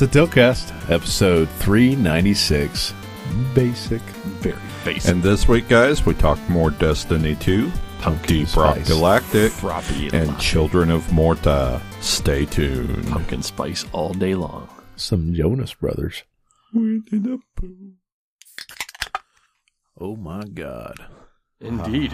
[0.00, 2.94] It's the Tiltcast, episode 396.
[3.52, 4.00] Basic.
[4.00, 5.10] Very basic.
[5.10, 8.86] And this week, guys, we talked more Destiny 2, Pumpkin Deep Rock Spice.
[8.86, 11.82] Galactic, Froppy and Children of Morta.
[12.00, 13.08] Stay tuned.
[13.08, 14.68] pumpkin spice all day long.
[14.94, 16.22] Some Jonas Brothers.
[20.00, 21.06] Oh my god.
[21.60, 22.12] Indeed.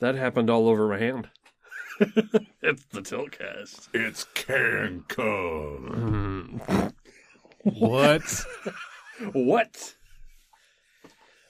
[0.00, 1.28] that happened all over my hand.
[2.62, 3.88] it's the Tiltcast.
[3.94, 5.94] It's Cancun.
[5.94, 6.92] Mm.
[7.64, 8.44] What?
[9.32, 9.94] What?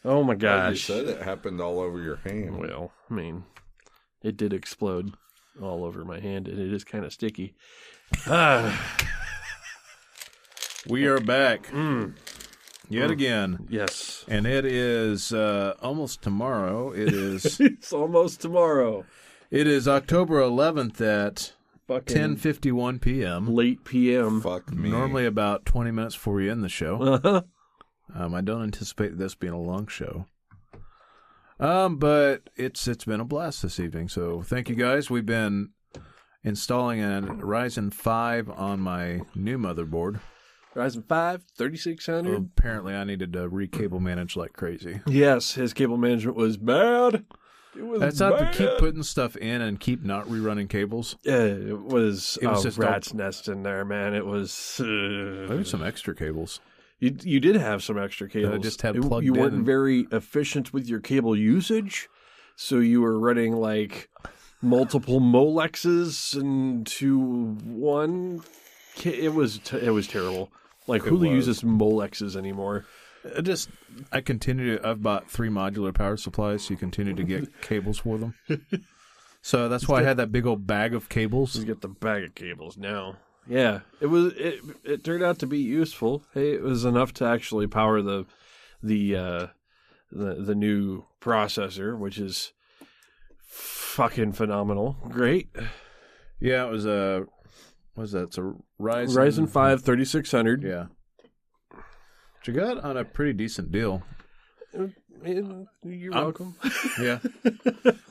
[0.04, 0.88] Oh my gosh.
[0.88, 2.56] Well, you said it happened all over your hand.
[2.56, 3.42] Well, I mean,
[4.22, 5.14] it did explode
[5.60, 7.54] all over my hand, and it is kind of sticky.
[8.28, 8.96] Ah,
[10.88, 12.14] we are back mm,
[12.88, 13.66] yet again.
[13.68, 14.24] yes.
[14.28, 16.92] And it is uh, almost tomorrow.
[16.92, 19.04] It is it's almost tomorrow.
[19.50, 21.52] It is October 11th at
[21.86, 23.54] Fucking 10:51 p.m.
[23.54, 24.40] late PM.
[24.40, 24.90] Fuck me.
[24.90, 27.02] Normally about 20 minutes before we end the show.
[27.02, 27.42] Uh-huh.
[28.14, 30.26] Um, I don't anticipate this being a long show.
[31.58, 34.08] Um, but it's it's been a blast this evening.
[34.08, 35.08] So thank you guys.
[35.08, 35.70] We've been
[36.44, 40.20] installing a Ryzen 5 on my new motherboard.
[40.76, 42.50] Ryzen 5, 3600.
[42.56, 45.00] Apparently, I needed to recable manage like crazy.
[45.06, 47.24] Yes, his cable management was bad.
[47.76, 48.54] It was That's not to bad.
[48.54, 51.16] keep putting stuff in and keep not rerunning cables.
[51.24, 54.14] Yeah, it was, It was a just rat's nest in there, man.
[54.14, 54.80] It was.
[54.80, 54.84] Uh,
[55.48, 56.60] Maybe some extra cables.
[57.00, 58.62] You you did have some extra cables.
[58.62, 62.08] just had It- plugged You in weren't very efficient with your cable usage,
[62.56, 64.08] so you were running like
[64.62, 68.42] multiple Molexes into one.
[69.04, 70.50] It was t- it was terrible.
[70.86, 72.86] Like who uses Molexes anymore?
[73.36, 73.68] I just
[74.12, 77.98] I continue to I've bought three modular power supplies, so you continue to get cables
[77.98, 78.34] for them.
[79.42, 81.54] So that's why I had that big old bag of cables.
[81.54, 83.16] Just get the bag of cables now.
[83.46, 84.32] Yeah, it was.
[84.34, 86.24] It it turned out to be useful.
[86.32, 88.24] Hey, it was enough to actually power the
[88.82, 89.46] the uh,
[90.10, 92.52] the the new processor, which is
[93.46, 94.96] fucking phenomenal.
[95.10, 95.48] Great.
[96.40, 97.26] Yeah, it was a
[97.94, 98.24] what was that?
[98.24, 100.62] It's a Ryzen Ryzen 5 3600.
[100.62, 100.86] Yeah,
[102.46, 104.02] which you got on a pretty decent deal.
[105.24, 106.56] You're I'm- welcome.
[107.00, 107.18] Yeah,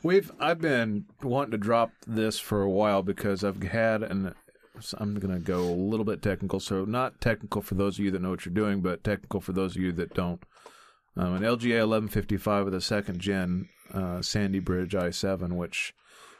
[0.01, 4.33] we've I've been wanting to drop this for a while because I've had and
[4.97, 6.59] I'm going to go a little bit technical.
[6.59, 9.53] So not technical for those of you that know what you're doing, but technical for
[9.53, 10.41] those of you that don't.
[11.15, 15.94] Um, an LGA 1155 with a second gen uh, Sandy Bridge i7, which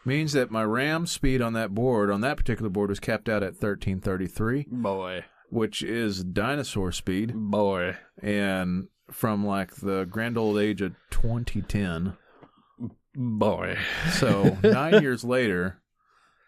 [0.04, 3.44] means that my RAM speed on that board, on that particular board, was capped out
[3.44, 5.24] at 1333, Boy.
[5.54, 7.32] Which is dinosaur speed.
[7.36, 7.96] Boy.
[8.22, 12.18] And from like the grand old age of 2010,
[13.16, 13.78] Boy.
[14.14, 15.80] so nine years later,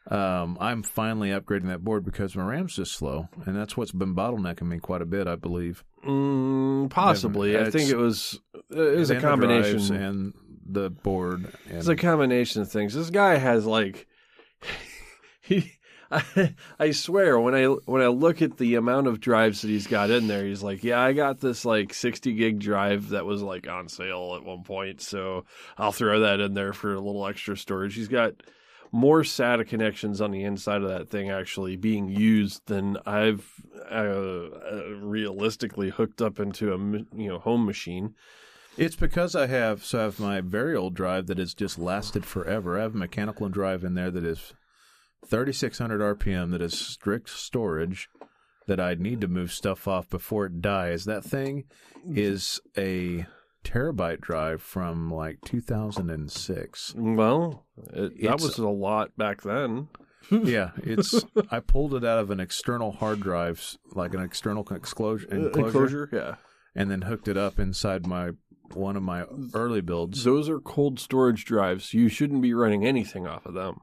[0.09, 4.15] um, I'm finally upgrading that board because my RAM's just slow, and that's what's been
[4.15, 5.83] bottlenecking me quite a bit, I believe.
[6.05, 7.53] Mm, possibly.
[7.53, 8.39] Yeah, I think it was
[8.71, 9.95] it was a combination.
[9.95, 10.33] and
[10.67, 11.53] the board.
[11.69, 12.95] And It's a combination of things.
[12.95, 14.07] This guy has like
[15.41, 15.73] he
[16.79, 20.09] I, swear when I when I look at the amount of drives that he's got
[20.09, 23.67] in there, he's like, "Yeah, I got this like 60 gig drive that was like
[23.67, 25.45] on sale at one point, so
[25.77, 28.33] I'll throw that in there for a little extra storage." He's got
[28.91, 33.45] more SATA connections on the inside of that thing actually being used than I've
[33.91, 38.15] uh, uh, realistically hooked up into a you know home machine.
[38.77, 42.25] It's because I have so I have my very old drive that has just lasted
[42.25, 42.77] forever.
[42.77, 44.53] I have a mechanical drive in there that is
[45.27, 48.09] 3600 RPM that is strict storage
[48.67, 51.05] that I'd need to move stuff off before it dies.
[51.05, 51.65] That thing
[52.07, 53.25] is a
[53.63, 56.93] terabyte drive from like 2006.
[56.97, 59.89] Well, it, that It's- was a lot back then.
[60.31, 65.27] yeah, it's I pulled it out of an external hard drive, like an external exclosure,
[65.31, 66.35] uh, enclosure, yeah.
[66.73, 68.31] and then hooked it up inside my
[68.73, 70.23] one of my early builds.
[70.23, 71.93] Those are cold storage drives.
[71.93, 73.81] You shouldn't be running anything off of them.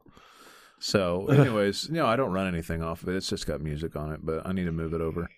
[0.83, 3.17] So, anyways, you know, I don't run anything off of it.
[3.17, 5.31] It's just got music on it, but I need to move it over.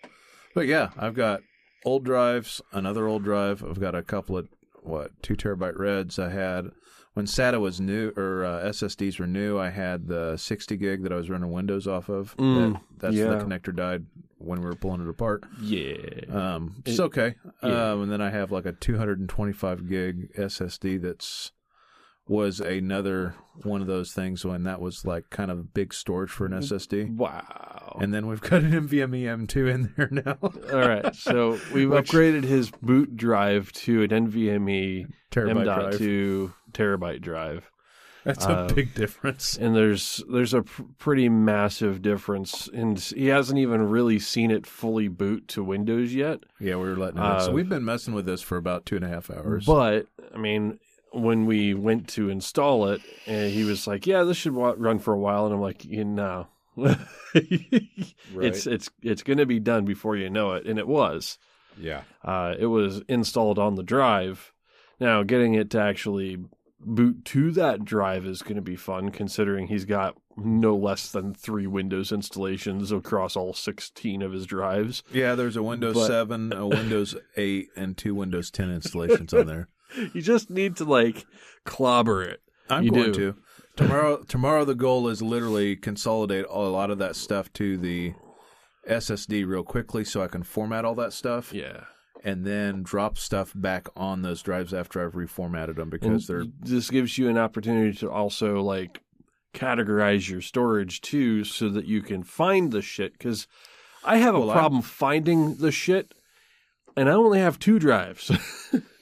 [0.55, 1.43] But yeah, I've got
[1.85, 3.63] old drives, another old drive.
[3.63, 4.49] I've got a couple of
[4.83, 6.19] what two terabyte reds.
[6.19, 6.71] I had
[7.13, 9.59] when SATA was new or uh, SSDs were new.
[9.59, 12.37] I had the 60 gig that I was running Windows off of.
[12.37, 13.27] Mm, that, that's yeah.
[13.27, 14.07] the connector died
[14.39, 15.45] when we were pulling it apart.
[15.61, 15.97] Yeah.
[16.31, 17.35] Um, it's It- okay.
[17.63, 17.93] yeah.
[17.93, 21.53] Um, and then I have like a 225 gig SSD that's
[22.27, 26.47] was another one of those things when that was like kind of big storage for
[26.47, 27.15] an SSD.
[27.17, 27.99] Wow.
[28.01, 30.39] And then we've got an NVMe M2 in there now.
[30.43, 31.15] All right.
[31.15, 36.53] So we've Which- upgraded his boot drive to an NVMe Terabyte drive.
[36.73, 37.71] Terabyte drive.
[38.25, 39.55] That's a Uh, big difference.
[39.59, 44.67] and there's there's a pr- pretty massive difference, and he hasn't even really seen it
[44.67, 46.41] fully boot to Windows yet.
[46.59, 47.35] Yeah, we were letting it.
[47.35, 47.41] in.
[47.43, 49.67] so Uh, we've been messing with this for about two and a half hours.
[49.67, 50.79] But I mean,
[51.15, 54.99] when we went to install it, and he was like, "Yeah, this should wa- run
[54.99, 56.49] for a while," and I'm like, "You know,
[57.35, 61.39] it's it's it's going to be done before you know it," and it was.
[61.81, 62.03] Yeah.
[62.23, 64.53] Uh, it was installed on the drive.
[65.01, 66.39] Now, getting it to actually
[66.81, 71.35] boot to that drive is going to be fun, considering he's got no less than
[71.35, 75.03] three Windows installations across all 16 of his drives.
[75.13, 79.47] yeah, there's a Windows But- 7, a Windows 8, and two Windows 10 installations on
[79.47, 79.69] there.
[80.13, 81.27] You just need to like
[81.65, 82.41] clobber it.
[82.71, 83.33] I'm You going do.
[83.33, 83.37] to.
[83.77, 88.15] Tomorrow, tomorrow the goal is literally consolidate a lot of that stuff to the
[88.89, 91.85] SSD real quickly so I can format all that stuff Yeah.
[92.23, 96.45] and then drop stuff back on those drives after I've reformatted them And because they're
[96.61, 99.01] this gives you an opportunity to also like
[99.55, 103.47] categorize your storage too so that you can find the shit because
[104.05, 106.13] I have a Well, I- problem finding the shit
[106.97, 108.31] and I only have two drives.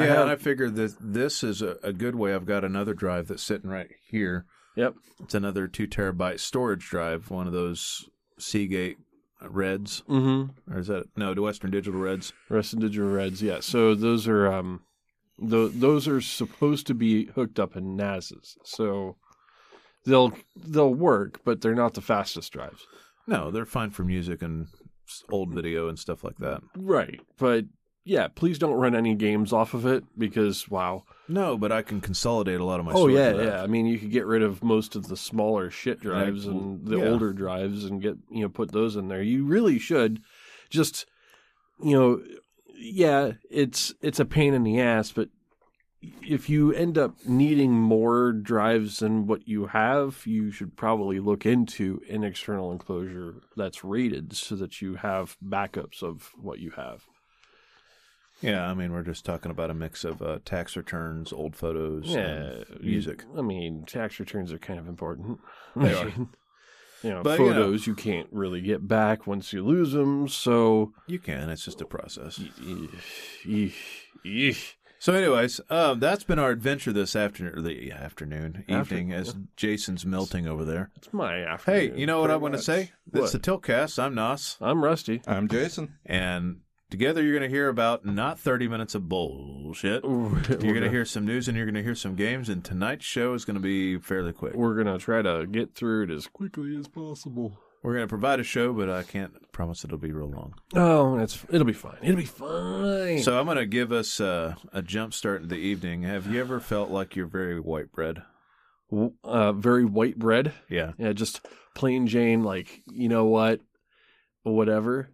[0.00, 2.34] I Yeah, have- and I figured that this is a, a good way.
[2.34, 4.46] I've got another drive that's sitting right here.
[4.76, 4.94] yep.
[5.22, 8.08] It's another two terabyte storage drive, one of those
[8.38, 8.96] Seagate
[9.42, 10.72] Reds, Mm-hmm.
[10.72, 12.32] or is that no, the Western Digital Reds?
[12.48, 13.60] Western Digital Reds, yeah.
[13.60, 14.82] So those are um,
[15.40, 19.16] th- those are supposed to be hooked up in NASs, so
[20.04, 22.86] they'll they'll work, but they're not the fastest drives.
[23.26, 24.66] No, they're fine for music and
[25.30, 26.60] old video and stuff like that.
[26.76, 27.64] Right, but
[28.08, 31.04] yeah, please don't run any games off of it because wow.
[31.28, 32.92] No, but I can consolidate a lot of my.
[32.94, 33.62] oh yeah, yeah.
[33.62, 36.98] I mean, you could get rid of most of the smaller shit drives and the
[36.98, 37.04] yeah.
[37.04, 39.22] older drives and get you know put those in there.
[39.22, 40.22] You really should
[40.70, 41.04] just
[41.82, 42.22] you know
[42.74, 45.28] yeah, it's it's a pain in the ass, but
[46.22, 51.44] if you end up needing more drives than what you have, you should probably look
[51.44, 57.04] into an external enclosure that's rated so that you have backups of what you have.
[58.40, 62.04] Yeah, I mean, we're just talking about a mix of uh, tax returns, old photos,
[62.06, 63.24] Yeah, and music.
[63.36, 65.40] I mean, tax returns are kind of important.
[65.76, 66.12] They are.
[67.04, 70.26] You know, But, you know- photos you can't really get back once you lose them.
[70.26, 71.48] So, You can.
[71.48, 72.40] It's just a process.
[73.46, 73.72] eesh,
[74.26, 74.72] eesh.
[74.98, 80.04] So, anyways, um, that's been our adventure this afternoon, the afternoon, After- evening, as Jason's
[80.04, 80.90] melting over there.
[80.96, 81.92] it's my afternoon.
[81.92, 82.64] Hey, you know what I want to much.
[82.64, 82.90] say?
[83.14, 83.62] It's the What?
[83.62, 84.02] Tiltcast.
[84.02, 85.22] I'm Nauss, I'm Rusty.
[85.24, 85.98] I'm Jason.
[86.04, 90.04] and together you're going to hear about not 30 minutes of bullshit.
[90.04, 93.04] You're going to hear some news and you're going to hear some games, and tonight's
[93.04, 94.54] show is going to be fairly quick.
[94.54, 97.58] We're gonna try to get through it as quickly as possible.
[97.82, 100.54] We're going to provide a show, but I can't promise it'll be real long.
[100.74, 101.98] Oh, that's it'll be fine.
[102.02, 103.20] It'll be fine.
[103.22, 106.02] So I'm going to give us uh, a jump start in the evening.
[106.02, 108.22] Have you ever felt like you're very white bread?
[109.22, 110.52] uh, very white bread.
[110.68, 110.92] Yeah.
[110.98, 112.42] Yeah, just plain Jane.
[112.42, 113.60] Like you know what,
[114.42, 115.10] whatever.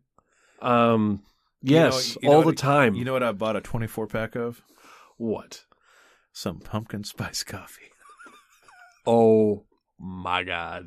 [0.62, 1.22] Um,
[1.64, 2.94] You know- yes, you know all what- the time.
[2.94, 4.62] You know what I bought a 24 pack of?
[5.16, 5.64] what?
[6.32, 7.82] Some pumpkin spice coffee.
[9.06, 9.64] Oh
[9.98, 10.86] my god.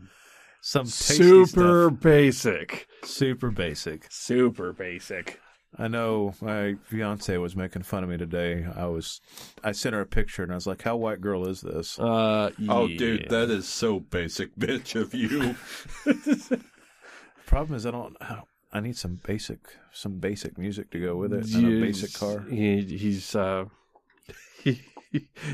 [0.62, 2.00] Some tasty Super stuff.
[2.01, 2.88] basic.
[3.04, 4.08] super basic.
[4.12, 5.40] Super basic.
[5.78, 8.66] I know my fiance was making fun of me today.
[8.75, 9.22] I was,
[9.63, 12.50] I sent her a picture and I was like, "How white girl is this?" Uh,
[12.68, 12.98] Oh, yeah.
[12.98, 15.56] dude, that is so basic, bitch, of you.
[17.46, 18.48] Problem is, I don't, I don't.
[18.77, 19.60] I need some basic,
[19.91, 21.51] some basic music to go with it.
[21.53, 22.41] And a basic car.
[22.48, 23.65] He, he's uh,
[24.63, 24.81] he,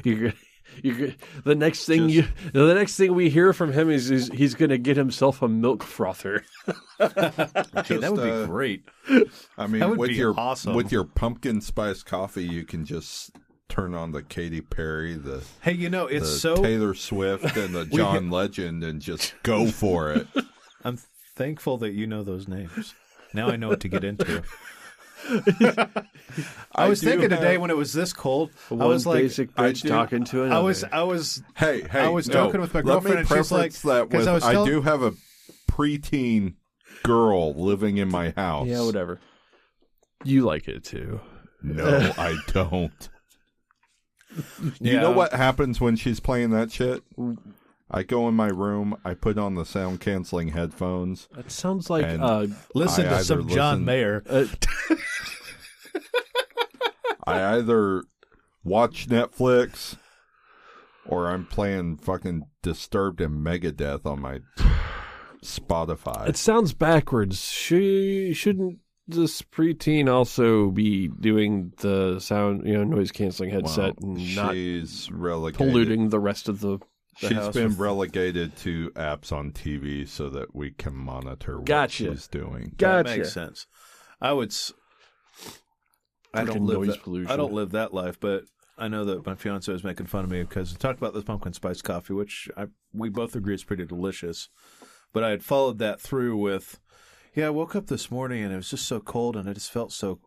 [0.04, 0.34] you're,
[0.82, 1.12] you're,
[1.46, 4.72] the next thing you, the next thing we hear from him is, is he's going
[4.72, 6.44] to get himself a milk frother.
[7.00, 8.86] Hey, that would uh, be great.
[9.58, 10.74] I mean, with your awesome.
[10.74, 13.32] with your pumpkin spice coffee, you can just
[13.68, 16.56] turn on the Katy Perry, the, Hey, you know, it's so.
[16.56, 20.28] Taylor Swift, and the John Legend, and just go for it.
[20.86, 20.98] I'm
[21.36, 22.94] thankful that you know those names.
[23.34, 24.44] Now I know what to get into.
[26.76, 29.72] I was do thinking today when it was this cold, I was like, basic I
[29.72, 30.60] bitch do- talking to another.
[30.60, 33.52] I was, I was Hey, hey, I was no, joking with my girlfriend, and she's
[33.52, 35.14] like- that 'cause with I was I do have a
[35.72, 36.56] preteen
[37.04, 38.68] girl living in my house.
[38.68, 39.20] yeah, whatever.
[40.24, 41.20] You like it too.
[41.62, 43.10] No, I don't.
[44.82, 45.02] You Yeah.
[45.02, 47.04] know what happens when she's playing that shit?
[47.92, 51.28] I go in my room, I put on the sound canceling headphones.
[51.36, 54.24] That sounds like uh, listen I to some John listen- Mayer.
[54.28, 54.46] uh
[57.26, 58.04] I either
[58.64, 59.98] watch Netflix
[61.06, 64.40] or I'm playing fucking Disturbed and Megadeth on my
[65.44, 66.28] Spotify.
[66.28, 67.50] it sounds backwards.
[67.52, 74.16] She shouldn't this preteen also be doing the sound, you know, noise canceling headset Well,
[74.16, 76.80] and not she's polluting the rest of the
[77.18, 81.66] She's house been with- relegated to apps on TV so that we can monitor what
[81.66, 82.12] Gotcha.
[82.12, 82.74] she's doing.
[82.78, 83.10] Gotcha.
[83.10, 83.68] That makes sense.
[84.22, 84.50] I would.
[84.50, 84.74] S-
[86.34, 87.32] I don't live noise that, pollution.
[87.32, 88.46] I don't live that life, but
[88.78, 91.24] I know that my fiance was making fun of me because I talked about this
[91.24, 94.50] pumpkin spice coffee, which I we both agree is pretty delicious.
[95.14, 96.80] But I had followed that through with,
[97.36, 99.72] yeah, I woke up this morning and it was just so cold and I just
[99.72, 100.20] felt so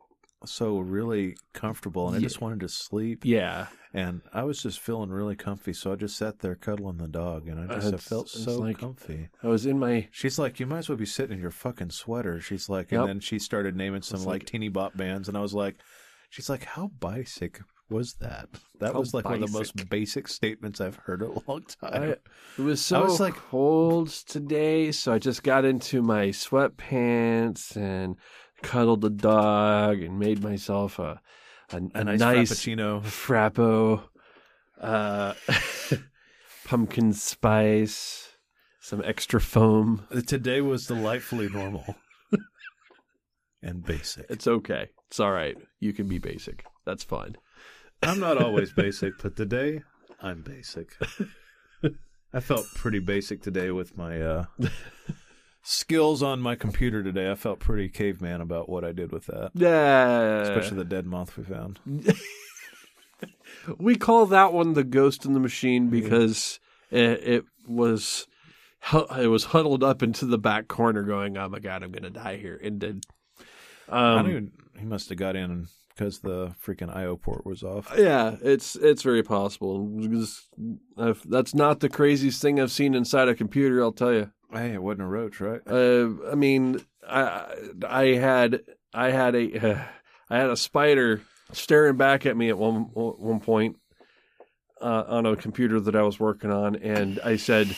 [0.45, 3.66] so really comfortable and I just wanted to sleep Yeah.
[3.96, 7.48] And I was just feeling really comfy, so I just sat there cuddling the dog
[7.48, 9.28] and I just I felt so like- comfy.
[9.42, 11.90] I was in my She's like, you might as well be sitting in your fucking
[11.90, 12.40] sweater.
[12.40, 13.00] She's like, Yep.
[13.00, 15.76] and then she started naming some like, like- teeny bop bands, and I was like,
[16.30, 18.48] she's like, how basic was that?
[18.80, 21.62] That How was like one of the most basic statements I've heard in a long
[21.80, 22.02] time.
[22.02, 22.20] I, it
[22.58, 28.16] was so I was like- cold today, so I just got into my sweatpants and
[28.62, 31.20] cuddled the dog and made myself a
[31.73, 33.02] a, a nice, nice frappuccino.
[33.02, 34.02] frappo,
[34.80, 35.35] uh,
[36.64, 38.28] pumpkin spice,
[38.80, 40.06] some extra foam.
[40.26, 41.96] Today was delightfully normal
[43.62, 44.26] and basic.
[44.28, 44.90] It's okay.
[45.08, 45.56] It's all right.
[45.80, 46.64] You can be basic.
[46.85, 47.37] That's fine.
[48.02, 49.82] I'm not always basic, but today
[50.20, 50.96] I'm basic.
[52.32, 54.44] I felt pretty basic today with my uh,
[55.66, 57.30] skills on my computer today.
[57.30, 60.40] I felt pretty caveman about what I did with that, Yeah.
[60.42, 61.80] especially the dead moth we found.
[63.78, 68.26] we call that one the ghost in the machine because it, it was
[69.16, 72.37] it was huddled up into the back corner going oh my god i'm gonna die
[72.37, 73.04] here and did
[73.88, 74.52] I um, don't even.
[74.78, 77.92] He must have got in because the freaking IO port was off.
[77.96, 79.88] yeah it's it's very possible
[81.25, 84.82] that's not the craziest thing i've seen inside a computer i'll tell you Hey, it
[84.82, 85.60] wasn't a roach, right?
[85.66, 87.54] uh, i mean i
[87.86, 88.60] i had
[88.94, 89.88] i had a
[90.30, 91.20] i had a spider
[91.52, 93.76] staring back at me at one one point
[94.80, 97.74] uh, on a computer that I was working on, and I said,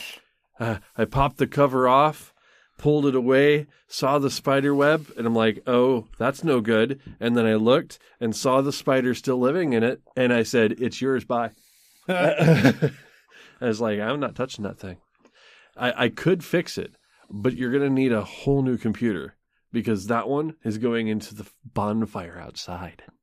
[0.59, 2.33] uh, I popped the cover off,
[2.77, 6.99] pulled it away, saw the spider web, and I'm like, oh, that's no good.
[7.19, 10.73] And then I looked and saw the spider still living in it, and I said,
[10.79, 11.51] it's yours, bye.
[12.09, 12.91] I
[13.61, 14.97] was like, I'm not touching that thing.
[15.79, 16.95] I, I could fix it,
[17.29, 19.35] but you're going to need a whole new computer
[19.71, 23.03] because that one is going into the bonfire outside.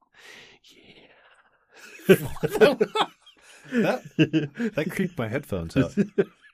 [2.09, 4.03] that
[4.77, 5.93] that creaked my headphones out.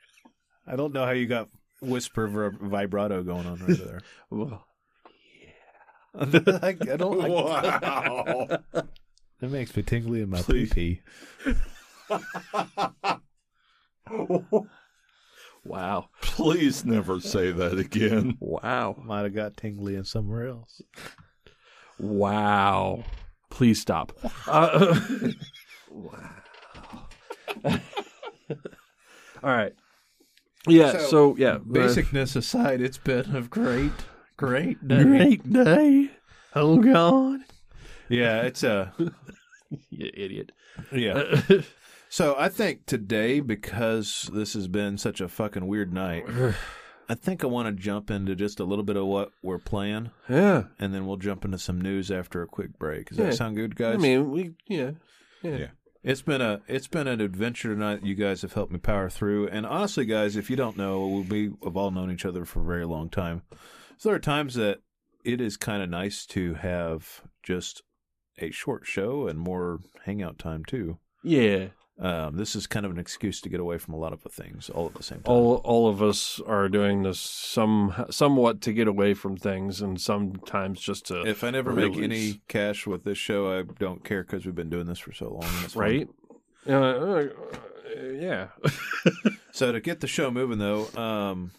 [0.67, 1.49] I don't know how you got
[1.83, 4.01] whisper ver- vibrato going on right there.
[4.31, 4.65] Well,
[6.19, 7.21] I, I don't.
[7.23, 8.49] I, Wow.
[9.43, 10.73] It makes me tingly in my Please.
[10.73, 11.01] pee
[12.09, 12.17] pee.
[15.65, 16.09] Wow.
[16.21, 18.37] Please never say that again.
[18.41, 18.97] Wow.
[19.05, 20.83] Might have got tingly in somewhere else.
[21.99, 23.05] Wow.
[23.51, 24.13] Please stop.
[24.47, 24.99] Uh,
[25.91, 26.31] wow.
[29.43, 29.73] All right.
[30.69, 31.59] Yeah, so, So, yeah.
[31.59, 33.93] Basicness aside, it's been a great,
[34.37, 35.03] great uh, day.
[35.05, 36.11] great day.
[36.55, 37.41] Oh, God.
[38.09, 38.93] Yeah, it's a
[39.91, 40.53] You idiot.
[40.93, 41.23] yeah.
[42.13, 46.27] So I think today, because this has been such a fucking weird night,
[47.09, 50.11] I think I want to jump into just a little bit of what we're playing,
[50.29, 50.65] yeah.
[50.79, 53.09] and then we'll jump into some news after a quick break.
[53.09, 53.95] Does that sound good, guys?
[53.95, 54.91] I mean, we, yeah.
[55.41, 55.57] Yeah.
[55.57, 55.67] Yeah.
[56.05, 58.05] It's been a it's been an adventure tonight.
[58.05, 59.49] You guys have helped me power through.
[59.49, 62.67] And honestly, guys, if you don't know, we have all known each other for a
[62.67, 63.41] very long time.
[63.97, 64.81] So there are times that
[65.25, 67.83] it is kind of nice to have just
[68.37, 70.99] a short show and more hangout time too.
[71.23, 71.69] Yeah.
[72.03, 74.29] Um, this is kind of an excuse to get away from a lot of the
[74.29, 75.33] things all at the same time.
[75.33, 80.01] All all of us are doing this some somewhat to get away from things and
[80.01, 84.25] sometimes just to if I never make any cash with this show, I don't care
[84.25, 85.45] because we've been doing this for so long.
[85.45, 85.83] and it's fun.
[85.83, 86.09] right?
[86.69, 87.29] Uh, uh,
[88.15, 88.49] yeah.
[89.55, 91.53] So to get the show moving, though, um,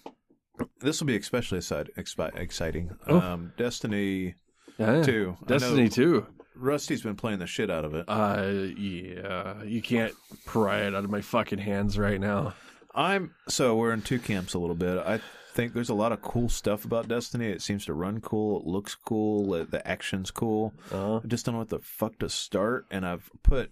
[0.80, 2.90] this will be especially exciting.
[3.08, 3.20] Oh.
[3.20, 4.34] Um, Destiny
[4.80, 5.04] yeah.
[5.04, 6.26] Two, Destiny 2.
[6.56, 8.06] Rusty's been playing the shit out of it.
[8.08, 9.64] Uh, yeah.
[9.64, 10.14] You can't
[10.46, 12.54] pry it out of my fucking hands right now.
[12.96, 14.98] I'm so we're in two camps a little bit.
[15.00, 15.20] I
[15.54, 17.48] think there's a lot of cool stuff about Destiny.
[17.48, 18.60] It seems to run cool.
[18.62, 19.54] It looks cool.
[19.56, 20.74] it- The action's cool.
[20.92, 23.72] Uh, I just don't know what the fuck to start, and I've put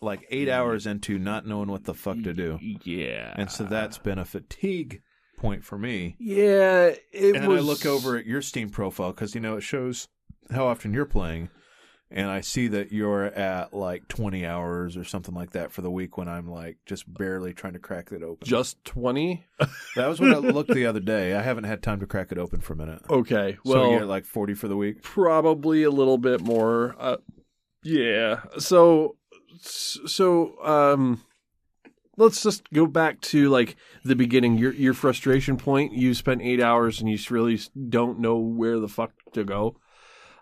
[0.00, 3.34] like eight hours into not knowing what the fuck to do, yeah.
[3.36, 5.02] and so that's been a fatigue
[5.36, 6.14] point for me.
[6.20, 7.58] Yeah, it and was.
[7.60, 10.06] I look over at your Steam profile because you know it shows
[10.52, 11.48] how often you're playing,
[12.10, 15.90] and I see that you're at like 20 hours or something like that for the
[15.90, 18.46] week when I'm like just barely trying to crack it open.
[18.46, 19.44] just 20?
[19.96, 21.34] that was what I looked the other day.
[21.34, 23.02] I haven't had time to crack it open for a minute.
[23.10, 23.58] Okay.
[23.64, 25.02] so Well, you're at like 40 for the week.
[25.02, 26.96] probably a little bit more.
[26.98, 27.16] Uh,
[27.84, 28.40] yeah.
[28.58, 29.16] So,
[29.60, 31.22] so, um,
[32.16, 34.58] let's just go back to like the beginning.
[34.58, 35.92] Your your frustration point.
[35.92, 39.76] You spent eight hours and you really don't know where the fuck to go.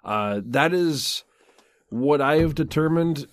[0.04, 1.24] Uh, that is
[1.88, 3.26] what I have determined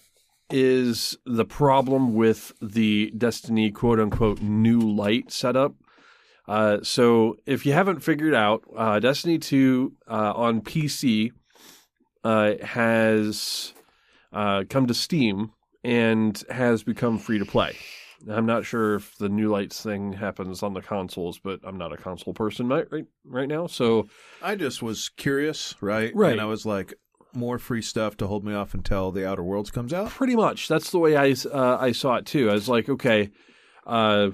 [0.50, 5.76] is the problem with the Destiny quote unquote new light setup.
[6.48, 11.32] Uh, so if you haven't figured out, uh, Destiny 2 uh, on PC
[12.24, 13.74] uh, has
[14.34, 15.52] uh, come to Steam
[15.84, 17.76] and has become free to play.
[18.30, 21.92] I'm not sure if the new lights thing happens on the consoles, but I'm not
[21.92, 23.68] a console person right right, right now.
[23.68, 24.08] So
[24.42, 26.16] I just was curious, right?
[26.16, 26.32] Right.
[26.32, 26.94] And I was like,
[27.36, 30.10] more free stuff to hold me off until the Outer Worlds comes out.
[30.10, 32.50] pretty much that's the way I uh, I saw it too.
[32.50, 33.30] I was like, okay,
[33.86, 34.30] uh,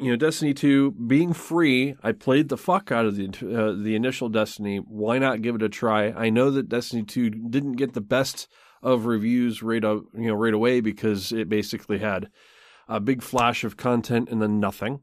[0.00, 3.94] you know, Destiny two being free, I played the fuck out of the uh, the
[3.96, 4.78] initial Destiny.
[4.78, 6.10] Why not give it a try?
[6.10, 8.48] I know that Destiny two didn't get the best
[8.82, 12.28] of reviews right o- you know right away because it basically had
[12.88, 15.00] a big flash of content and then nothing,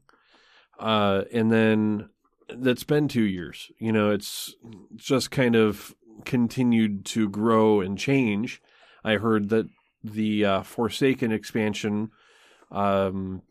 [0.78, 2.08] uh, and then
[2.48, 3.70] that's been two years.
[3.78, 4.54] You know, it's
[4.94, 5.94] just kind of
[6.24, 8.60] continued to grow and change.
[9.04, 9.66] I heard that
[10.02, 12.10] the uh, Forsaken expansion
[12.70, 13.42] um,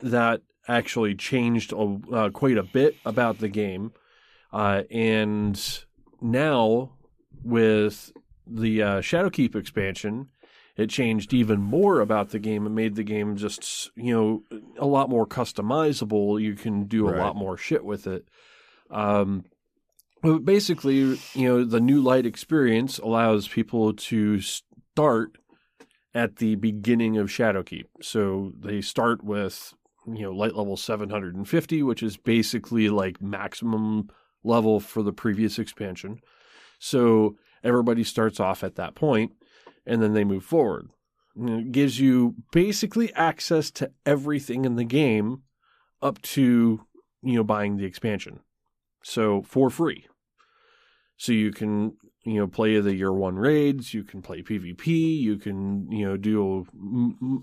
[0.00, 3.92] that actually changed a, uh, quite a bit about the game,
[4.52, 5.84] uh, and
[6.20, 6.92] now
[7.42, 8.12] with
[8.46, 10.28] the uh, Shadowkeep expansion,
[10.76, 14.42] it changed even more about the game and made the game just you know
[14.78, 16.40] a lot more customizable.
[16.40, 17.18] You can do a Right.
[17.20, 18.26] lot more shit with it.
[18.90, 19.44] Um,
[20.42, 25.38] basically, you know, the new light experience allows people to start
[26.14, 27.84] at the beginning of Shadowkeep.
[28.00, 29.74] So they start with,
[30.06, 34.08] you know, light level 750, which is basically like maximum
[34.44, 36.20] level for the previous expansion.
[36.78, 39.32] So everybody starts off at that point
[39.86, 40.88] and then they move forward.
[41.36, 45.42] And it gives you basically access to everything in the game
[46.00, 46.80] up to,
[47.22, 48.40] you know, buying the expansion.
[49.02, 50.06] So for free.
[51.16, 55.36] So you can, you know, play the year one raids, you can play PvP, you
[55.36, 56.66] can, you know, do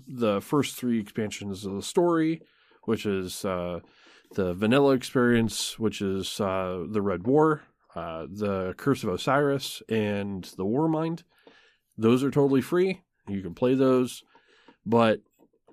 [0.06, 2.42] the first three expansions of the story,
[2.84, 3.80] which is uh,
[4.34, 7.62] the vanilla experience, which is uh, the Red War,
[7.94, 11.22] uh, the Curse of Osiris, and the Warmind.
[11.96, 13.02] Those are totally free.
[13.28, 14.22] You can play those.
[14.84, 15.20] But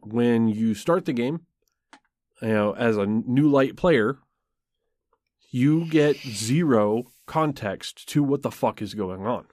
[0.01, 1.41] when you start the game,
[2.41, 4.19] you know, as a new light player,
[5.51, 9.45] you get zero context to what the fuck is going on.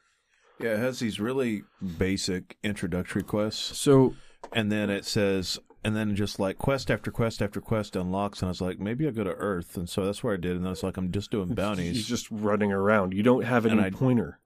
[0.58, 1.62] Yeah, it has these really
[1.98, 4.14] basic introductory quests, So
[4.52, 8.46] and then it says, and then just like quest after quest after quest unlocks, and
[8.48, 10.64] I was like, maybe I'll go to Earth, and so that's where I did, and
[10.64, 11.94] then it's like I'm just doing bounties.
[11.96, 13.12] he's just running around.
[13.12, 14.40] You don't have any I- pointer.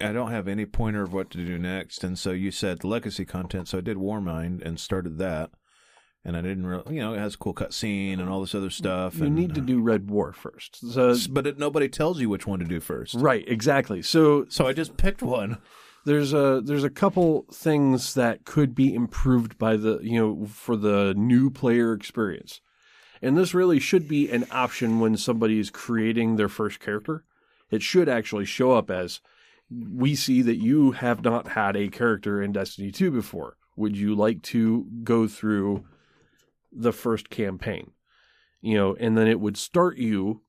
[0.00, 3.24] I don't have any pointer of what to do next, and so you said legacy
[3.24, 5.50] content, so I did Warmind and started that,
[6.26, 8.68] and I didn't really, you know, it has a cool cutscene and all this other
[8.68, 9.16] stuff.
[9.16, 10.92] You and, need to uh, do Red War first.
[10.92, 13.14] So, but it, nobody tells you which one to do first.
[13.14, 14.02] right, exactly.
[14.02, 15.58] So So I just picked one.
[16.04, 20.76] there's a there's a couple things that could be improved by the you know for
[20.76, 22.60] the new player experience
[23.22, 27.24] and this really should be an option when somebody is creating their first character
[27.70, 29.20] it should actually show up as
[29.68, 34.14] we see that you have not had a character in destiny 2 before would you
[34.14, 35.84] like to go through
[36.76, 37.92] the first campaign
[38.60, 40.42] you know and then it would start you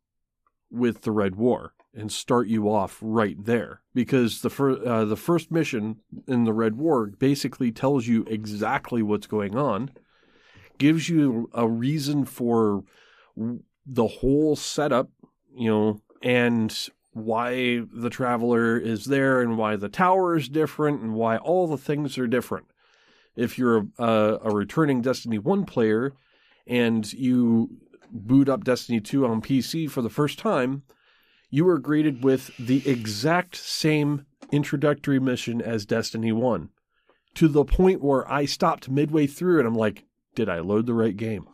[0.70, 5.52] with the red war and start you off right there because the uh, the first
[5.52, 9.90] mission in the Red War basically tells you exactly what's going on,
[10.78, 12.84] gives you a reason for
[13.86, 15.10] the whole setup,
[15.56, 21.16] you know, and why the traveler is there and why the tower is different and
[21.16, 22.68] why all the things are different.
[23.38, 26.14] If you're a, a returning Destiny 1 player
[26.66, 27.70] and you
[28.12, 30.84] boot up Destiny 2 on PC for the first time,
[31.50, 36.70] you are greeted with the exact same introductory mission as Destiny 1
[37.36, 40.04] to the point where I stopped midway through and I'm like,
[40.36, 41.48] did I load the right game?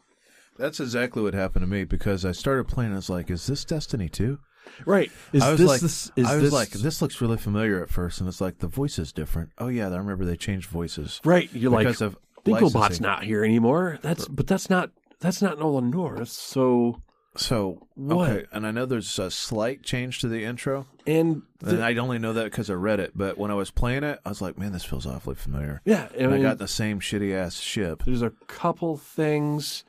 [0.57, 2.93] That's exactly what happened to me because I started playing.
[2.93, 4.37] I was like, "Is this Destiny 2?
[4.85, 5.11] Right.
[5.33, 7.81] Is I was this, like, this is I was this like, this looks really familiar
[7.83, 9.51] at first, and it's like the voice is different.
[9.57, 11.49] Oh yeah, I remember they changed voices right?
[11.53, 13.03] You're like because of Dinklebot's licensing.
[13.03, 13.99] not here anymore.
[14.01, 16.27] That's but that's not that's not Nolan North.
[16.29, 17.01] So
[17.35, 18.29] So What?
[18.29, 21.95] okay, and I know there's a slight change to the intro, and the- and I
[21.95, 23.11] only know that because I read it.
[23.15, 25.81] But when I was playing it, I was like, man, this feels awfully familiar.
[25.85, 28.03] yeah, I And I got the same shitty ass ship.
[28.05, 29.83] there's a couple things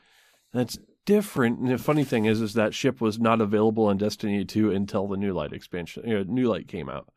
[0.53, 1.59] that's different.
[1.59, 5.07] And the funny thing is, is that ship was not available on Destiny 2 until
[5.07, 7.09] the New Light expansion, you know, New Light came out.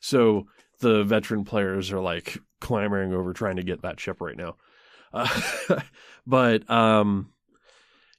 [0.00, 0.46] So
[0.80, 4.56] the veteran players are like clamoring over trying to get that ship right now.
[5.12, 5.28] Uh,
[6.26, 7.30] but um,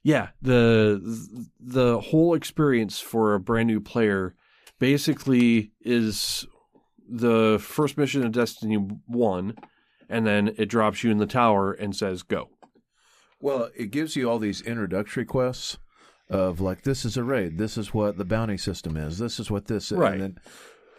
[0.02, 1.00] yeah, the
[1.60, 4.34] the whole experience for a brand new player
[4.78, 6.46] basically is
[7.08, 8.76] the first mission of Destiny
[9.06, 9.54] One,
[10.08, 12.48] and then it drops you in the tower and says go.
[13.40, 15.78] Well, it gives you all these introductory quests
[16.30, 19.50] of like this is a raid, this is what the bounty system is, this is
[19.50, 20.12] what this is, Right.
[20.14, 20.38] and then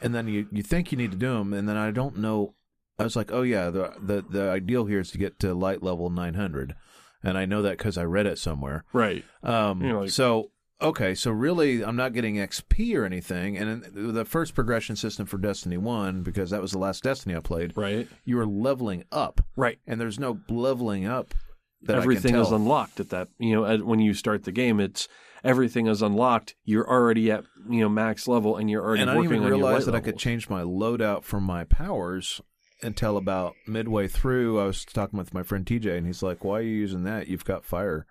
[0.01, 2.55] and then you you think you need to do them, and then I don't know.
[2.97, 5.83] I was like, oh yeah, the the the ideal here is to get to light
[5.83, 6.75] level nine hundred,
[7.23, 8.85] and I know that because I read it somewhere.
[8.93, 9.23] Right.
[9.43, 13.57] Um, You know, like- so okay, so really, I'm not getting XP or anything.
[13.57, 17.41] And the first progression system for Destiny One, because that was the last Destiny I
[17.41, 18.07] played, Right.
[18.23, 19.79] you were leveling up, Right.
[19.85, 21.33] and there's no leveling up.
[21.83, 23.29] That everything I can is unlocked at that.
[23.37, 25.07] You know, at, when you start the game, it's
[25.43, 26.55] everything is unlocked.
[26.65, 29.43] You're already at you know max level, and you're already and I didn't working even
[29.45, 32.41] on your realize light that I could change my loadout from my powers
[32.81, 34.59] until about midway through.
[34.59, 37.27] I was talking with my friend TJ, and he's like, "Why are you using that?
[37.27, 38.05] You've got fire.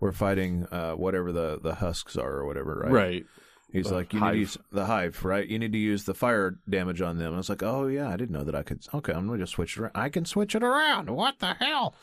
[0.00, 3.26] We're fighting uh, whatever the the husks are or whatever, right?" Right.
[3.70, 4.28] He's The like, "You hive.
[4.32, 5.46] need to use the hive, right?
[5.46, 8.16] You need to use the fire damage on them." I was like, "Oh yeah, I
[8.16, 8.86] didn't know that I could.
[8.94, 9.92] Okay, I'm gonna just switch it around.
[9.94, 11.10] I can switch it around.
[11.10, 11.94] What the hell?"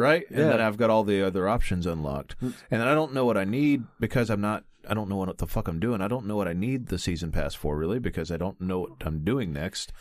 [0.00, 0.48] Right, and Yeah.
[0.50, 2.36] then I've got all the other options unlocked,
[2.70, 4.64] and I don't know what I need because I'm not.
[4.88, 6.00] I don't know what the fuck I'm doing.
[6.00, 8.80] I don't know what I need the season pass for really because I don't know
[8.80, 9.92] what I'm doing next.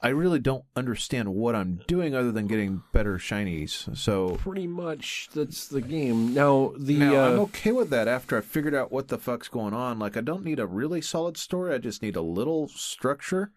[0.00, 3.96] I really don't understand what I'm doing other than getting better shinies.
[3.96, 6.34] So Pretty much that's the game.
[6.34, 9.48] Now the now, uh, I'm okay with that after I figured out what the fuck's
[9.48, 9.98] going on.
[9.98, 11.74] Like, I don't need a really solid story.
[11.74, 13.50] I just need a little structure.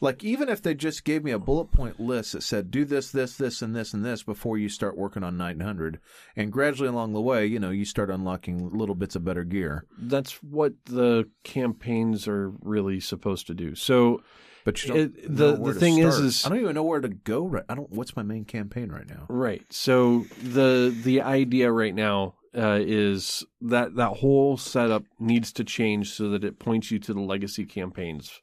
[0.00, 3.10] Like, even if they just gave me a bullet point list that said, do this,
[3.10, 5.98] this, this, and this, and this before you start working on 900,
[6.36, 9.84] and gradually along the way, you know, you start unlocking little bits of better gear.
[9.98, 13.74] that's what the campaigns are really supposed to do.
[13.74, 14.22] So
[14.64, 17.00] But you don't It- know the- the thing is- is- I don't even know where
[17.00, 17.46] to go.
[17.46, 17.90] Right, I don't.
[17.90, 19.24] What's my main campaign right now?
[19.30, 19.62] Right.
[19.70, 26.10] So the the idea right now uh, is that that whole setup needs to change
[26.12, 28.40] so that it points you to the legacy campaigns.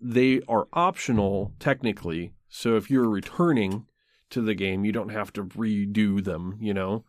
[0.00, 2.34] They are optional technically.
[2.48, 3.86] So if you're returning
[4.30, 6.56] to the game, you don't have to redo them.
[6.60, 7.04] You know,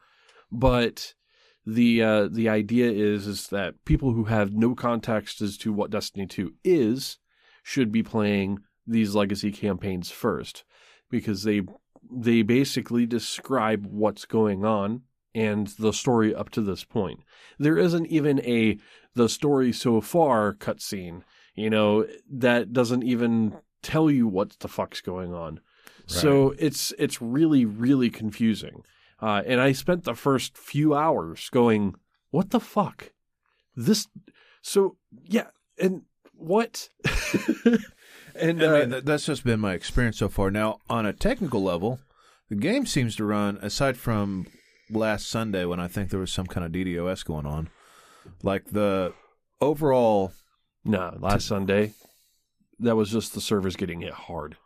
[0.51, 1.13] but
[1.65, 5.91] the uh, the idea is is that people who have no context as to what
[5.91, 7.17] Destiny Two is
[7.63, 10.63] should be playing these legacy campaigns first
[11.09, 11.61] because they
[12.11, 15.03] they basically describe what's going on
[15.35, 17.19] and the story up to this point.
[17.59, 18.79] There isn't even a
[19.13, 21.21] the story so far cutscene,
[21.55, 25.59] you know, that doesn't even tell you what the fuck's going on.
[26.07, 28.83] So it's it's really really confusing.
[29.21, 31.95] Uh, and I spent the first few hours going,
[32.31, 33.11] "What the fuck?
[33.75, 34.07] This?"
[34.63, 36.89] So yeah, and what?
[38.35, 40.49] and I uh, mean, that's just been my experience so far.
[40.49, 41.99] Now, on a technical level,
[42.49, 44.47] the game seems to run, aside from
[44.89, 47.69] last Sunday when I think there was some kind of DDoS going on,
[48.41, 49.13] like the
[49.61, 50.31] overall,
[50.89, 51.93] No, last Sunday,
[52.79, 54.57] that was just the servers getting hit hard.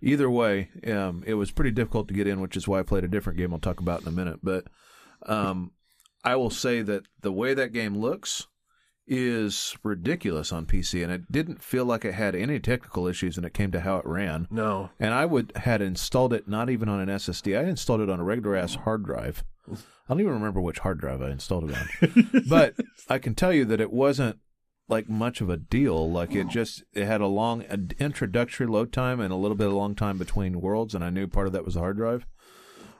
[0.00, 3.04] either way, um, it was pretty difficult to get in, which is why I played
[3.04, 4.40] a different game I'll talk about in a minute.
[4.42, 4.64] But
[5.26, 5.72] um,
[6.24, 8.46] I will say that the way that game looks
[9.06, 13.44] is ridiculous on PC, and it didn't feel like it had any technical issues when
[13.44, 14.48] it came to how it ran.
[14.50, 17.58] No, And I would had installed it not even on an SSD.
[17.58, 19.44] I installed it on a regular ass hard drive.
[19.70, 19.76] I
[20.08, 22.42] don't even remember which hard drive I installed it on.
[22.48, 22.74] but
[23.08, 24.38] I can tell you that it wasn't
[24.88, 26.10] like much of a deal.
[26.10, 27.62] Like it just it had a long
[27.98, 31.26] introductory load time and a little bit of long time between worlds, and I knew
[31.26, 32.26] part of that was the hard drive.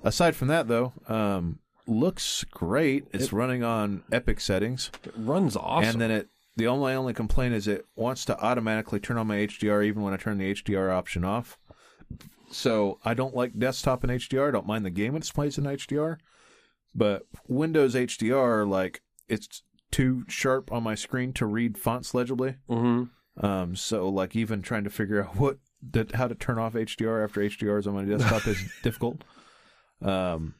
[0.03, 3.07] Aside from that, though, um, looks great.
[3.12, 4.90] It's running on Epic settings.
[5.05, 5.90] it runs awesome.
[5.90, 9.37] And then it the only only complaint is it wants to automatically turn on my
[9.37, 11.59] HDR even when I turn the HDR option off.
[12.51, 14.49] So I don't like desktop in HDR.
[14.49, 16.18] I don't mind the game it plays in HDR.
[16.94, 22.57] But Windows HDR, like it's too sharp on my screen to read fonts legibly.
[22.68, 23.05] hmm
[23.38, 25.59] Um, so like even trying to figure out what
[25.92, 29.22] that how to turn off HDR after HDR is on my desktop is difficult.
[30.03, 30.55] Um,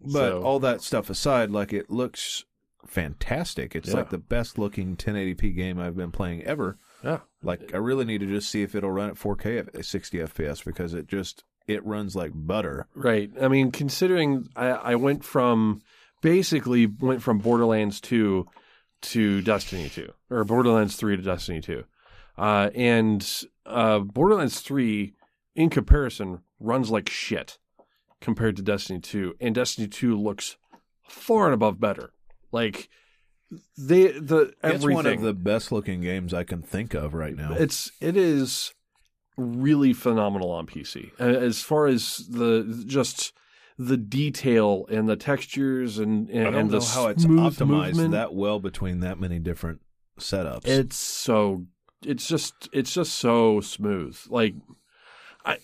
[0.00, 2.44] but So- all that stuff aside, like it looks
[2.86, 3.74] fantastic.
[3.76, 3.96] It's Yeah.
[3.96, 6.78] like the best looking 1080p game I've been playing ever.
[7.04, 10.18] yeah, Like I really need to just see if it'll run at 4K at 60
[10.18, 12.86] FPS because it just it runs like butter.
[12.94, 13.30] right.
[13.40, 15.80] I mean, considering I, I went from
[16.20, 18.46] basically went from Borderlands two
[19.02, 21.84] to Destiny two, or Borderlands three to Destiny two,
[22.38, 25.14] uh, and uh, Borderlands three,
[25.54, 27.58] in comparison, runs like shit
[28.20, 30.56] compared to Destiny two, and Destiny two looks
[31.08, 32.12] far and above better.
[32.52, 32.88] Like
[33.76, 34.90] they the everything.
[34.90, 37.54] It's one of the best looking games I can think of right now.
[37.54, 38.74] It's it is
[39.36, 41.18] really phenomenal on PC.
[41.18, 43.32] As far as the just
[43.82, 47.94] the detail and the textures and and, I don't and know the how it's optimized
[47.94, 48.10] movement.
[48.10, 49.80] that well between that many different
[50.18, 50.66] setups.
[50.66, 51.64] It's so
[52.04, 54.18] it's just it's just so smooth.
[54.28, 54.54] Like
[55.46, 55.56] I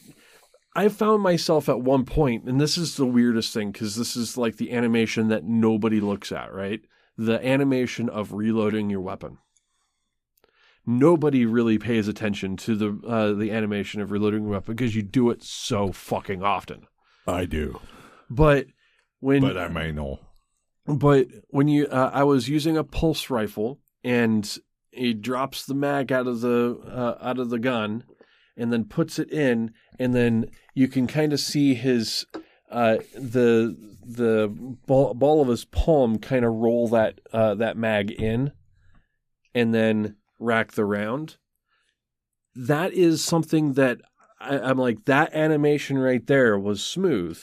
[0.74, 4.38] I found myself at one point, and this is the weirdest thing because this is
[4.38, 6.80] like the animation that nobody looks at, right?
[7.18, 9.36] The animation of reloading your weapon.
[10.86, 15.02] Nobody really pays attention to the uh, the animation of reloading your weapon because you
[15.02, 16.86] do it so fucking often.
[17.26, 17.80] I do,
[18.28, 18.66] But
[19.20, 20.20] when but I may know.
[20.86, 24.58] but when you, uh, I was using a pulse rifle, and
[24.90, 28.04] he drops the mag out of the uh, out of the gun,
[28.56, 32.26] and then puts it in, and then you can kind of see his
[32.70, 34.48] uh, the the
[34.86, 38.52] ball, ball of his palm kind of roll that uh, that mag in,
[39.54, 41.36] and then rack the round.
[42.54, 44.00] That is something that
[44.40, 47.40] I, I'm like that animation right there was smooth,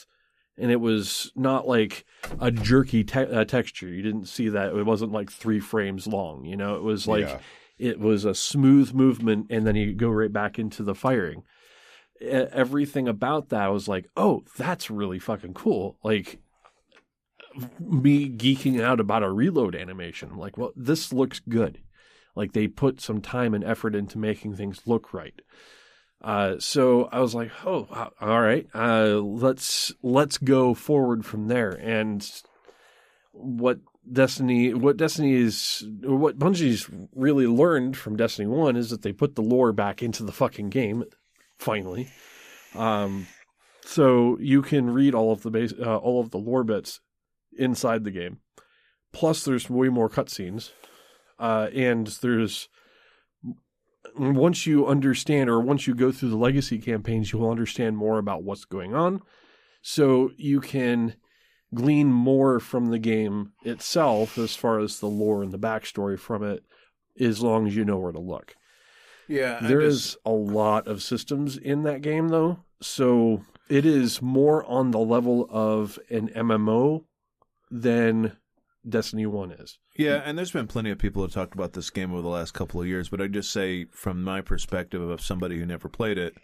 [0.58, 2.06] and it was not like
[2.40, 3.88] a jerky te- uh, texture.
[3.88, 4.74] You didn't see that.
[4.76, 6.46] It wasn't like three frames long.
[6.46, 7.40] You know, it was like Yeah.
[7.78, 11.44] it was a smooth movement, and then you go right back into the firing.
[12.22, 15.98] Everything about that was like, oh, that's really fucking cool.
[16.04, 16.40] Like
[17.80, 20.30] me geeking out about a reload animation.
[20.32, 21.80] I'm Like, well, this looks good.
[22.36, 25.40] Like they put some time and effort into making things look right.
[26.24, 27.88] Uh, so I was like, oh,
[28.22, 31.72] all right, uh, let's let's go forward from there.
[31.72, 32.26] And
[33.34, 39.12] what Destiny, what Destiny is, what Bungie's really learned from Destiny One is that they
[39.12, 41.04] put the lore back into the fucking game,
[41.58, 42.10] finally.
[42.74, 43.28] Um,
[43.86, 47.02] so you can read all of the base, uh, all of the lore bits
[47.58, 48.40] inside the game.
[49.12, 50.72] Plus, there's way more cutscenes,
[51.38, 52.70] uh, and there's
[54.18, 58.18] once you understand or once you go through the legacy campaigns, you will understand more
[58.20, 59.22] about what's going on.
[59.82, 61.16] So you can
[61.74, 66.44] glean more from the game itself as far as the lore and the backstory from
[66.44, 66.64] it,
[67.20, 68.56] as long as you know where to look.
[69.28, 72.60] yeah, There just- is a lot of systems in that game, though.
[72.82, 77.06] So it is more on the level of an MMO
[77.72, 78.38] than
[78.88, 79.78] Destiny 1 is.
[79.98, 82.54] Yeah, and there's been plenty of people who talked about this game over the last
[82.54, 86.18] couple of years, but I just say from my perspective of somebody who never played
[86.18, 86.36] it,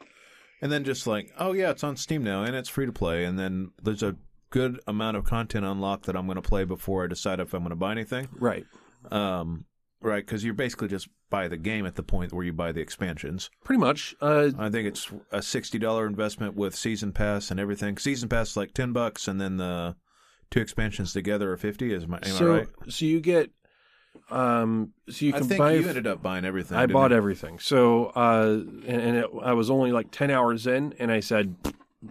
[0.62, 3.25] and then just like, oh yeah, it's on Steam now and it's free to play,
[3.25, 4.15] and then there's a
[4.49, 7.62] good amount of content unlocked that I'm going to play before I decide if I'm
[7.62, 8.28] going to buy anything.
[8.34, 8.65] Right.
[9.12, 9.65] Um,
[10.02, 12.82] right, because you're basically just buy the game at the point where you buy the
[12.82, 13.49] expansions.
[13.63, 14.15] Pretty much.
[14.21, 17.97] Uh, I think it's a sixty dollar investment with season pass and everything.
[17.97, 19.95] Season pass is like ten bucks, and then the
[20.52, 21.94] two expansions together are fifty.
[21.94, 22.68] Is my am so, I right?
[22.88, 23.52] so you get.
[24.32, 25.74] Um, so you I can think buy.
[25.74, 26.78] you ended up buying everything.
[26.78, 27.18] I bought you?
[27.18, 27.58] everything.
[27.60, 31.56] So, uh, and, and it, I was only like 10 hours in, and I said,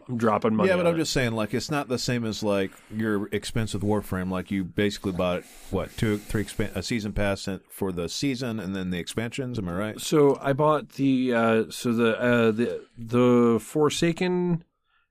[0.09, 0.69] I'm dropping money.
[0.69, 0.99] Yeah, but I'm it.
[0.99, 4.31] just saying, like, it's not the same as like your expensive Warframe.
[4.31, 8.77] Like, you basically bought what two, three expan- a season pass for the season, and
[8.77, 9.59] then the expansions.
[9.59, 10.01] Am I right?
[10.01, 14.63] So I bought the uh, so the uh, the the Forsaken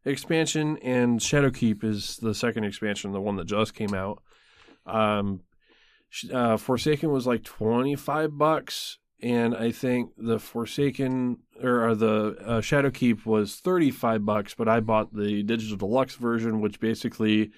[0.07, 4.21] expansion and Shadowkeep is the second expansion, the one that just came out.
[4.85, 5.41] Um,
[6.31, 12.37] uh, Forsaken was like twenty five bucks, and I think the Forsaken or, or the
[12.45, 14.55] uh, Shadowkeep was thirty five bucks.
[14.55, 17.51] But I bought the digital deluxe version, which basically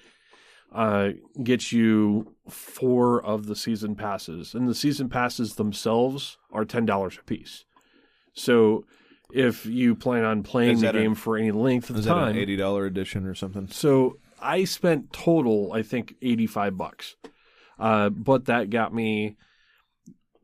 [0.72, 1.10] uh,
[1.42, 7.18] gets you four of the season passes, and the season passes themselves are ten dollars
[7.20, 7.64] a piece.
[8.34, 8.84] So,
[9.34, 12.14] if you plan on playing the that a- game for any length of Is that
[12.14, 13.68] time, an eighty dollar edition or something?
[13.68, 17.16] so I spent total, I think, eighty five bucks,
[17.78, 19.36] uh, but that got me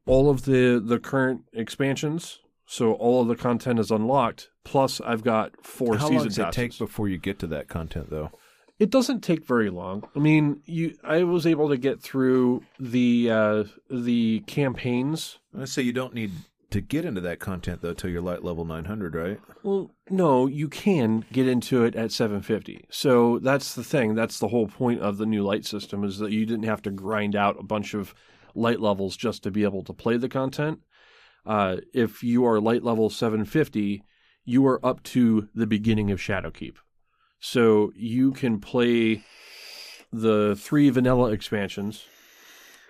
[0.07, 2.41] all of the the current expansions.
[2.69, 4.51] So all of the content is unlocked.
[4.65, 7.69] Plus, I've got four How season long does it take before you get to that
[7.69, 8.33] content, though?
[8.81, 10.07] It doesn't take very long.
[10.17, 15.39] I mean, you I was able to get through the uh the campaigns.
[15.55, 16.33] Let's say you don't need
[16.71, 19.41] to get into that content though till you're light level nine hundred, right?
[19.63, 22.87] Well, no, you can get into it at 750.
[22.91, 24.15] So that's the thing.
[24.15, 26.91] That's the whole point of the new light system is that you didn't have to
[26.91, 28.15] grind out a bunch of
[28.55, 30.81] light levels just to be able to play the content.
[31.45, 34.03] Uh, if you are light level 750,
[34.45, 36.77] you are up to the beginning of Shadowkeep.
[37.39, 39.25] So you can play
[40.13, 42.05] the three vanilla expansions,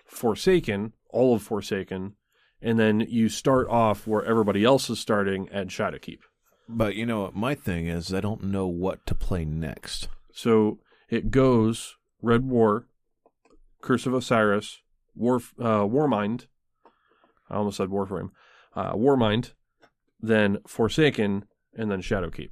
[0.07, 2.15] Forsaken, all of Forsaken,
[2.61, 6.21] and then you start off where everybody else is starting at Shadowkeep.
[6.69, 10.09] But you know, my thing is, I don't know what to play next.
[10.33, 12.87] So it goes Red War,
[13.81, 14.81] Curse of Osiris,
[15.15, 16.47] War uh, Warmind.
[17.49, 18.31] I almost said Warframe.
[18.75, 19.53] Uh, Warmind,
[20.21, 21.45] then Forsaken,
[21.77, 22.51] and then Shadowkeep.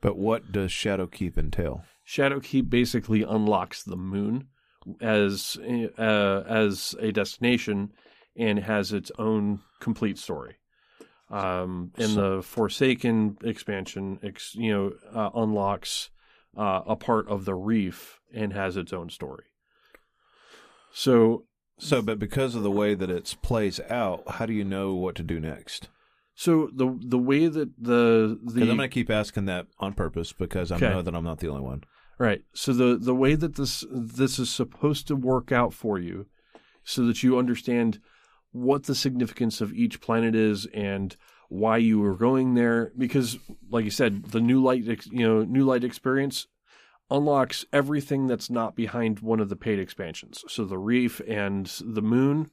[0.00, 1.84] But what does Shadowkeep entail?
[2.06, 4.48] Shadowkeep basically unlocks the moon
[5.00, 5.56] as
[5.98, 7.92] uh, as a destination
[8.36, 10.56] and has its own complete story.
[11.30, 16.10] Um, and the Forsaken expansion, ex, you know, uh, unlocks
[16.56, 19.44] uh, a part of the reef and has its own story.
[20.92, 21.44] So,
[21.78, 25.14] So, but because of the way that it plays out, how do you know what
[25.16, 25.88] to do next?
[26.36, 30.32] so the the way that the the I'm going to keep asking that on purpose
[30.32, 30.88] because I Okay.
[30.88, 31.84] know that I'm not the only one.
[32.18, 32.42] Right.
[32.54, 36.26] So the the way that this this is supposed to work out for you,
[36.82, 38.00] so that you understand
[38.54, 41.14] what the significance of each planet is and
[41.48, 43.36] why you were going there, because
[43.68, 46.46] like you said, the new light you know new light experience
[47.10, 50.42] unlocks everything that's not behind one of the paid expansions.
[50.48, 52.50] So the reef and the moon,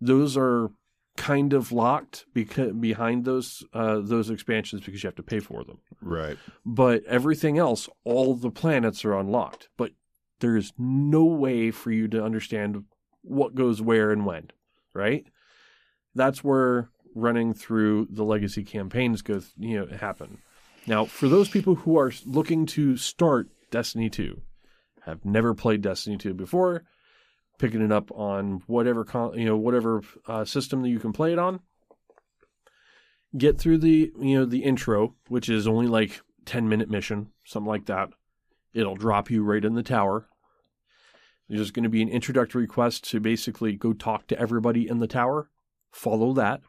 [0.00, 0.70] those are
[1.16, 5.62] kind of locked because behind those uh, those expansions because you have to pay for
[5.62, 6.36] them Right.
[6.64, 9.68] but everything else, all the planets are unlocked.
[9.76, 9.92] But
[10.40, 12.84] there's no way for you to understand
[13.22, 14.50] what goes where and when,
[14.94, 15.26] right?
[16.14, 20.38] That's where running through the legacy campaigns go, you know, happen.
[20.86, 24.40] Now, for those people who are looking to start Destiny 2,
[25.02, 26.84] have never played Destiny 2 before,
[27.58, 31.32] picking it up on whatever con- you know whatever uh, system that you can play
[31.32, 31.60] it on,
[33.36, 37.68] get through the you know the intro, which is only like 10 minute mission, something
[37.68, 38.10] like that.
[38.72, 40.28] It'll drop you right in the tower.
[41.56, 45.06] There's going to be an introductory quest to basically go talk to everybody in the
[45.06, 45.50] tower.
[45.92, 46.62] Follow that.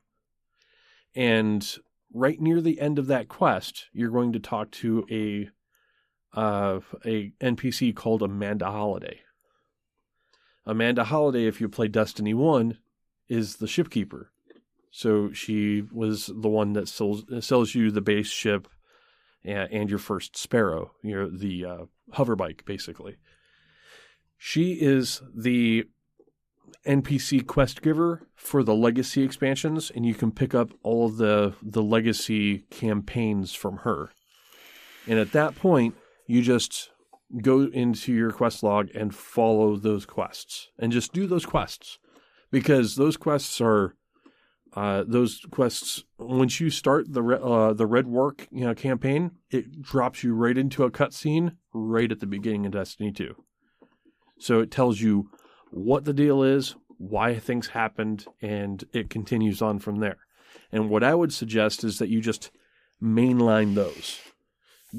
[1.15, 1.67] And
[2.13, 5.50] right near the end of that quest, you're going to talk to a
[6.38, 9.21] uh, a NPC called Amanda Holiday.
[10.65, 12.78] Amanda Holiday, if you play Destiny 1,
[13.30, 14.28] is the shipkeeper.
[14.91, 18.67] So she was the one that sells, sells you the base ship
[19.45, 23.17] and, and your first sparrow, you know, the uh, hover bike, basically.
[24.38, 25.86] She is the
[26.86, 31.82] NPC quest giver for the legacy expansions, and you can pick up all the the
[31.82, 34.12] legacy campaigns from her.
[35.08, 35.95] And at that point,
[36.28, 36.91] you just
[37.41, 41.98] go into your quest log and follow those quests, and just do those quests
[42.52, 43.95] because those quests are
[44.76, 49.32] uh, those quests once you start the re- uh, the Red War you know campaign,
[49.50, 53.36] it drops you right into a cutscene right at the beginning of Destiny Two.
[54.39, 55.30] So it tells you
[55.71, 60.17] what the deal is, why things happened, and it continues on from there.
[60.71, 62.52] And what I would suggest is that you just
[63.02, 64.19] mainline those.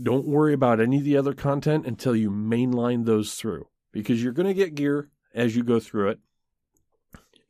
[0.00, 4.32] Don't worry about any of the other content until you mainline those through, because you're
[4.32, 6.18] going to get gear as you go through it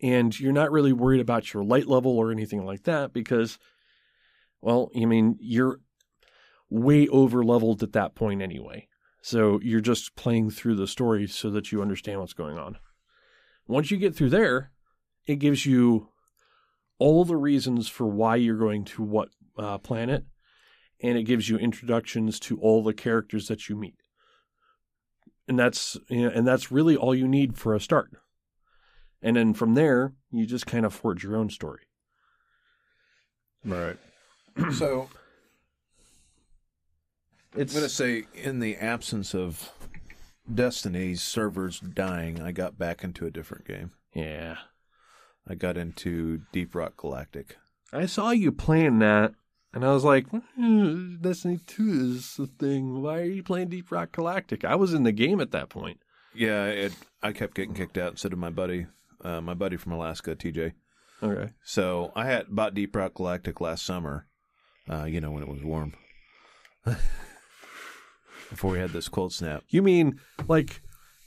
[0.03, 3.59] and you're not really worried about your light level or anything like that because
[4.61, 5.81] well i mean you're
[6.69, 8.87] way over leveled at that point anyway
[9.27, 12.77] so you're just playing through the story so that you understand what's going on
[13.67, 14.71] once you get through there
[15.27, 16.09] it gives you
[16.99, 20.25] all the reasons for why you're going to what uh, planet
[21.03, 23.97] and it gives you introductions to all the characters that you meet
[25.49, 28.11] and that's you know, and that's really all you need for a start
[29.23, 31.83] and then from there, you just kind of forge your own story.
[33.65, 33.97] Right.
[34.73, 35.09] So
[37.57, 39.73] It's I'm going to say, in the absence of
[40.53, 43.93] Destiny's servers dying, I got back into a different game.
[44.15, 44.57] yeah.
[45.49, 47.57] I got into Deep Rock Galactic.
[47.93, 49.33] I saw you playing that,
[49.73, 53.01] and I was like, "Hmm, Destiny Two is the thing.
[53.01, 54.65] Why are you playing Deep Rock Galactic?
[54.65, 56.01] I was in the game at that point.
[56.35, 58.87] Yeah, it, I kept getting kicked out instead of my buddy,
[59.23, 60.73] uh, my buddy from Alaska, TJ.
[61.23, 61.53] Okay.
[61.63, 64.27] So I had bought Deep Rock Galactic last summer.
[64.91, 65.95] Uh, you know when it was warm.
[68.51, 70.81] Before we had this cold snap, You mean like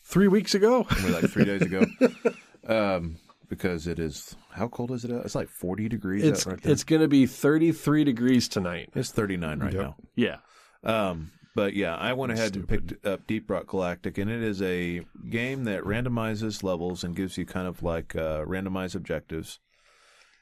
[0.04, 0.86] three weeks ago?
[0.98, 1.86] only like three days ago.
[2.68, 3.18] Um,
[3.48, 5.12] because it is how cold is it?
[5.12, 5.26] Out?
[5.26, 6.72] It's like forty degrees It's out right there.
[6.72, 8.90] it's going to be 33 degrees tonight.
[8.94, 9.82] It's thirty nine right Yep.
[9.82, 9.96] now.
[10.16, 10.36] Yeah.
[10.84, 14.62] Um, but yeah, I went ahead and picked up Deep Rock Galactic, and it is
[14.62, 15.02] a
[15.32, 19.58] game that randomizes levels and gives you kind of like uh, randomized objectives,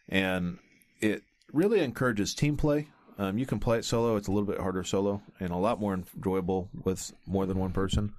[0.09, 0.57] and
[0.99, 1.21] it
[1.53, 2.89] really encourages team play.
[3.18, 5.80] Um, you can play it solo; it's a little bit harder solo, and a lot
[5.80, 8.13] more enjoyable with more than one person.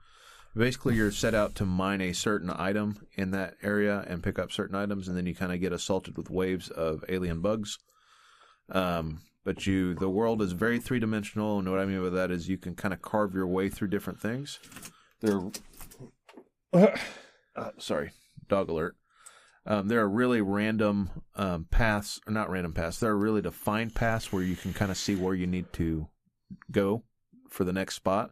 [0.56, 4.50] Basically, you're set out to mine a certain item in that area and pick up
[4.50, 7.78] certain items, and then you kind of get assaulted with waves of alien bugs.
[8.70, 12.30] Um, but you, the world is very three dimensional, and what I mean by that
[12.30, 14.58] is you can kind of carve your way through different things.
[15.20, 15.40] There,
[16.72, 18.10] uh, sorry,
[18.48, 18.96] dog alert.
[19.70, 23.00] Um, there are really random um, paths, or not random paths.
[23.00, 26.08] There are really defined paths where you can kind of see where you need to
[26.72, 27.04] go
[27.50, 28.30] for the next spot,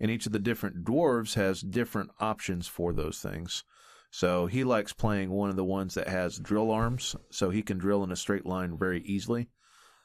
[0.00, 3.64] and each of the different dwarves has different options for those things.
[4.10, 7.76] So he likes playing one of the ones that has drill arms, so he can
[7.76, 9.50] drill in a straight line very easily.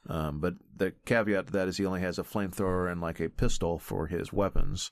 [0.09, 3.29] Um, but the caveat to that is he only has a flamethrower and like a
[3.29, 4.91] pistol for his weapons.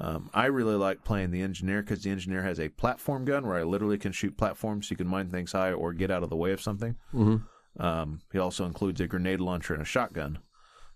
[0.00, 3.58] Um, I really like playing the engineer because the engineer has a platform gun where
[3.58, 4.88] I literally can shoot platforms.
[4.88, 6.96] So you can mine things high or get out of the way of something.
[7.12, 7.82] Mm-hmm.
[7.82, 10.38] Um, he also includes a grenade launcher and a shotgun.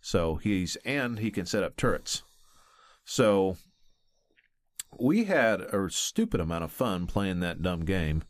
[0.00, 2.22] So he's and he can set up turrets.
[3.04, 3.56] So
[4.98, 8.22] we had a stupid amount of fun playing that dumb game.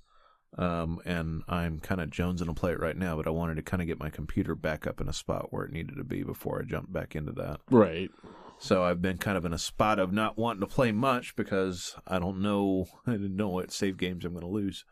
[0.59, 3.63] Um, and I'm kind of jonesing to play it right now, but I wanted to
[3.63, 6.23] kind of get my computer back up in a spot where it needed to be
[6.23, 7.61] before I jumped back into that.
[7.71, 8.11] Right.
[8.59, 11.95] So I've been kind of in a spot of not wanting to play much because
[12.07, 14.85] I don't know I didn't know what save games I'm going to lose.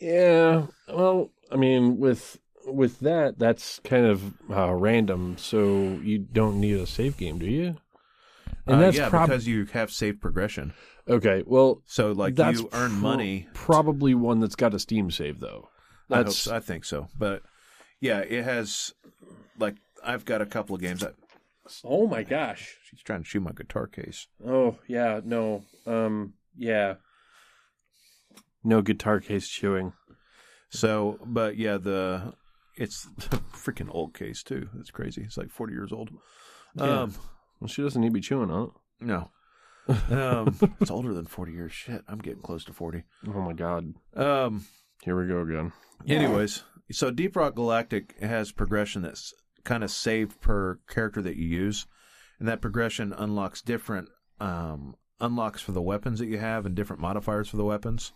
[0.00, 0.66] Yeah.
[0.88, 5.36] Well, I mean, with with that, that's kind of uh, random.
[5.38, 7.76] So you don't need a save game, do you?
[8.66, 10.72] And Uh, that's yeah, prob- because you have save progression.
[11.08, 11.42] okay.
[11.46, 13.48] Well, So like that's you earn pro- money.
[13.54, 15.70] Probably one that's got a Steam save, though.
[16.10, 16.54] I, That's so.
[16.56, 17.08] I think so.
[17.18, 17.42] But
[18.00, 18.92] yeah, it has
[19.58, 21.14] like I've got a couple of games that
[21.84, 22.76] oh my gosh.
[22.84, 24.26] she's trying to shoot my guitar case.
[24.46, 26.94] Oh yeah, no, um, yeah.
[28.62, 29.92] No guitar case chewing.
[30.70, 32.34] So, but yeah, the
[32.76, 34.68] it's a freaking old case too.
[34.78, 35.22] It's crazy.
[35.22, 36.10] It's like 40 years old.
[36.76, 37.02] Yeah.
[37.02, 37.14] Um,
[37.60, 38.70] Well, she doesn't need to be chewing on it.
[39.04, 39.30] no.
[40.10, 41.72] Um, it's older than 40 years.
[41.72, 43.02] Shit, I'm getting close to 40.
[43.34, 43.94] Oh my god.
[44.14, 44.64] Um,
[45.02, 45.72] Here we go again.
[46.06, 46.62] Anyways,
[46.92, 51.86] so Deep Rock Galactic has progression that's kind of saved per character that you use,
[52.38, 54.08] and that progression unlocks different
[54.40, 58.12] um, unlocks for the weapons that you have and different modifiers for the weapons.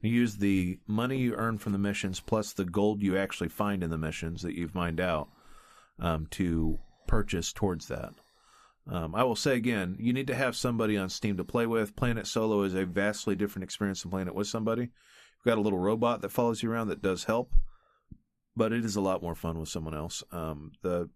[0.00, 3.82] You use the money you earn from the missions plus the gold you actually find
[3.82, 5.28] in the missions that you've mined out
[5.98, 8.12] um, to purchase towards that.
[8.86, 11.96] Um, I will say again, you need to have somebody on Steam to play with.
[11.96, 14.82] Playing it solo is a vastly different experience than playing it with somebody.
[14.82, 17.54] You've got a little robot that follows you around that does help,
[18.56, 20.22] but it is a lot more fun with someone else.
[20.32, 21.10] Um, the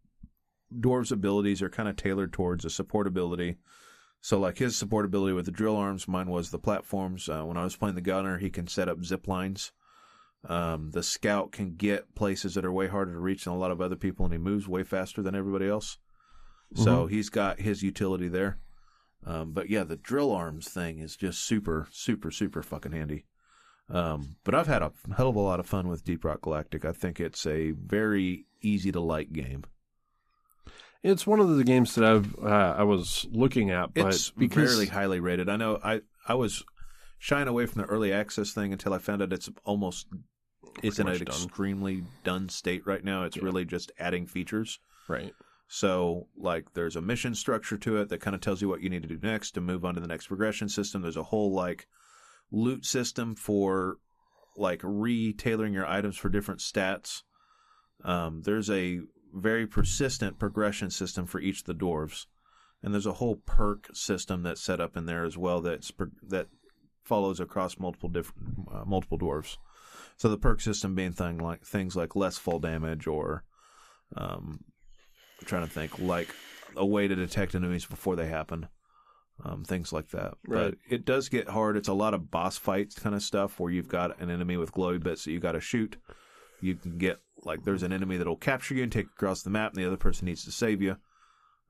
[0.75, 3.57] dwarves' abilities are kind of tailored towards a support ability.
[4.21, 7.29] So, like his support ability with the drill arms, mine was the platforms.
[7.29, 9.73] Uh, when I was playing the gunner, he can set up zip lines.
[10.49, 13.71] Um, the scout can get places that are way harder to reach than a lot
[13.71, 15.99] of other people, and he moves way faster than everybody else.
[16.75, 18.59] So he's got his utility there.
[19.25, 23.25] Um, but yeah, the drill arms thing is just super, super, super fucking handy.
[23.91, 26.85] Um, but I've had a hell of a lot of fun with Deep Rock Galactic.
[26.85, 29.65] I think it's a very easy to like game.
[31.03, 34.71] It's one of the games that I've uh, I was looking at, but It's because
[34.71, 35.49] fairly highly rated.
[35.49, 36.65] I know I I was
[37.19, 40.07] shying away from the early access thing until I found out it's almost
[40.83, 41.23] it's in an done.
[41.23, 43.25] extremely done state right now.
[43.25, 43.45] It's Yeah.
[43.45, 44.79] really just adding features.
[45.09, 45.33] right,
[45.69, 48.91] So, like, there's a mission structure to it that kind of tells you what you
[48.91, 51.01] need to do next to move on to the next progression system.
[51.03, 51.87] There's a whole, like,
[52.51, 53.99] loot system for,
[54.57, 57.23] like, re tailoring your items for different stats.
[58.05, 59.01] Um, there's a
[59.33, 62.27] very persistent progression system for each of the dwarves.
[62.83, 65.93] And there's a whole perk system that's set up in there as well that's
[66.29, 66.47] that
[67.03, 69.57] follows across multiple different uh, multiple dwarves.
[70.17, 73.45] So the perk system being thing like things like less fall damage or
[74.17, 74.65] um,
[75.41, 76.29] I'm trying to think like
[76.77, 78.69] a way to detect enemies before they happen,
[79.45, 80.35] um, things like that.
[80.47, 80.71] Right.
[80.71, 81.77] But it does get hard.
[81.77, 84.73] It's a lot of boss fights kind of stuff where you've got an enemy with
[84.73, 85.97] glowy bits that you got to shoot.
[86.61, 89.51] You can get like there's an enemy that'll capture you and take you across the
[89.51, 90.97] map, and the other person needs to save you.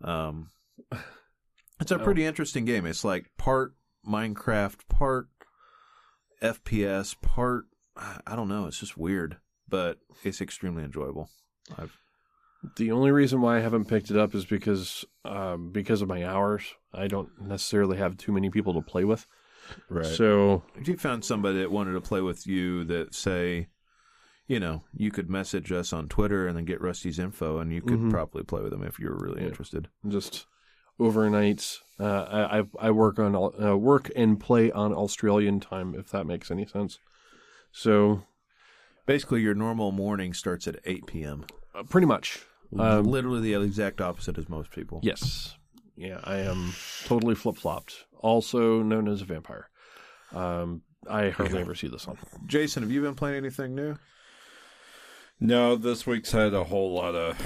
[0.03, 0.49] Um,
[1.81, 2.05] it's a Oh.
[2.05, 2.87] pretty interesting game.
[2.87, 3.75] It's like part
[4.09, 5.29] Minecraft, part
[6.43, 7.64] FPS, part
[7.97, 8.66] I don't know.
[8.66, 9.39] It's just weird,
[9.69, 11.29] but it's extremely enjoyable.
[11.77, 11.97] I've
[12.76, 16.24] The only reason why I haven't picked it up is because um, because of my
[16.26, 16.62] hours.
[16.92, 19.26] I don't necessarily have too many people to play with.
[19.88, 20.04] Right.
[20.06, 23.68] So If you found somebody that wanted to play with you that say,
[24.46, 27.82] you know, you could message us on Twitter and then get Rusty's info and you
[27.82, 28.11] could Mhm.
[28.11, 29.48] probably play with them if you were really Yeah.
[29.48, 29.88] interested.
[30.09, 30.46] just
[30.98, 31.78] overnights.
[32.00, 36.26] Uh, I, I I work on uh, work and play on Australian time, if that
[36.26, 36.98] makes any sense.
[37.72, 38.22] So
[39.06, 41.46] Basically, your normal morning starts at 8 p.m.
[41.74, 42.44] uh, pretty much,
[42.77, 45.01] Um, Literally the exact opposite as most people.
[45.03, 45.57] yes,
[45.97, 46.75] yeah, I am
[47.07, 48.05] totally flip flopped.
[48.21, 49.69] Also known as a vampire.
[50.35, 52.19] Um, I hardly ever see this one.
[52.47, 53.97] Jason, have you been playing anything new?
[55.41, 57.37] No, this week's had a whole lot of.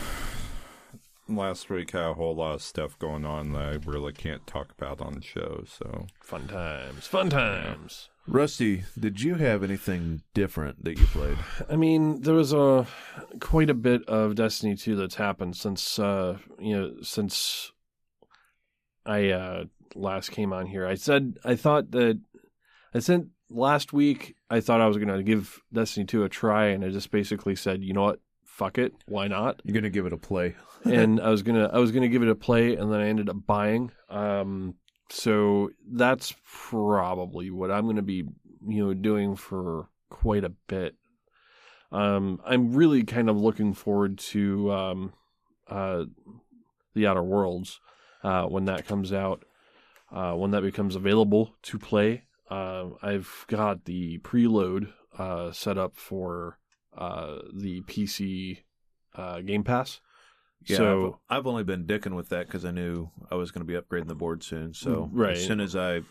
[1.29, 4.73] Last week had a whole lot of stuff going on that I really can't talk
[4.77, 5.65] about on the show.
[5.67, 8.09] So Fun times, fun times.
[8.27, 11.39] Rusty, did you have anything different that you played?
[11.71, 12.87] I mean, there was a
[13.41, 17.73] quite a bit of Destiny 2 that's happened since uh, you know since
[19.07, 19.65] I uh,
[19.95, 20.87] last came on here.
[20.87, 22.21] I said I thought that
[22.95, 24.35] I sent last week.
[24.51, 27.57] I thought I was going to give Destiny 2 a try, and I just basically
[27.57, 28.21] said, you know what,
[28.53, 29.61] fuck it, why not?
[29.65, 30.55] You're gonna give it a play.
[30.85, 33.29] and I was gonna I was gonna give it a play, and then I ended
[33.29, 33.91] up buying.
[34.11, 34.75] Um,
[35.09, 38.25] so that's probably what I'm gonna be
[38.67, 40.97] you know doing for quite a bit.
[41.91, 45.13] Um, I'm really kind of looking forward to um,
[45.69, 46.05] uh,
[46.95, 47.81] the Outer Worlds
[48.23, 49.45] uh, when that comes out,
[50.11, 52.25] uh, when that becomes available to play.
[52.51, 56.59] Uh, I've got the preload uh, set up for
[56.97, 58.59] uh, the PC
[59.15, 60.01] uh, Game Pass.
[60.65, 63.67] Yeah, so I've, I've only been dicking with that because I knew I was going
[63.67, 64.75] to be upgrading the board soon.
[64.75, 65.33] So Right.
[65.37, 66.03] as soon as I,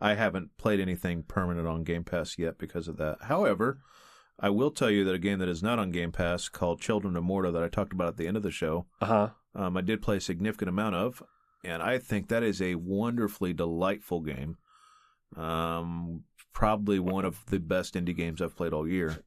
[0.00, 3.18] I haven't played anything permanent on Game Pass yet because of that.
[3.22, 3.80] However,
[4.38, 7.14] I will tell you that a game that is not on Game Pass called Children
[7.16, 9.28] of Morta that I talked about at the end of the show, uh huh.
[9.54, 11.22] um, I did play a significant amount of,
[11.62, 14.56] and I think that is a wonderfully delightful game.
[15.36, 16.24] Um,
[16.54, 19.22] probably one of the best indie games I've played all year,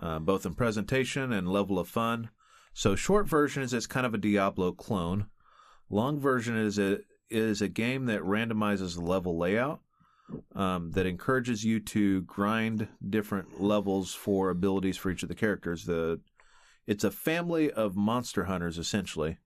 [0.00, 2.30] uh, both in presentation and level of fun.
[2.72, 5.26] So, short version is it's kind of a Diablo clone.
[5.88, 6.98] Long version is a
[7.30, 9.80] is a game that randomizes the level layout,
[10.54, 15.84] um, that encourages you to grind different levels for abilities for each of the characters.
[15.84, 16.20] The
[16.86, 19.38] it's a family of monster hunters essentially,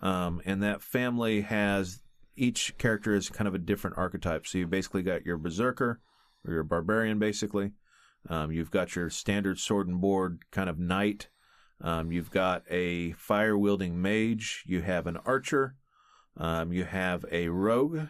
[0.00, 2.00] um, and that family has
[2.36, 4.46] each character is kind of a different archetype.
[4.46, 6.00] So you basically got your berserker
[6.46, 7.72] or your barbarian, basically.
[8.28, 11.28] Um, you've got your standard sword and board kind of knight.
[11.80, 14.64] Um, you've got a fire wielding mage.
[14.66, 15.74] You have an archer.
[16.36, 18.00] Um, you have a rogue,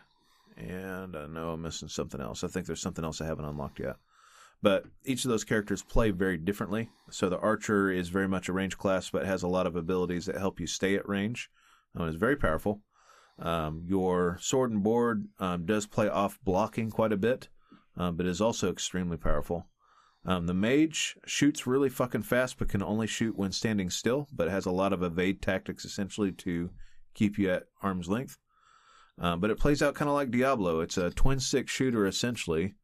[0.57, 2.43] and I know I'm missing something else.
[2.43, 3.97] I think there's something else I haven't unlocked yet.
[4.63, 6.89] But each of those characters play very differently.
[7.11, 10.25] So the archer is very much a range class, but has a lot of abilities
[10.27, 11.51] that help you stay at range.
[11.95, 12.81] Um, it's very powerful.
[13.39, 17.49] Um, your sword and board um, does play off blocking quite a bit,
[17.97, 19.67] um, but is also extremely powerful.
[20.27, 24.49] Um, the mage shoots really fucking fast, but can only shoot when standing still, but
[24.49, 26.71] has a lot of evade tactics essentially to
[27.13, 28.39] keep you at arm's length.
[29.19, 30.81] Um, but it plays out kind of like Diablo.
[30.81, 32.75] It's a twin stick shooter essentially.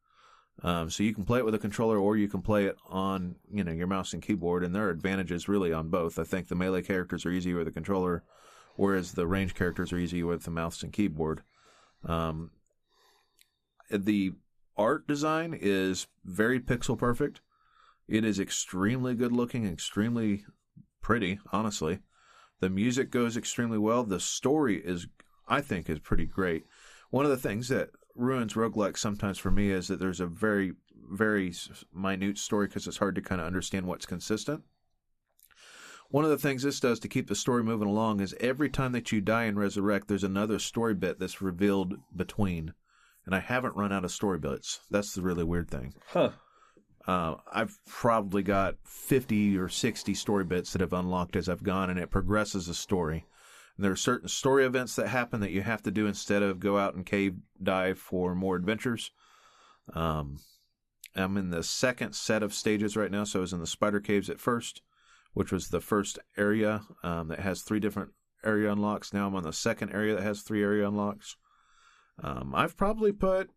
[0.63, 3.37] Um, so you can play it with a controller or you can play it on,
[3.51, 6.19] you know, your mouse and keyboard, and there are advantages really on both.
[6.19, 8.23] I think the melee characters are easier with the controller,
[8.77, 11.43] whereas the range characters are easier with the mouse and keyboard.
[12.05, 12.51] Um,
[13.91, 14.33] the
[14.77, 17.41] art design is very pixel perfect.
[18.09, 20.45] It is extremely good looking, extremely
[21.01, 22.01] pretty, honestly.
[22.61, 24.05] The music goes extremely well.
[24.05, 25.07] The story is,
[25.49, 26.67] I think, is pretty great.
[27.11, 30.73] One of the things that ruins roguelike sometimes for me is that there's a very,
[31.11, 31.55] very
[31.95, 34.63] minute story because it's hard to kind of understand what's consistent.
[36.11, 38.91] One of the things this does to keep the story moving along is every time
[38.93, 42.75] that you die and resurrect, there's another story bit that's revealed between.
[43.31, 44.81] And I haven't run out of story bits.
[44.91, 45.95] That's the really weird thing.
[46.09, 46.31] Huh.
[47.07, 51.91] Uh, I've probably got 50 or 60 story bits that have unlocked as I've gone,
[51.91, 53.25] and it progresses the story.
[53.77, 56.59] And there are certain story events that happen that you have to do instead of
[56.59, 59.13] go out and cave dive for more adventures.
[59.95, 60.41] Um,
[61.15, 64.01] I'm in the second set of stages right now, so I was in the spider
[64.01, 64.83] caves at first,
[65.35, 68.11] which was the first area um, that has three different
[68.45, 69.13] area unlocks.
[69.13, 71.37] Now I'm on the second area that has three area unlocks.
[72.23, 73.51] Um, I've probably put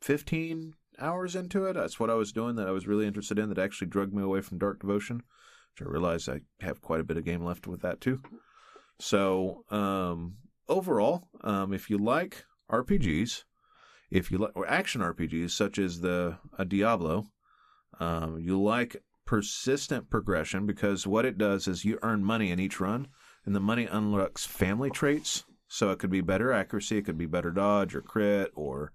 [0.00, 1.74] 15 hours into it.
[1.74, 4.22] That's what I was doing that I was really interested in that actually drugged me
[4.22, 5.22] away from Dark Devotion,
[5.72, 8.20] which I realize I have quite a bit of game left with that too.
[8.98, 10.36] So, um,
[10.68, 13.44] overall, um, if you like RPGs,
[14.10, 17.26] if you like or action RPGs such as the Diablo,
[18.00, 22.80] um, you like persistent progression because what it does is you earn money in each
[22.80, 23.08] run,
[23.44, 25.44] and the money unlocks family traits.
[25.68, 28.92] So it could be better accuracy, it could be better dodge or crit or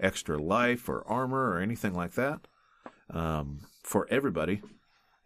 [0.00, 2.46] extra life or armor or anything like that
[3.10, 4.62] um, for everybody.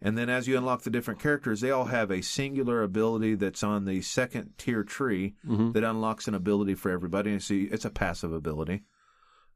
[0.01, 3.63] And then as you unlock the different characters, they all have a singular ability that's
[3.63, 5.73] on the second tier tree Mhm.
[5.73, 7.31] that unlocks an ability for everybody.
[7.31, 8.83] And see, it's a passive ability.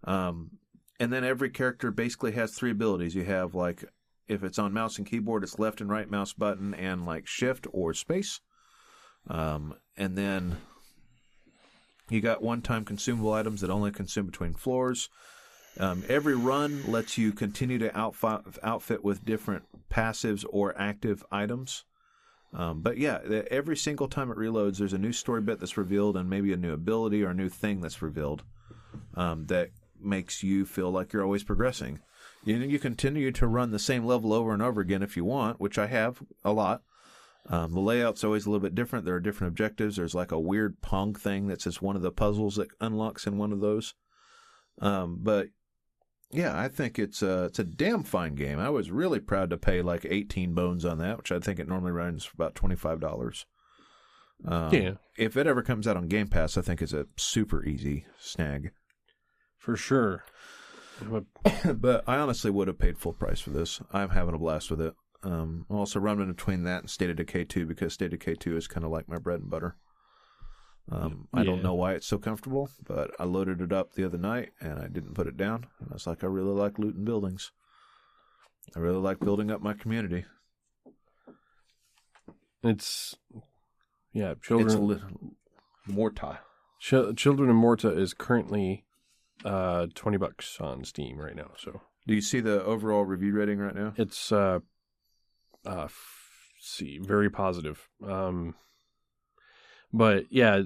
[0.03, 0.51] Um,
[0.99, 3.15] and then every character basically has three abilities.
[3.15, 3.85] You have like
[4.27, 7.67] if it's on mouse and keyboard, it's left and right mouse button and like shift
[7.71, 8.39] or space.
[9.27, 10.57] Um, and then
[12.13, 15.09] you got one-time consumable items that only consume between floors.
[15.79, 21.85] Um, every run lets you continue to outfit, outfit with different passives or active items.
[22.53, 23.17] Um, but yeah,
[23.49, 26.57] every single time it reloads, there's a new story bit that's revealed and maybe a
[26.57, 28.43] new ability or a new thing that's revealed
[29.15, 31.99] um, that makes you feel like you're always progressing.
[32.43, 35.25] You, know, you continue to run the same level over and over again if you
[35.25, 36.83] want, which I have a lot.
[37.49, 39.05] Um, the layout's always a little bit different.
[39.05, 39.97] There are different objectives.
[39.97, 43.37] There's like a weird Pong thing that's just one of the puzzles that unlocks in
[43.37, 43.93] one of those.
[44.79, 45.47] Um, but
[46.31, 48.59] yeah, I think it's a it's a damn fine game.
[48.59, 51.67] I was really proud to pay like 18 bones on that, which I think it
[51.67, 53.45] normally runs for about twenty five dollars.
[54.45, 54.93] Um, Yeah.
[55.17, 58.71] If it ever comes out on Game Pass, I think it's a super easy snag.
[59.57, 60.23] For sure.
[61.75, 63.81] But I honestly would have paid full price for this.
[63.91, 64.93] I'm having a blast with it.
[65.23, 68.35] Um, I'm also running between that and State of Decay 2 because State of Decay
[68.35, 69.77] 2 is kind of like my bread and butter.
[70.91, 74.17] Um, I don't know why it's so comfortable, but I loaded it up the other
[74.17, 75.67] night and I didn't put it down.
[75.79, 77.51] And I was like, I really like looting buildings.
[78.75, 80.25] I really like building up my community.
[82.63, 83.15] it's
[84.13, 85.01] yeah, It's children li-
[85.87, 86.39] Morta.
[86.79, 88.85] Ch- Children of Morta is currently
[89.45, 91.51] uh 20 bucks on Steam right now.
[91.57, 93.93] So Do you see the overall review rating right now?
[93.97, 94.59] it's uh
[95.65, 95.87] uh
[96.59, 98.55] see very positive um
[99.91, 100.63] but yeah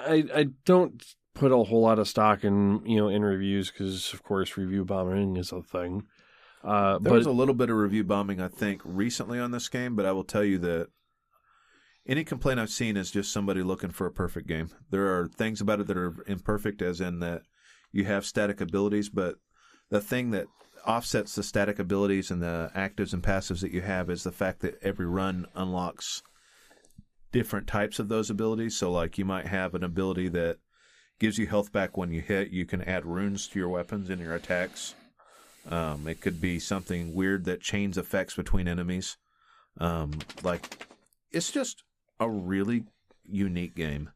[0.00, 1.04] i i don't
[1.34, 4.84] put a whole lot of stock in you know in reviews because of course review
[4.84, 6.04] bombing is a thing
[6.64, 9.68] uh There but was a little bit of review bombing, I think, recently on this
[9.68, 10.88] game, but I will tell you that
[12.06, 14.70] any complaint I've seen is just somebody looking for a perfect game.
[14.90, 17.42] There are things about it that are imperfect, as in that
[17.92, 19.36] you have static abilities, but
[19.90, 20.46] the thing that
[20.86, 24.60] offsets the static abilities and the actives and passives that you have is the fact
[24.60, 26.22] that every run unlocks
[27.30, 28.76] different types of those abilities.
[28.76, 30.58] So, like, you might have an ability that
[31.18, 32.50] gives you health back when you hit.
[32.50, 34.94] You can add runes to your weapons and your attacks.
[35.68, 39.16] Um, it could be something weird that chains effects between enemies.
[39.78, 40.12] Um,
[40.42, 40.86] like,
[41.30, 41.84] it's just
[42.18, 42.84] a really
[43.24, 44.10] unique game.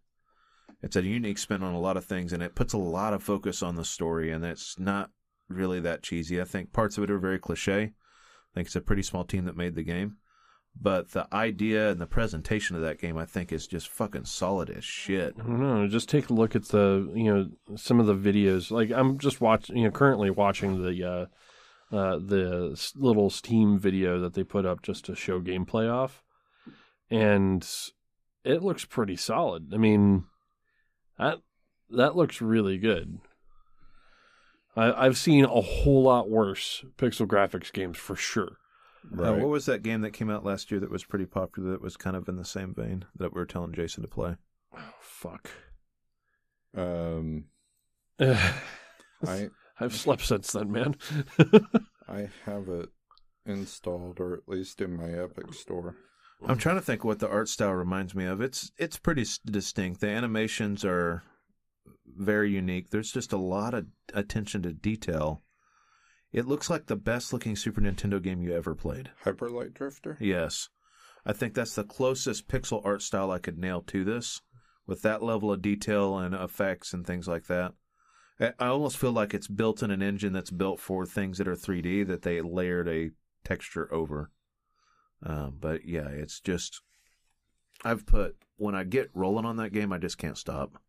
[0.83, 3.23] It's a unique spin on a lot of things, and it puts a lot of
[3.23, 5.11] focus on the story, and it's not
[5.49, 6.41] really that cheesy.
[6.41, 7.83] I think parts of it are very cliche.
[7.83, 10.17] I think it's a pretty small team that made the game.
[10.81, 14.69] But the idea and the presentation of that game, I think, is just fucking solid
[14.69, 15.35] as shit.
[15.39, 15.89] I don't know.
[15.89, 18.71] Just take a look at the you know some of the videos.
[18.71, 24.21] Like I'm just watching, you know, currently watching the uh, uh, the little Steam video
[24.21, 26.23] that they put up just to show gameplay off,
[27.11, 27.67] and
[28.45, 29.73] it looks pretty solid.
[29.73, 30.25] I mean,
[31.19, 31.39] that
[31.91, 33.19] that looks really good.
[34.77, 38.59] I, I've seen a whole lot worse pixel graphics games for sure.
[39.13, 41.83] Uh, what was that game that came out last year that was pretty popular that
[41.83, 44.37] was kind of in the same vein that we were telling Jason to play?
[44.77, 45.49] Oh, fuck.
[46.77, 47.45] Um,
[48.21, 50.97] I've slept since then, man.
[52.09, 52.89] I have it
[53.45, 55.97] installed, or at least in my Epic store.
[56.47, 58.41] I'm trying to think what the art style reminds me of.
[58.41, 60.01] It's it's pretty distinct.
[60.01, 61.23] The animations are
[62.17, 62.91] very unique.
[62.91, 65.43] There's just a lot of attention to detail.
[66.33, 69.11] It looks like the best looking Super Nintendo game you ever played.
[69.25, 70.19] Hyper Light Drifter.
[70.21, 70.69] Yes.
[71.25, 74.43] I think that's the closest pixel art style I could nail to this
[74.87, 77.73] with that level of detail and effects and things like that.
[78.39, 81.49] I I almost feel like it's built in an engine that's built for things that
[81.49, 83.11] are 3D that they layered a
[83.45, 84.31] texture over.
[85.23, 86.81] Um, but yeah, it's just
[87.85, 90.81] I've put when I get rolling on that game, I just can't stop.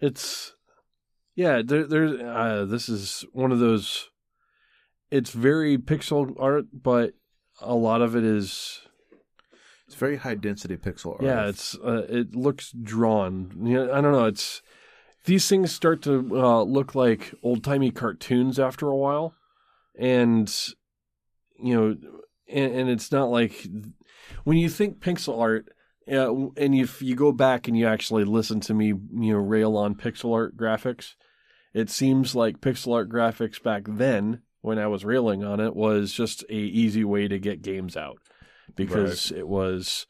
[0.00, 0.54] It's
[1.34, 4.08] yeah there there's uh this is one of those
[5.10, 7.14] it's very pixel art but
[7.60, 8.80] a lot of it is
[9.86, 11.22] It's very high density pixel art.
[11.22, 14.62] yeah it's uh, it looks drawn you know, i don't know it's
[15.24, 19.34] these things start to uh, look like old-timey cartoons after a while
[19.98, 20.54] and
[21.58, 21.96] you know
[22.48, 23.66] and, and it's not like
[24.44, 25.66] when you think pixel art
[26.06, 29.76] yeah, and if you go back and you actually listen to me, you know, rail
[29.76, 31.14] on pixel art graphics,
[31.74, 36.12] it seems like pixel art graphics back then, when I was railing on it, was
[36.12, 38.18] just a easy way to get games out
[38.76, 40.06] because it was,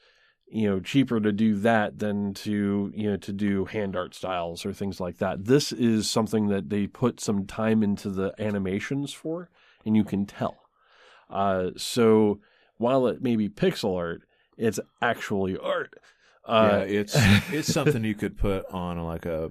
[0.47, 4.67] you know, cheaper to do that than to you know to do hand art styles
[4.67, 5.47] or things like that.
[5.47, 9.49] This is something that they put some time into the animations for,
[9.85, 10.57] and you can tell.
[11.31, 12.41] Uh, so
[12.77, 14.23] while it may be pixel art,
[14.57, 15.95] it's actually art.
[16.49, 17.15] yeah, Uh, it's
[17.53, 19.51] it's something you could put on like a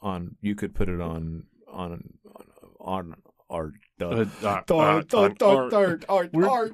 [0.00, 2.44] on you could put it on on on,
[2.80, 3.14] on
[3.50, 3.74] art.
[4.00, 4.62] uh, duh.
[4.82, 5.30] uh, uh,
[5.72, 6.04] art.
[6.08, 6.70] art, We're-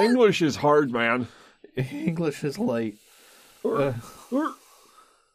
[0.00, 1.28] English is hard, man.
[1.76, 2.96] English is late.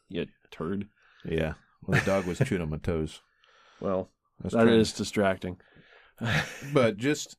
[0.08, 0.88] You turd.
[1.24, 1.54] Yeah,
[1.86, 3.20] well, the dog was chewing on my toes.
[3.80, 4.10] Well,
[4.40, 5.58] That's that trying- is distracting.
[6.72, 7.36] But just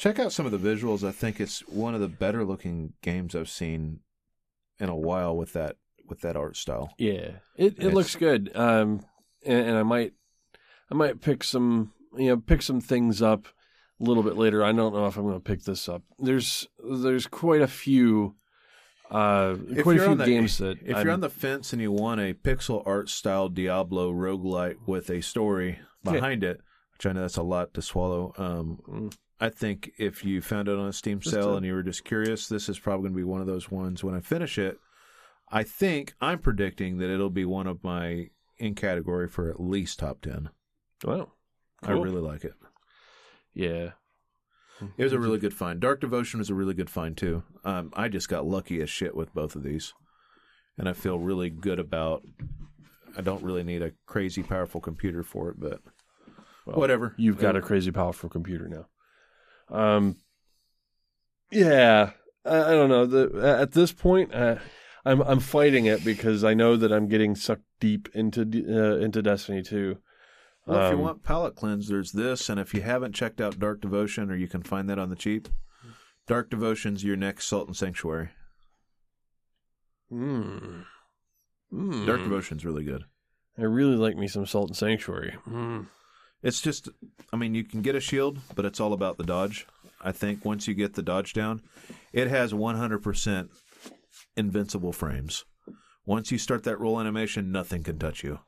[0.00, 1.06] check out some of the visuals.
[1.06, 4.00] I think it's one of the better looking games I've seen
[4.78, 5.76] in a while with that
[6.08, 6.92] with that art style.
[6.98, 8.50] Yeah, it it looks good.
[8.54, 9.04] Um,
[9.44, 10.14] and, and I might
[10.90, 13.46] I might pick some you know pick some things up
[14.00, 14.64] a little bit later.
[14.64, 16.02] I don't know if I'm going to pick this up.
[16.18, 18.34] There's there's quite a few
[19.10, 21.92] uh, quite a few the- games that If I'm- you're on the fence and you
[21.92, 26.12] want a pixel art style Diablo roguelite with a story Yeah.
[26.12, 26.60] behind it,
[26.94, 29.14] which I know that's a lot to swallow, um, Mm.
[29.40, 31.82] I think if you found it on a Steam Just sale a- and you were
[31.82, 34.04] just curious, this is probably going to be one of those ones.
[34.04, 34.78] When I finish it,
[35.50, 38.28] I think I'm predicting that it'll be one of my
[38.58, 40.50] in category for at least top ten.
[41.04, 41.32] wow,
[41.82, 42.52] I really like it.
[43.54, 43.92] yeah,
[44.98, 45.80] It was a really good find.
[45.80, 47.42] Dark Devotion was a really good find too.
[47.64, 49.94] Um, I just got lucky as shit with both of these,
[50.76, 52.22] and I feel really good about.
[53.16, 55.80] I don't really need a crazy powerful computer for it, but
[56.66, 57.14] Well, whatever.
[57.16, 58.86] You've got a crazy powerful computer now.
[59.70, 60.16] Um,
[61.50, 62.10] yeah,
[62.44, 63.06] I, I don't know.
[63.06, 64.56] The, at this point, uh,
[65.04, 69.22] I'm I'm fighting it because I know that I'm getting sucked deep into uh, into
[69.22, 69.96] Destiny 2.
[70.66, 73.58] Well, if you Um, want palette cleanse, there's this, and if you haven't checked out
[73.58, 75.48] Dark Devotion, or you can find that on the cheap,
[76.26, 78.28] Dark Devotion's your next Salt and Sanctuary.
[80.12, 80.84] Mm.
[81.72, 82.06] Mm.
[82.06, 83.04] Dark Devotion's really good.
[83.58, 85.36] I really like me some Salt and Sanctuary.
[85.48, 85.86] Mm.
[86.42, 86.88] It's just,
[87.32, 89.66] I mean, you can get a shield, but it's all about the dodge.
[90.02, 91.60] I think once you get the dodge down,
[92.12, 93.48] it has 100%
[94.36, 95.44] invincible frames.
[96.06, 98.40] Once you start that roll animation, nothing can touch you.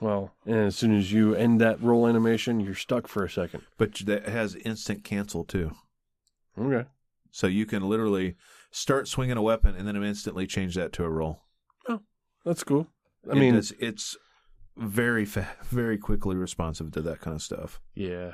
[0.00, 3.62] Well, and as soon as you end that roll animation, you're stuck for a second.
[3.78, 5.72] But that has instant cancel too.
[6.58, 6.88] Okay.
[7.30, 8.36] So you can literally
[8.70, 11.42] start swinging a weapon and then instantly change that to a roll.
[11.88, 12.00] Oh,
[12.44, 12.86] that's cool.
[13.28, 14.16] I It mean, does- it's
[14.80, 17.80] very fa- very quickly responsive to that kind of stuff.
[17.94, 18.32] yeah.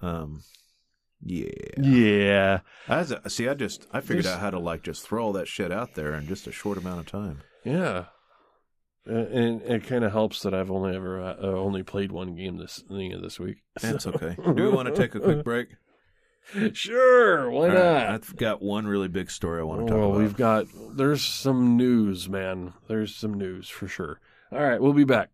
[0.00, 0.42] Um,
[1.20, 1.50] yeah.
[1.76, 2.60] Yeah.
[2.86, 5.32] As a, see, I just I figured There's- out how to like just throw all
[5.32, 7.40] that shit out there in just a short amount of time.
[7.64, 8.04] Yeah.
[9.04, 12.58] And it kind of helps that I've only ever uh, uh, only played one game
[12.58, 13.56] this uh, this week.
[13.80, 14.36] That's okay.
[14.44, 15.68] Do we want to take a quick break?
[16.74, 18.08] Sure, why not?
[18.08, 20.18] I've got one really big story I want to talk well, about.
[20.20, 20.66] we've got
[20.96, 22.74] there's some news, man.
[22.86, 24.20] There's some news for sure.
[24.52, 25.30] All right, we'll be back.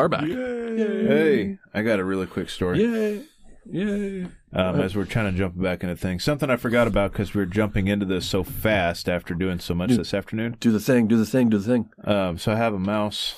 [0.00, 0.24] Are back.
[0.24, 2.82] Hey, I got a really quick story.
[2.82, 3.24] Yay!
[3.70, 4.26] Yay!
[4.52, 7.42] Um, as we're trying to jump back into things, something I forgot about because we
[7.42, 10.56] are jumping into this so fast after doing so much this afternoon.
[10.58, 11.06] Do the thing.
[11.06, 11.50] Do the thing.
[11.50, 11.90] Do the thing.
[12.04, 13.34] Um, so I have a mouse.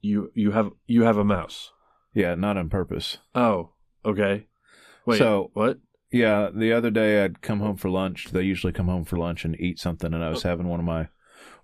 [0.00, 1.70] You you have you have a mouse.
[2.14, 3.18] Yeah, not on purpose.
[3.34, 3.72] Oh,
[4.04, 4.46] okay.
[5.06, 5.18] Wait.
[5.18, 5.78] So- what?
[6.12, 8.30] Yeah, the other day I'd come home for lunch.
[8.32, 10.86] They usually come home for lunch and eat something, and I was having one of
[10.86, 11.06] my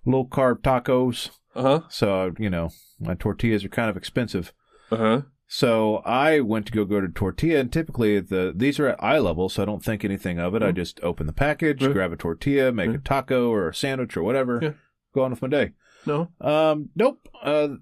[0.05, 1.31] low carb tacos.
[1.53, 1.81] Uh huh.
[1.89, 2.69] So you know,
[2.99, 4.53] my tortillas are kind of expensive.
[4.91, 5.21] Uh huh.
[5.49, 9.19] So I went to go go to tortilla, and typically the these are at eye
[9.19, 10.61] level, so I don't think anything of it.
[10.63, 10.75] I Mhm.
[10.75, 14.59] just open the package, grab a tortilla, make a taco or a sandwich or whatever,
[14.61, 14.71] Yeah.
[15.13, 15.71] go on with my day.
[16.05, 16.29] No.
[16.41, 17.27] Um, nope.
[17.41, 17.75] Uh,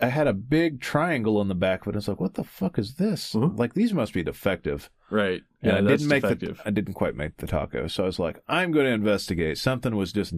[0.00, 1.94] I had a big triangle on the back of it.
[1.94, 3.34] I was like, "What the fuck is this?
[3.34, 3.56] Mhm.
[3.56, 5.42] Like these must be defective." Right.
[5.62, 6.56] And Yeah, I that's didn't make defective.
[6.56, 9.58] the I didn't quite make the taco, so I was like, "I'm going to investigate."
[9.58, 10.34] Something was just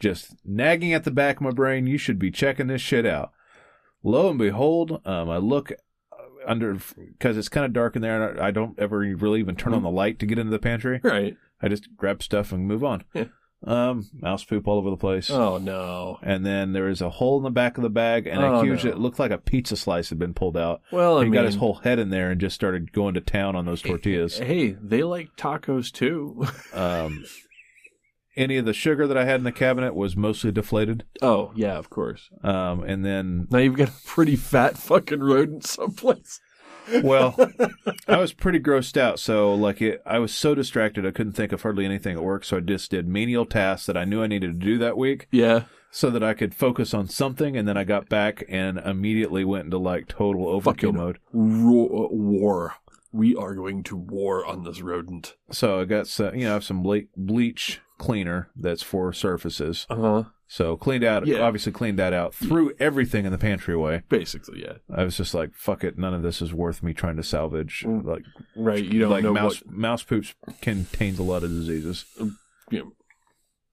[0.00, 1.86] just nagging at the back of my brain.
[1.86, 3.30] You should be checking this shit out.
[4.02, 5.72] Lo and behold, um, I look
[6.46, 9.56] under because it's kind of dark in there, and I I don't ever really even
[9.56, 11.00] turn on the light to get into the pantry.
[11.02, 11.36] Right.
[11.60, 13.04] I just grab stuff and move on.
[13.12, 13.24] Yeah.
[13.66, 15.28] Um, mouse poop all over the place.
[15.30, 16.18] Oh no.
[16.22, 18.64] And then there was a hole in the back of the bag, and Oh, a
[18.64, 18.84] huge.
[18.84, 18.92] no.
[18.92, 20.80] It looked like a pizza slice had been pulled out.
[20.92, 23.20] Well, I he mean, got his whole head in there and just started going to
[23.20, 24.38] town on those tortillas.
[24.38, 26.46] Hey, they like tacos too.
[26.72, 27.24] Um,
[28.38, 31.04] any of the sugar that I had in the cabinet was mostly deflated.
[31.20, 32.30] oh yeah, of course.
[32.42, 36.40] Um, and then, Now you've got a pretty fat fucking rodent someplace.
[37.02, 37.36] well,
[38.08, 39.18] I was pretty grossed out.
[39.20, 42.44] So, like, it, I was so distracted, I couldn't think of hardly anything at work.
[42.44, 45.26] So I just did menial tasks that I knew I needed to do that week.
[45.30, 45.64] Yeah.
[45.90, 47.56] so that I could focus on something.
[47.58, 51.18] And then I got back and immediately went into like total overkill Fucking mode.
[51.32, 52.76] Ro- war.
[53.12, 55.34] We are going to war on this rodent.
[55.50, 59.86] So I got some, you know, I have some ble- bleach cleaner that's for surfaces.
[59.90, 60.24] Uh huh.
[60.50, 61.40] So cleaned out, Yeah.
[61.40, 64.02] obviously cleaned that out, threw everything in the pantry away.
[64.08, 64.78] Basically, yeah.
[64.90, 67.84] I was just like, fuck it, none of this is worth me trying to salvage.
[67.86, 68.04] Mm.
[68.04, 68.22] Like,
[68.56, 68.82] Right.
[68.82, 69.74] You don't like know mouse what.
[69.74, 72.06] mouse poops contains a lot of diseases.
[72.70, 72.92] You know.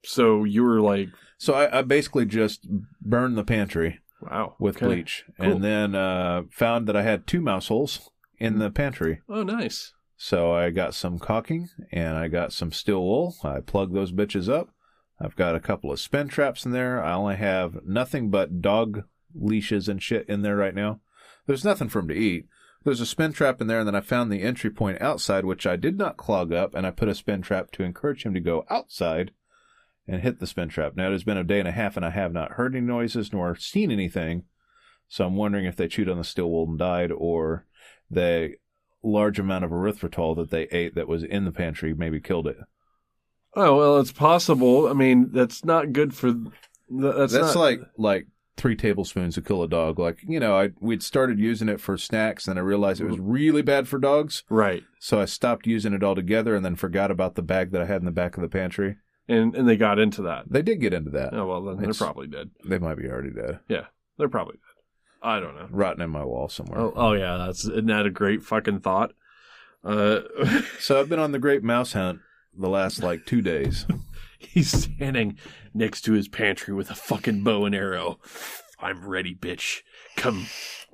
[0.03, 1.07] So you were like,
[1.37, 2.67] So I, I basically just
[3.01, 4.85] burned the pantry wow, with okay.
[4.87, 5.53] bleach, Cool.
[5.53, 9.21] and then uh, found that I had two mouse holes in the pantry.
[9.29, 9.93] Oh, nice.
[10.17, 13.35] So I got some caulking and I got some steel wool.
[13.43, 14.69] I plugged those bitches up.
[15.19, 17.03] I've got a couple of spin traps in there.
[17.03, 19.03] I only have nothing but dog
[19.33, 20.99] leashes and shit in there right now.
[21.47, 22.47] There's nothing for him to eat.
[22.83, 25.65] There's a spin trap in there, and then I found the entry point outside, which
[25.65, 28.39] I did not clog up, and I put a spin trap to encourage him to
[28.39, 29.31] go outside
[30.07, 30.95] and hit the spin trap.
[30.95, 32.85] Now, it has been a day and a half, and I have not heard any
[32.85, 34.43] noises nor seen anything.
[35.07, 37.65] So I'm wondering if they chewed on the steel wool and died, or
[38.09, 38.53] the
[39.05, 42.57] large amount of erythritol that they ate that was in the pantry maybe killed it.
[43.55, 44.87] Oh well, it's possible.
[44.87, 46.33] I mean, that's not good for.
[46.89, 48.27] That's, That's not, like like
[48.57, 49.97] three tablespoons to kill a dog.
[49.97, 53.19] Like you know, I we'd started using it for snacks, and I realized it was
[53.19, 54.83] really bad for dogs, right.
[54.99, 58.01] so I stopped using it altogether, and then forgot about the bag that I had
[58.01, 58.97] in the back of the pantry.
[59.27, 60.45] And and they got into that.
[60.49, 61.33] They did get into that.
[61.33, 62.51] Oh well, then It's- they're probably dead.
[62.63, 63.85] They might be already dead, Yeah,
[64.17, 64.61] They're probably dead.
[65.25, 65.67] I don't know.
[65.71, 66.79] rotting in my wall somewhere.
[66.79, 69.13] Oh, oh yeah, that's isn't that a great fucking thought?
[69.83, 70.21] Uh,
[70.79, 72.19] So I've been on the great mouse hunt
[72.57, 73.85] the last like two days.
[74.39, 75.37] he's standing
[75.73, 78.19] next to his pantry with a fucking bow and arrow.
[78.79, 79.81] I'm ready, bitch.
[80.15, 80.45] Come,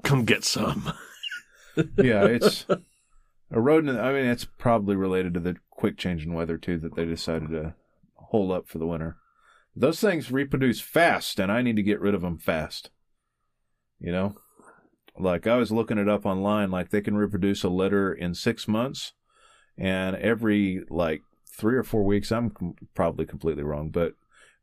[0.03, 0.93] come get some.
[1.97, 3.99] yeah, it's a rodent.
[3.99, 7.49] I mean, it's probably related to the quick change in weather too that they decided
[7.49, 7.75] to
[8.15, 9.17] hold up for the winter.
[9.75, 12.89] Those things reproduce fast, and I need to get rid of them fast.
[14.01, 14.35] You know,
[15.17, 16.71] like I was looking it up online.
[16.71, 19.13] Like they can reproduce a litter in six months,
[19.77, 22.31] and every like three or four weeks.
[22.31, 24.13] I'm com- probably completely wrong, but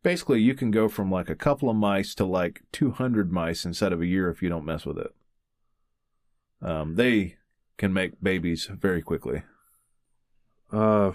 [0.03, 3.93] basically you can go from like a couple of mice to like 200 mice instead
[3.93, 5.15] of a year if you don't mess with it.
[6.61, 7.37] Um, they
[7.77, 9.43] can make babies very quickly.
[10.73, 11.13] Uh,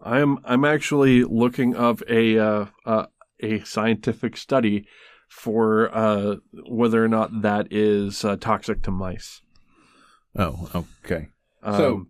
[0.00, 3.06] I'm I'm actually looking up a uh, uh,
[3.40, 4.86] a scientific study
[5.34, 6.36] for uh,
[6.68, 9.40] whether or not that is uh, toxic to mice.
[10.36, 10.70] Oh,
[11.04, 11.28] okay.
[11.62, 12.06] Um, So-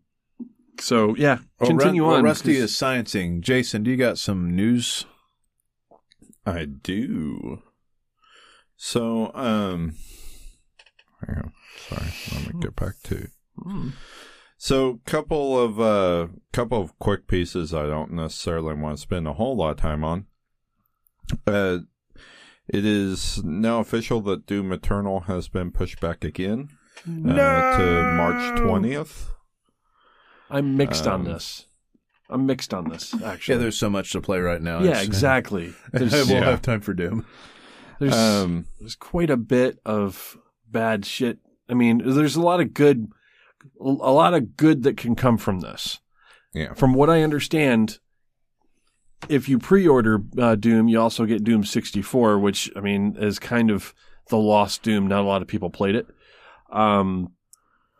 [0.80, 2.24] so yeah, Well, continue Ru- well, on.
[2.24, 3.40] Rusty 'cause- is sciencing.
[3.40, 5.06] Jason, do you got some news?
[6.46, 7.62] I do.
[8.76, 9.94] So, um,
[11.26, 11.52] hang on.
[11.88, 13.28] sorry, let me get back to.
[13.62, 13.88] Hmm.
[14.58, 17.72] So, couple of uh, couple of quick pieces.
[17.74, 20.26] I don't necessarily want to spend a whole lot of time on.
[21.46, 21.78] Uh,
[22.68, 26.68] it is now official that Doom Eternal has been pushed back again
[27.06, 29.30] uh, to March twentieth.
[30.50, 31.66] I'm mixed on Um, this.
[32.30, 33.54] I'm mixed on this actually.
[33.54, 34.78] Yeah, there's so much to play right now.
[34.80, 35.74] yeah, It's- exactly.
[35.94, 36.44] I won't Yeah.
[36.44, 37.26] have time for Doom.
[38.00, 40.36] there's, Um, there's quite a bit of
[40.70, 41.38] bad shit.
[41.68, 43.08] I mean, there's a lot of good,
[43.80, 46.00] a lot of good that can come from this.
[46.52, 47.98] yeah, From what I understand,
[49.28, 53.70] if you pre-order uh, Doom, you also get Doom 64, which I mean is kind
[53.70, 53.94] of
[54.28, 55.06] the lost Doom.
[55.06, 56.06] Not a lot of people played it.
[56.70, 57.32] Um,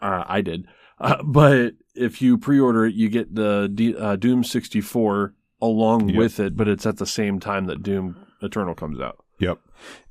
[0.03, 0.67] uh, I did,
[0.99, 6.19] uh, but if you pre-order it, you get the D- uh, Doom 64 along Yep.
[6.19, 9.25] with it, but it's at the same time that Doom Eternal comes out.
[9.39, 9.59] Yep.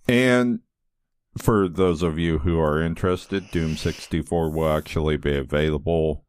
[0.07, 0.59] And
[1.37, 6.25] for those of you who are interested, Doom 64 will actually be available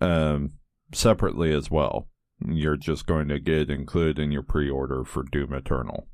[0.00, 0.52] um,
[0.92, 2.08] separately as well.
[2.48, 6.08] You're just going to get included in your pre order for Doom Eternal.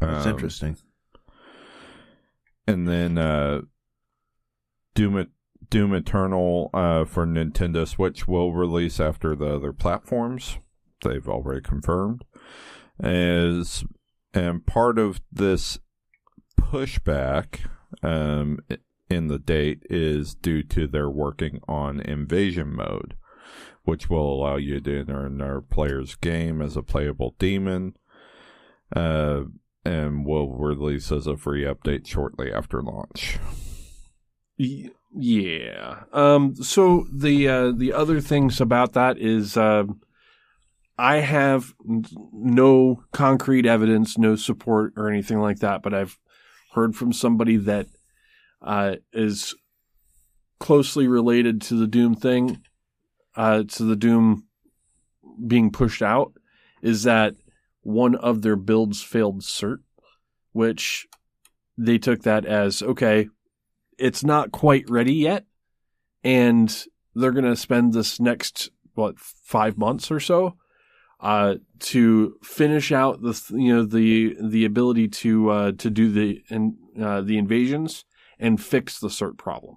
[0.00, 0.76] That's Um, interesting.
[2.66, 3.62] And then uh,
[4.94, 5.26] Doom,
[5.68, 10.58] Doom Eternal uh, for Nintendo Switch will release after the other platforms.
[11.02, 12.24] They've already confirmed.
[12.98, 13.84] As
[14.32, 15.78] and part of this
[16.60, 17.60] pushback
[18.02, 18.60] um,
[19.08, 23.16] in the date is due to their working on invasion mode,
[23.90, 27.96] which will allow you to enter another player's game as a playable demon.
[28.94, 29.42] Uh,
[29.84, 33.38] and will release as a free update shortly after launch.
[34.56, 36.02] Yeah.
[36.12, 36.54] Um.
[36.56, 40.00] So the uh, the other things about that is, um,
[40.98, 41.72] I have
[42.32, 46.18] no concrete evidence, no support or anything like that, but I've
[46.74, 47.86] heard from somebody that
[48.62, 49.54] uh, is
[50.58, 52.60] closely related to the Doom thing,
[53.36, 54.46] uh, to the Doom
[55.46, 56.32] being pushed out,
[56.82, 57.34] is that
[57.82, 59.78] one of their builds failed cert,
[60.52, 61.06] which
[61.76, 63.28] they took that as okay,
[63.98, 65.44] it's not quite ready yet,
[66.22, 70.56] and they're going to spend this next what five months or so
[71.20, 76.10] uh, to finish out the th- you know the the ability to uh, to do
[76.10, 78.04] the in, uh, the invasions
[78.38, 79.76] and fix the cert problem.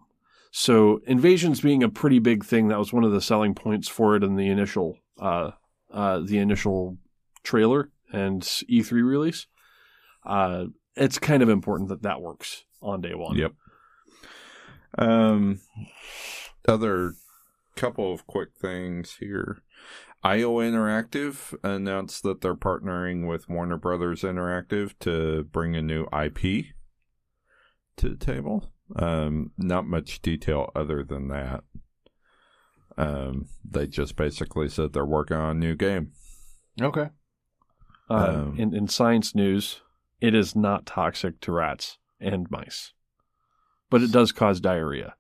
[0.55, 4.15] So invasions being a pretty big thing, that was one of the selling points for
[4.15, 5.51] it in the initial uh,
[5.91, 6.97] uh, the initial
[7.41, 9.47] trailer and E3 release.
[10.23, 13.35] Uh, it's kind of important that that works on day one.
[13.35, 13.53] Yep.
[14.99, 15.59] Um,
[16.67, 17.15] other
[17.75, 19.63] couple of quick things here.
[20.23, 26.67] IO Interactive announced that they're partnering with Warner Brothers Interactive to bring a new IP
[27.97, 28.71] to the table.
[28.95, 31.63] Um, not much detail other than that.
[32.97, 36.11] Um, they just basically said they're working on a new game.
[36.81, 37.09] Okay.
[38.09, 39.81] Uh, Um, in, in science news,
[40.21, 42.93] it is not toxic to rats and mice,
[43.89, 45.15] but it does cause diarrhea.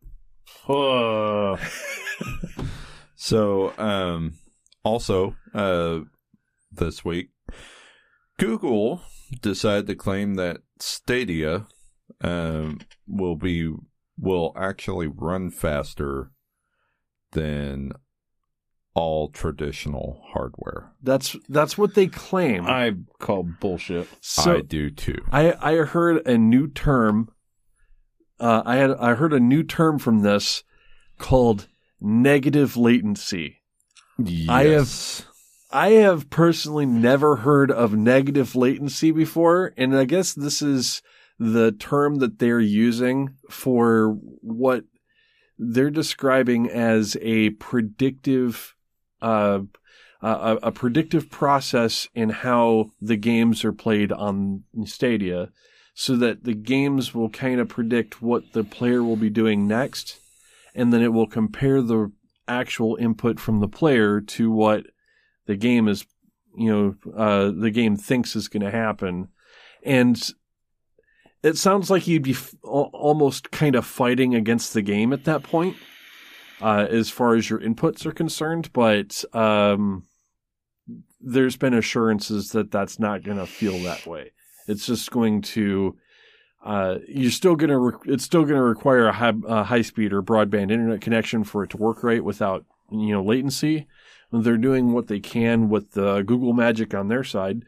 [0.69, 1.57] Oh.
[3.15, 4.33] So, um,
[4.83, 5.99] also, uh,
[6.73, 7.29] this week,
[8.37, 9.01] Google
[9.41, 11.67] decided to claim that Stadia,
[12.21, 13.73] um, will be,
[14.17, 16.31] will actually run faster
[17.31, 17.91] than
[18.95, 20.91] all traditional hardware.
[21.01, 22.65] That's that's what they claim.
[22.67, 24.07] I call bullshit.
[24.21, 25.17] so I do too.
[25.31, 27.31] I I heard a new term.
[28.39, 30.63] Uh, I had I heard a new term from this
[31.17, 31.67] called
[31.99, 33.61] negative latency.
[34.49, 35.25] I have- Yes.
[35.71, 41.01] I have personally never heard of negative latency before, and I guess this is
[41.51, 44.85] the term that they're using for what
[45.59, 48.75] they're describing as a predictive,
[49.21, 49.59] uh,
[50.21, 55.49] a, a predictive process in how the games are played on Stadia,
[55.93, 60.19] so that the games will kind of predict what the player will be doing next,
[60.73, 62.09] and then it will compare the
[62.47, 64.85] actual input from the player to what
[65.45, 66.05] the game is,
[66.57, 69.27] you know, uh, the game thinks is going to happen.
[69.83, 70.21] And
[71.43, 75.43] it sounds like you'd be f- almost kind of fighting against the game at that
[75.43, 75.75] point,
[76.61, 78.71] uh, as far as your inputs are concerned.
[78.71, 80.05] But um,
[81.19, 84.31] there's been assurances that that's not going to feel that way.
[84.67, 85.97] It's just going to.
[86.63, 87.77] Uh, you're still gonna.
[87.77, 91.65] Re- it's still gonna require a high, uh, high speed or broadband internet connection for
[91.65, 93.85] it to work right without you know latency.
[94.31, 97.63] They're doing what they can with the Google Magic on their side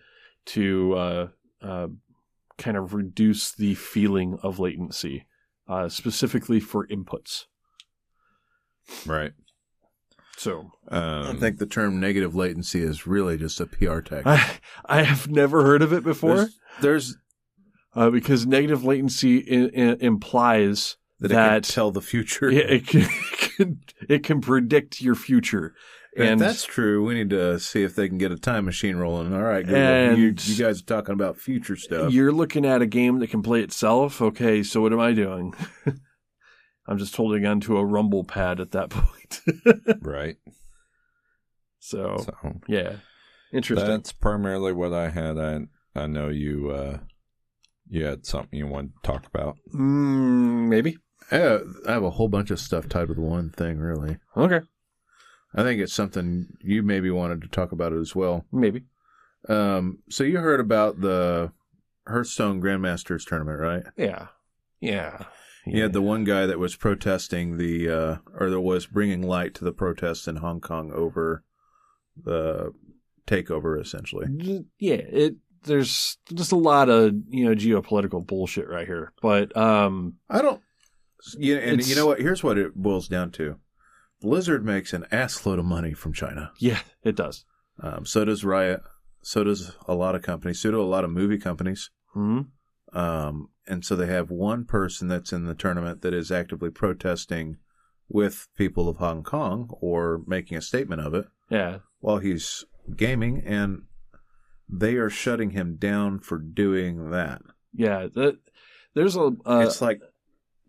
[0.45, 1.27] to uh,
[1.61, 1.87] uh,
[2.57, 5.25] kind of reduce the feeling of latency,
[5.67, 7.45] uh, specifically for inputs.
[9.05, 9.33] right.
[10.37, 14.25] So Um, I think the term negative latency is really just a PR tactic.
[14.27, 17.17] I I have never heard of it before There's, there's
[17.95, 22.49] uh, because negative latency I- I- implies that, that it can tell the future.
[22.49, 23.01] it, it can,
[23.31, 23.79] it can
[24.09, 25.73] it can predict your future.
[26.15, 28.95] If And that's true, we need to see if they can get a time machine
[28.95, 29.33] rolling.
[29.33, 32.13] All right, Google, you, you guys are talking about future stuff.
[32.13, 34.21] You're looking at a game that can play itself.
[34.21, 35.53] Okay, so what am I doing?
[36.87, 39.41] I'm just holding onto a rumble pad at that point.
[40.01, 40.37] right.
[41.79, 42.97] so, So yeah,
[43.51, 43.87] interesting.
[43.87, 45.37] that's primarily what I had.
[45.37, 45.61] I
[45.95, 46.99] I know you uh
[47.89, 49.57] you had something you wanted to talk about.
[49.73, 50.97] Mm, maybe.
[51.31, 54.17] I have a whole bunch of stuff tied with one thing, really.
[54.37, 54.61] Okay,
[55.55, 58.45] I think it's something you maybe wanted to talk about it as well.
[58.51, 58.83] maybe.
[59.47, 61.51] Um, so you heard about the
[62.07, 63.83] Hearthstone Grandmasters tournament, right?
[63.95, 64.27] Yeah,
[64.79, 65.25] yeah.
[65.67, 69.55] You had the one guy that was protesting the, uh, or that was bringing light
[69.55, 71.43] to the protests in Hong Kong over
[72.21, 72.71] the
[73.25, 74.27] takeover, essentially.
[74.77, 74.93] Yeah.
[74.95, 75.35] It
[75.65, 80.61] there's just a lot of you know geopolitical bullshit right here, but um, I don't.
[81.37, 82.19] Yeah, and you know what?
[82.19, 83.57] Here's what it boils down to:
[84.25, 86.51] Blizzard makes an assload of money from China.
[86.59, 87.45] yeah, it does.
[87.79, 88.81] Um, so does Riot.
[89.21, 90.59] So does a lot of companies.
[90.61, 91.89] So do a lot of movie companies.
[92.13, 92.41] Hmm.
[92.93, 97.57] Um, and so they have one person that's in the tournament that is actively protesting
[98.07, 102.63] with people of Hong Kong or making a statement of it Yeah, while he's
[102.95, 103.83] gaming, and
[104.69, 107.41] they are shutting him down for doing that.
[107.73, 108.07] yeah.
[108.13, 108.37] That
[108.93, 110.01] there's a uh, it's like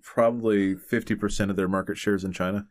[0.02, 2.66] probably 50% of their market shares in China.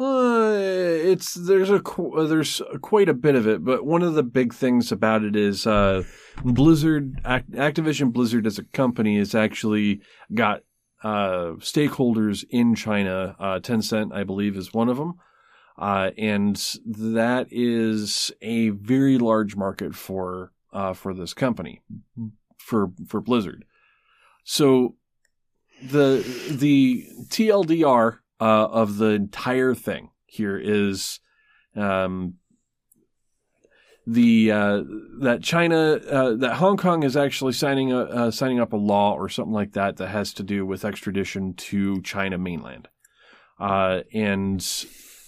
[0.00, 4.22] Uh, it's there's a uh, there's quite a bit of it, but one of the
[4.22, 6.02] big things about it is uh,
[6.42, 10.00] Blizzard, Act- Activision Blizzard as a company has actually
[10.32, 10.62] got
[11.04, 13.36] uh, stakeholders in China.
[13.38, 15.16] Uh, Tencent, I believe, is one of them,
[15.78, 21.82] uh, and that is a very large market for uh, for this company
[22.56, 23.66] for for Blizzard.
[24.44, 24.96] So
[25.82, 31.20] the the TLDR uh, of the entire thing here is
[31.76, 32.34] um,
[34.06, 34.82] the uh,
[35.20, 39.14] that China uh, that Hong Kong is actually signing a, uh, signing up a law
[39.14, 42.88] or something like that that has to do with extradition to China mainland,
[43.58, 44.66] uh, and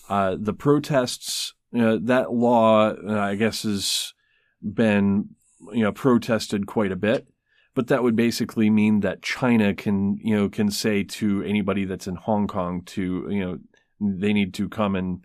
[0.09, 4.15] uh, the protests that law I guess has
[4.63, 5.31] been
[5.73, 7.27] you know protested quite a bit
[7.75, 12.07] but that would basically mean that China can, you know, can say to anybody that's
[12.07, 13.59] in Hong Kong to, you know,
[14.01, 15.25] they need to come and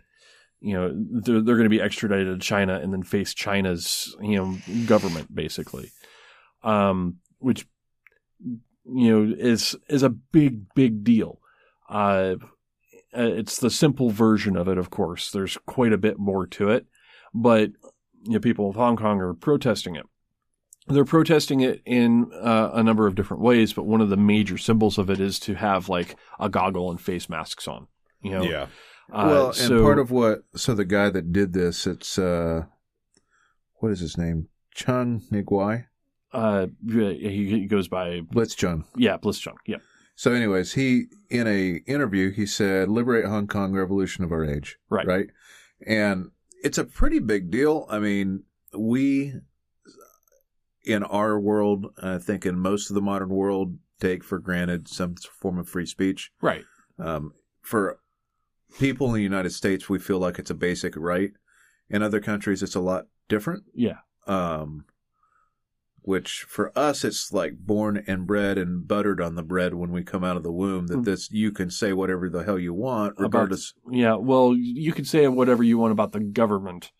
[0.60, 4.36] you know they're, they're going to be extradited to China and then face China's you
[4.36, 5.92] know government basically,
[6.62, 7.66] um, which
[8.40, 11.40] you know is is a big big deal.
[11.88, 12.36] Uh,
[13.12, 15.30] it's the simple version of it, of course.
[15.30, 16.86] There's quite a bit more to it,
[17.32, 17.70] but
[18.24, 20.06] you know, people of Hong Kong are protesting it.
[20.88, 24.58] They're protesting it in uh, a number of different ways, but one of the major
[24.58, 27.86] symbols of it is to have like a goggle and face masks on.
[28.22, 28.66] You know, Yeah.
[29.10, 32.64] Uh, well, and part of what so the guy that did this, it's uh,
[33.76, 34.48] what is his name?
[34.74, 35.86] Chung Niguai,
[36.32, 38.84] uh, he, he goes by Blitz Chung.
[38.96, 39.56] yeah, Blitz Chung.
[39.66, 39.78] Yeah,
[40.14, 44.76] So, anyways, he in a interview he said, "Liberate Hong Kong, revolution of our age."
[44.90, 45.06] Right.
[45.06, 45.26] right,
[45.86, 46.30] and
[46.62, 47.86] it's a pretty big deal.
[47.88, 48.42] I mean,
[48.76, 49.32] we
[50.84, 55.16] in our world, I think in most of the modern world, take for granted some
[55.16, 56.30] form of free speech.
[56.40, 56.64] right.
[56.98, 58.00] Um, for
[58.78, 61.30] people in the United States, we feel like it's a basic right.
[61.90, 63.64] In other countries, it's a lot different.
[63.74, 64.84] Yeah, Um,
[66.02, 70.02] which for us, it's like born and bred and buttered on the bread when we
[70.02, 70.86] come out of the womb.
[70.86, 71.04] That Mm.
[71.04, 73.74] this you can say whatever the hell you want, About- regardless.
[73.90, 74.14] yeah.
[74.14, 76.90] Well, you can say whatever you want about the government,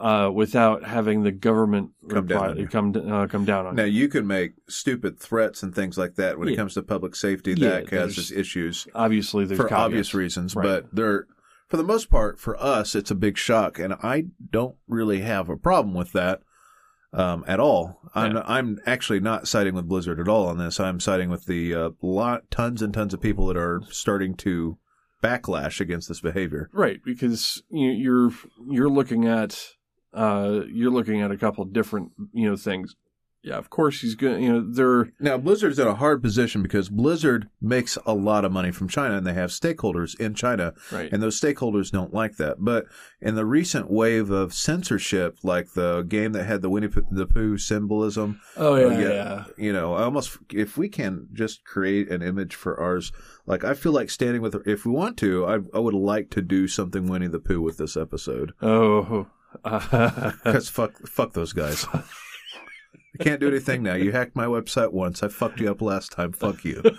[0.00, 2.66] uh, without having the government Come down reply- on you.
[2.68, 4.08] come uh, come down on now you.
[4.08, 7.54] can make stupid threats and things like that when it comes to public safety.
[7.56, 9.84] Yeah, that causes issues Obviously, there's for caveats.
[9.84, 10.64] obvious reasons, Right.
[10.64, 11.26] but they're
[11.68, 15.48] for the most part for us it's a big shock, and I don't really have
[15.48, 16.40] a problem with that
[17.12, 18.00] um, at all.
[18.14, 18.42] I'm Yeah.
[18.46, 20.80] I'm actually not siding with Blizzard at all on this.
[20.80, 24.76] I'm siding with the uh, lot tons and tons of people that are starting to
[25.22, 26.68] backlash against this behavior.
[26.72, 28.30] Right, because you, you're
[28.68, 29.68] you're looking at
[30.14, 32.94] uh, you're looking at a couple different you know things.
[33.42, 34.42] Yeah, of course he's going.
[34.42, 38.52] You know, they're Now Blizzard's in a hard position because Blizzard makes a lot of
[38.52, 41.12] money from China, and they have stakeholders in China right.
[41.12, 42.56] and those stakeholders don't like that.
[42.58, 42.86] But
[43.20, 47.58] in the recent wave of censorship, like the game that had the Winnie the Pooh
[47.58, 49.44] symbolism, oh yeah, uh, yeah, yeah.
[49.58, 53.12] you know, I almost if we can just create an image for ours,
[53.44, 56.40] like I feel like standing with, if we want to, I, I would like to
[56.40, 59.26] do something Winnie the Pooh with this episode Oh,
[59.62, 61.86] because fuck, fuck those guys.
[61.92, 63.94] I can't do anything now.
[63.94, 65.22] You hacked my website once.
[65.22, 66.32] I fucked you up last time.
[66.32, 66.82] Fuck you.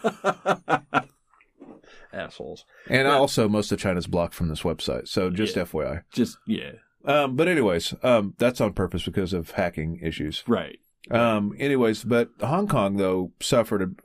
[2.14, 2.66] assholes.
[2.89, 5.08] And also, most of China's blocked from this website.
[5.08, 5.64] So just Yeah.
[5.64, 6.03] FYI.
[6.12, 6.72] Just yeah,
[7.03, 10.43] Um, but anyways, um, that's on purpose because of hacking issues.
[10.47, 10.80] right.
[11.12, 13.99] Um, anyways, but Hong Kong though suffered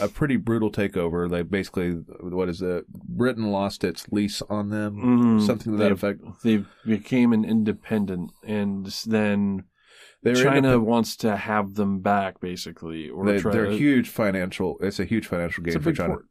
[0.00, 1.28] a, pretty brutal takeover.
[1.30, 2.86] They basically, what is it?
[2.88, 5.46] Britain lost its lease on them, Mhm.
[5.46, 6.20] something to that They- effect.
[6.42, 9.64] They became an independent, and then
[10.22, 14.76] They China wants to have them back, basically, or they, to, huge financial.
[14.80, 16.14] It's a huge financial gain for China.
[16.14, 16.24] port.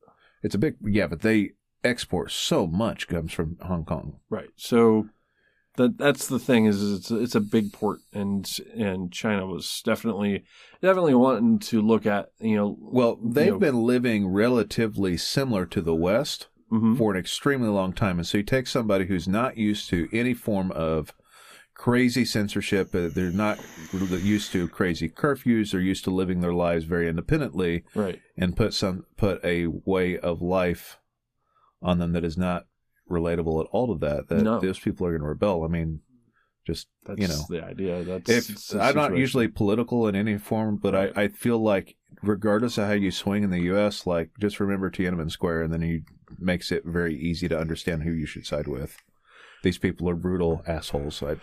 [0.44, 1.52] It's a big, yeah, but they
[1.84, 4.20] export so much comes from Hong Kong.
[4.30, 4.50] Right.
[4.56, 5.08] So
[5.78, 9.82] that that's the thing is, is it's it's a big port and and China was
[9.86, 10.44] definitely
[10.82, 15.82] definitely wanting to look at you know Well, they've know- been living relatively similar to
[15.82, 16.48] the West.
[16.72, 16.98] mhm.
[16.98, 18.18] for an extremely long time.
[18.20, 21.14] And so you take somebody who's not used to any form of
[21.76, 23.60] crazy censorship, uh, they're not
[23.94, 28.74] used to crazy curfews, they're used to living their lives very independently, right and put
[28.74, 30.98] some put a way of life
[31.82, 32.66] on them that is not
[33.10, 34.28] relatable at all to that.
[34.30, 34.60] That No.
[34.60, 35.64] those people are going to rebel.
[35.64, 36.02] I mean,
[36.66, 40.38] just that's you know, the idea that's if it's I'm not usually political in any
[40.38, 41.12] form, but Right.
[41.16, 44.90] I, I feel like regardless of how you swing in the U.S., like just remember
[44.90, 46.02] Tiananmen Square, and then he
[46.40, 48.98] makes it very easy to understand who you should side with.
[49.62, 51.22] These people are brutal assholes.
[51.22, 51.36] I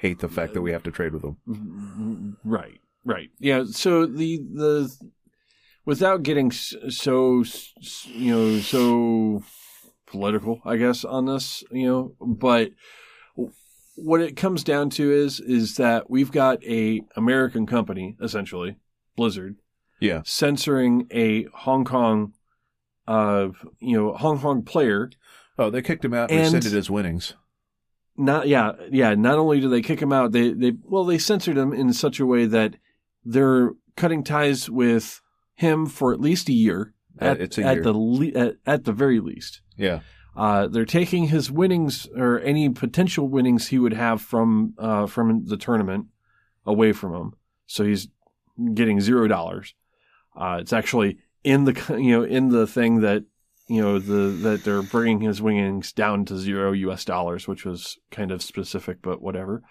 [0.00, 1.36] hate the fact that we have to trade with them.
[1.48, 4.94] Mm, right right yeah so the the
[5.86, 7.42] without getting so
[8.04, 9.42] you know so
[10.10, 12.70] political i guess on this you know but
[13.96, 18.76] what it comes down to is is that we've got a american company essentially
[19.16, 19.56] blizzard
[20.00, 22.32] Yeah, censoring a hong kong
[23.06, 23.48] uh
[23.80, 25.10] you know hong kong player.
[25.58, 27.34] Oh, they kicked him out and, rescinded his winnings.
[28.16, 31.58] not yeah yeah not only do they kick him out they they well they censored
[31.58, 32.76] him in such a way that
[33.24, 35.20] they're cutting ties with
[35.54, 37.82] him for at least a year at, it's a at year.
[37.82, 40.00] the le- at, at the very least Yeah,
[40.36, 45.46] uh, they're taking his winnings or any potential winnings he would have from uh, from
[45.46, 46.06] the tournament
[46.66, 47.32] away from him
[47.66, 48.08] so he's
[48.74, 49.74] getting zero dollars
[50.36, 53.24] uh, it's actually in the you know in the thing that
[53.70, 57.04] you know the that they're bringing his winnings down to zero U.S.
[57.04, 59.62] dollars, which was kind of specific, but whatever.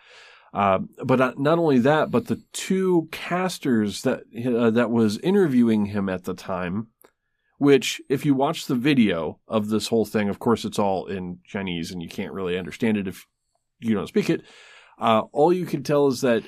[0.53, 5.87] Uh, but not, not only that, but the two casters that uh, that was interviewing
[5.87, 6.87] him at the time
[7.59, 11.39] which if you watch the video of this whole thing, of course it's all in
[11.45, 13.27] Chinese and you can't really understand it if
[13.79, 14.41] you don't speak it.
[14.97, 16.43] Uh, all you can tell is that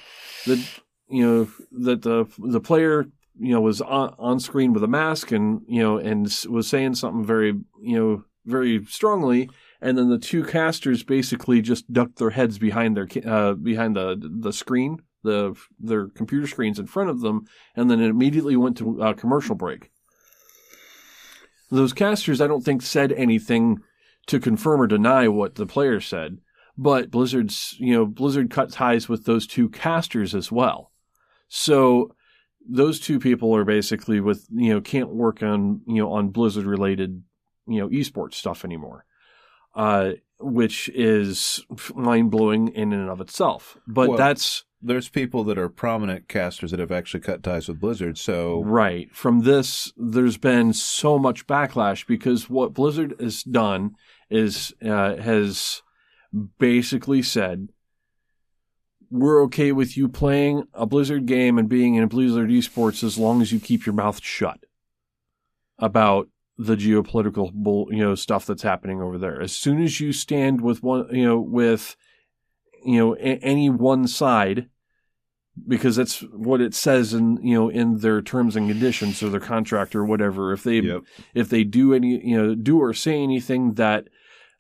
[0.46, 0.66] the
[1.10, 3.06] you know that the the player
[3.40, 6.96] you know was on, on screen with a mask and you know and was saying
[6.96, 9.50] something very you know very strongly.
[9.82, 14.18] And then the two casters basically just ducked their heads behind their uh, behind the
[14.20, 17.46] the screen the their computer screens in front of them.
[17.76, 19.92] And then it immediately went to uh, commercial break
[21.72, 23.80] those casters i don't think said anything
[24.28, 26.38] to confirm or deny what the player said
[26.78, 30.92] but blizzard's you know blizzard cut ties with those two casters as well.
[31.48, 32.16] So
[32.68, 36.66] those two people are basically with you know can't work on you know on blizzard
[36.66, 37.24] related
[37.68, 39.06] you know esports stuff anymore
[39.76, 41.64] uh which is
[41.96, 43.78] mind blowing in and of itself.
[43.88, 47.80] But Well- that's There's people that are prominent casters that have actually cut ties with
[47.80, 48.18] Blizzard.
[48.18, 49.14] So Right.
[49.14, 53.96] From this, there's been so much backlash because what Blizzard has done
[54.30, 55.82] is uh, has
[56.58, 57.70] basically said,
[59.10, 63.42] "We're okay with you playing a Blizzard game and being in Blizzard esports as long
[63.42, 64.60] as you keep your mouth shut
[65.78, 67.52] about the geopolitical
[67.92, 69.42] you know stuff that's happening over there.
[69.42, 71.96] As soon as you stand with one, you know, with
[72.86, 74.68] you know a- any one side."
[75.68, 79.40] because that's what it says in you know in their terms and conditions or their
[79.42, 81.04] contract or whatever if they Yep.
[81.36, 84.08] if they do any you know do or say anything that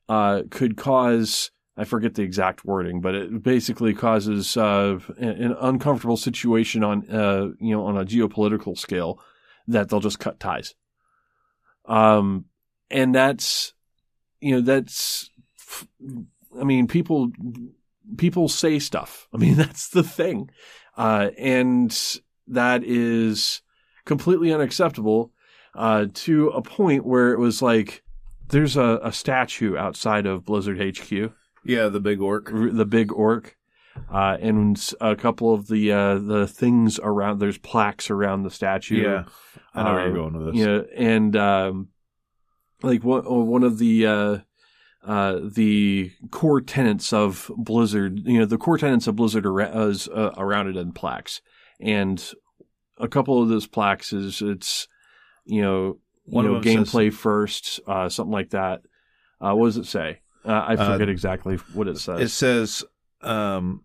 [0.09, 6.17] uh, could cause I forget the exact wording, but it basically causes uh, an uncomfortable
[6.17, 9.19] situation on uh, you know on a geopolitical scale
[9.67, 10.75] that they'll just cut ties.
[11.85, 12.45] Um,
[12.89, 13.73] and that's
[14.41, 15.29] you know that's
[16.59, 17.31] I mean people
[18.17, 19.27] people say stuff.
[19.33, 20.49] I mean that's the thing,
[20.97, 21.91] uh, and
[22.47, 23.61] that is
[24.05, 25.31] completely unacceptable
[25.75, 28.03] uh, to a point where it was like
[28.49, 31.31] there's a, a statue outside of Blizzard HQ,
[31.63, 32.51] yeah, the big orc.
[32.51, 33.55] r- the big orc,
[34.11, 37.39] uh, and a couple of the uh, the things around.
[37.39, 39.03] There's plaques around the statue.
[39.03, 39.23] Yeah,
[39.73, 40.65] I know where Uh, you're going with this.
[40.65, 41.87] Yeah, and um,
[42.83, 44.05] like one one of the
[45.03, 50.07] uh, the core tenets of Blizzard, you know, the core tenets of Blizzard are is
[50.07, 51.41] uh, around it in plaques,
[51.79, 52.31] and
[52.97, 54.87] a couple of those plaques is it's
[55.45, 58.81] you know One you know them says- gameplay first, uh, something like that.
[59.39, 60.19] Uh, what does it say?
[60.45, 62.19] Uh, I forget exactly what it says.
[62.19, 62.83] It says
[63.21, 63.83] um,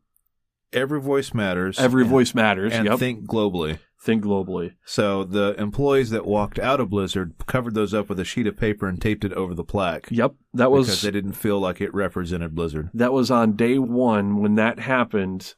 [0.76, 1.78] every voice matters.
[1.78, 2.72] Every and- voice matters.
[2.72, 2.98] and yep.
[2.98, 3.78] think globally.
[4.00, 4.74] think globally.
[4.84, 8.56] So the employees that walked out of Blizzard covered those up with a sheet of
[8.56, 11.80] paper and taped it over the plaque Yep, that was because they didn't feel like
[11.80, 12.90] it represented Blizzard.
[12.94, 15.54] that was on day one when that happened.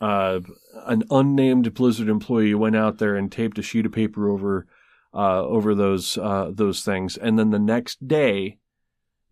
[0.00, 0.40] Uh,
[0.86, 4.66] an unnamed Blizzard employee went out there and taped a sheet of paper over
[5.14, 8.58] uh, over those uh, those things, and then the next day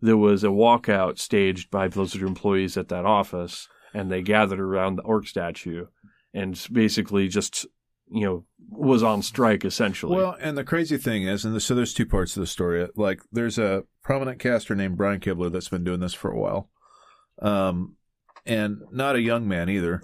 [0.01, 4.95] there was a walkout staged by Blizzard employees at that office, and they gathered around
[4.95, 5.87] the orc statue,
[6.33, 7.65] and basically just
[8.09, 10.15] you know was on strike essentially.
[10.15, 12.87] Well, and the crazy thing is, and so there's two parts of the story.
[12.95, 16.69] Like, there's a prominent caster named Brian Kibler that's been doing this for a while,
[17.41, 17.95] um,
[18.45, 20.01] and not a young man either.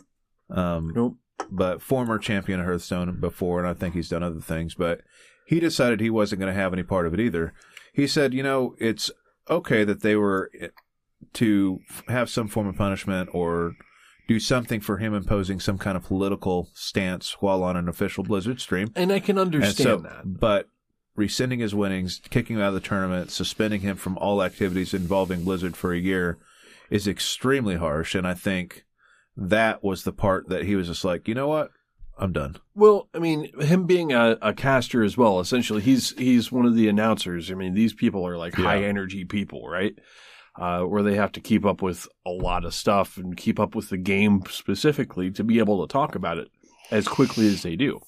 [0.51, 1.17] Um, nope.
[1.51, 4.75] but former champion of Hearthstone before, and I think he's done other things.
[4.75, 5.01] But
[5.45, 7.53] he decided he wasn't going to have any part of it either.
[7.93, 9.11] He said, you know, it's
[9.49, 10.51] okay that they were
[11.33, 13.73] to have some form of punishment or
[14.27, 18.61] do something for him imposing some kind of political stance while on an official Blizzard
[18.61, 18.91] stream.
[18.95, 20.21] And I can understand so- that.
[20.39, 20.67] But
[21.15, 25.43] rescinding his winnings, kicking him out of the tournament, suspending him from all activities involving
[25.43, 26.37] Blizzard for a year
[26.89, 28.15] is extremely harsh.
[28.15, 28.85] And I think
[29.35, 31.71] that was the part that he was just like, you know what?
[32.17, 32.57] I'm done.
[32.75, 36.75] Well, I mean, him being a, a caster as well, essentially, he's he's one of
[36.75, 37.49] the announcers.
[37.49, 38.65] I mean, these people are like Yeah.
[38.65, 39.93] high energy people, right?
[40.59, 43.75] Uh, where they have to keep up with a lot of stuff and keep up
[43.75, 46.49] with the game specifically to be able to talk about it
[46.91, 48.01] as quickly as they do,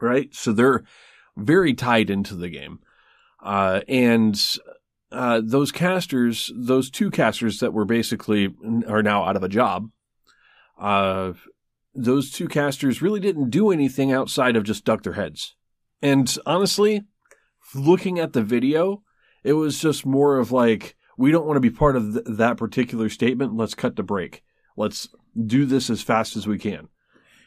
[0.00, 0.32] right?
[0.32, 0.84] So they're
[1.36, 2.78] very tied into the game,
[3.42, 4.40] uh, and
[5.10, 8.54] uh, those casters, those two casters that were basically
[8.86, 9.90] are now out of a job.
[10.78, 11.32] Uh,
[11.92, 15.56] those two casters really didn't do anything outside of just duck their heads.
[16.00, 17.02] And honestly,
[17.74, 19.02] looking at the video,
[19.42, 22.56] it was just more of like, we don't want to be part of th- that
[22.56, 23.56] particular statement.
[23.56, 24.42] Let's cut the break.
[24.76, 25.08] Let's
[25.46, 26.88] do this as fast as we can.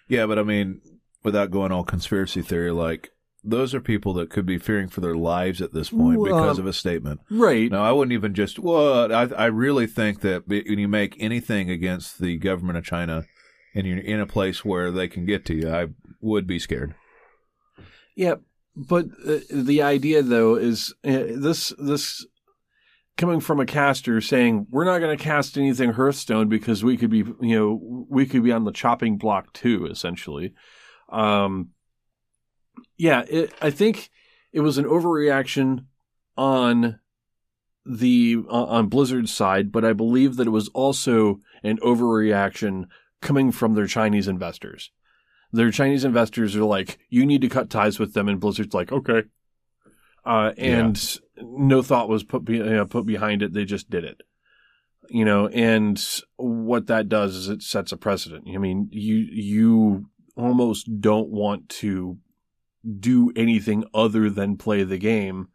[0.08, 0.82] Yeah, but I mean,
[1.24, 3.12] without going all conspiracy theory, like
[3.44, 6.60] those are people that could be fearing for their lives at this point Well, because
[6.60, 7.22] of a statement.
[7.30, 7.72] Right.
[7.72, 8.60] No, I wouldn't even just.
[8.60, 13.26] Well, I I really think that when you make anything against the government of China,
[13.76, 15.88] and you're in a place where they can get to you, I
[16.22, 16.96] would be scared.
[18.16, 18.36] Yeah.
[18.76, 22.26] but uh, the idea though is uh, this this
[23.18, 27.10] coming from a caster saying we're not going to cast anything Hearthstone because we could
[27.10, 30.54] be you know we could be on the chopping block too essentially.
[31.10, 31.70] Um,
[32.98, 34.10] yeah, it, I think
[34.54, 35.86] it was an overreaction
[36.36, 37.00] on
[37.86, 42.86] the uh, on Blizzard's side, but I believe that it was also an overreaction
[43.22, 44.92] coming from their Chinese investors.
[45.52, 48.92] Their Chinese investors are like, you need to cut ties with them, and Blizzard's like,
[48.92, 49.24] okay.
[50.26, 53.54] Uh, and no thought was put be, uh, put behind it.
[53.54, 54.22] They just did it,
[55.10, 55.48] you know.
[55.48, 56.04] And
[56.38, 58.46] what that does is it sets a precedent.
[58.54, 62.18] I mean, you you almost don't want to
[63.00, 65.48] do anything other than play the game.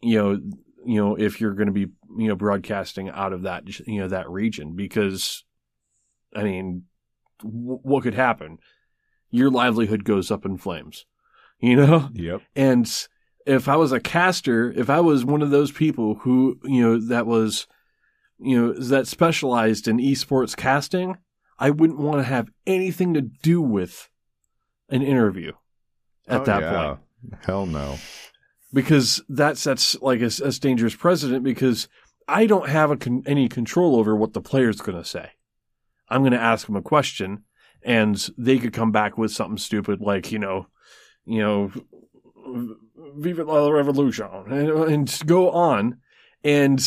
[0.00, 0.40] You know,
[0.84, 4.08] you know, if you're going to be you know broadcasting out of that you know
[4.08, 5.44] that region, because
[6.34, 6.84] I mean,
[7.42, 8.58] w- what could happen?
[9.30, 11.06] Your livelihood goes up in flames,
[11.60, 12.10] you know?
[12.14, 12.42] Yep.
[12.56, 13.06] And
[13.46, 16.98] if I was a caster, if I was one of those people who, you know,
[17.08, 17.66] that was,
[18.38, 21.16] you know, that specialized in esports casting,
[21.58, 24.08] I wouldn't want to have anything to do with
[24.88, 25.52] an interview
[26.26, 26.86] at Oh, that yeah.
[26.86, 27.98] point Hell no.
[28.72, 31.88] because that sets like a, a dangerous precedent because
[32.28, 35.32] I don't have a con- any control over what the player's going to say.
[36.08, 37.44] I'm going to ask them a question
[37.82, 40.66] and they could come back with something stupid like, you know,
[41.24, 41.72] you know,
[43.16, 45.98] Vive la Revolution and, and go on.
[46.42, 46.82] And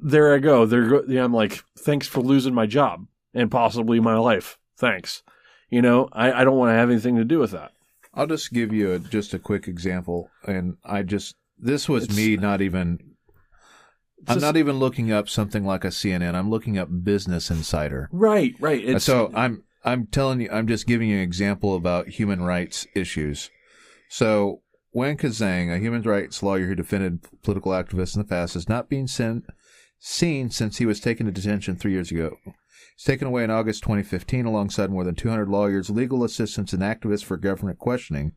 [0.00, 0.66] there I go.
[0.66, 4.58] There go, yeah, I'm like, thanks for losing my job and possibly my life.
[4.76, 5.22] Thanks.
[5.70, 7.72] You know, I, I don't want to have anything to do with that.
[8.14, 12.16] I'll just give you a, just a quick example, and I just this was It's-
[12.16, 12.98] me not even.
[14.26, 16.34] I'm just- not even looking up something like a CNN.
[16.34, 18.08] I'm looking up Business Insider.
[18.10, 18.82] Right, right.
[18.82, 22.86] It's, so I'm I'm telling you, I'm just giving you an example about human rights
[22.94, 23.50] issues.
[24.08, 24.62] So
[24.92, 28.88] Wang Quanzhang, a human rights lawyer who defended political activists in the past, is not
[28.88, 32.36] being seen since he was taken to detention three years ago.
[32.44, 37.24] He's taken away in August 2015 alongside more than 200 lawyers, legal assistants, and activists
[37.24, 38.32] for government questioning.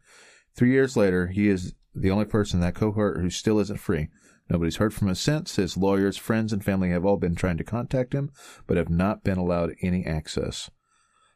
[0.55, 4.09] Three years later, he is the only person in that cohort who still isn't free.
[4.49, 5.55] Nobody's heard from him since.
[5.55, 8.31] His lawyers, friends, and family have all been trying to contact him,
[8.67, 10.69] but have not been allowed any access.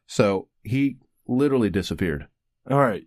[0.06, 0.98] So he
[1.28, 2.28] literally disappeared.
[2.70, 3.06] all right.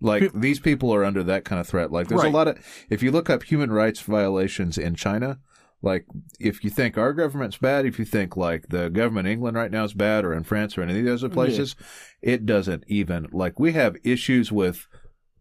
[0.00, 1.90] Like these people are under that kind of threat.
[1.90, 2.32] Like there's Right.
[2.32, 2.58] a lot of
[2.88, 5.38] if you look up human rights violations in China,
[5.82, 6.06] like
[6.38, 9.70] if you think our government's bad, if you think like the government in England right
[9.70, 11.74] now is bad or in France or any of those other places,
[12.22, 14.86] it doesn't even like we have issues with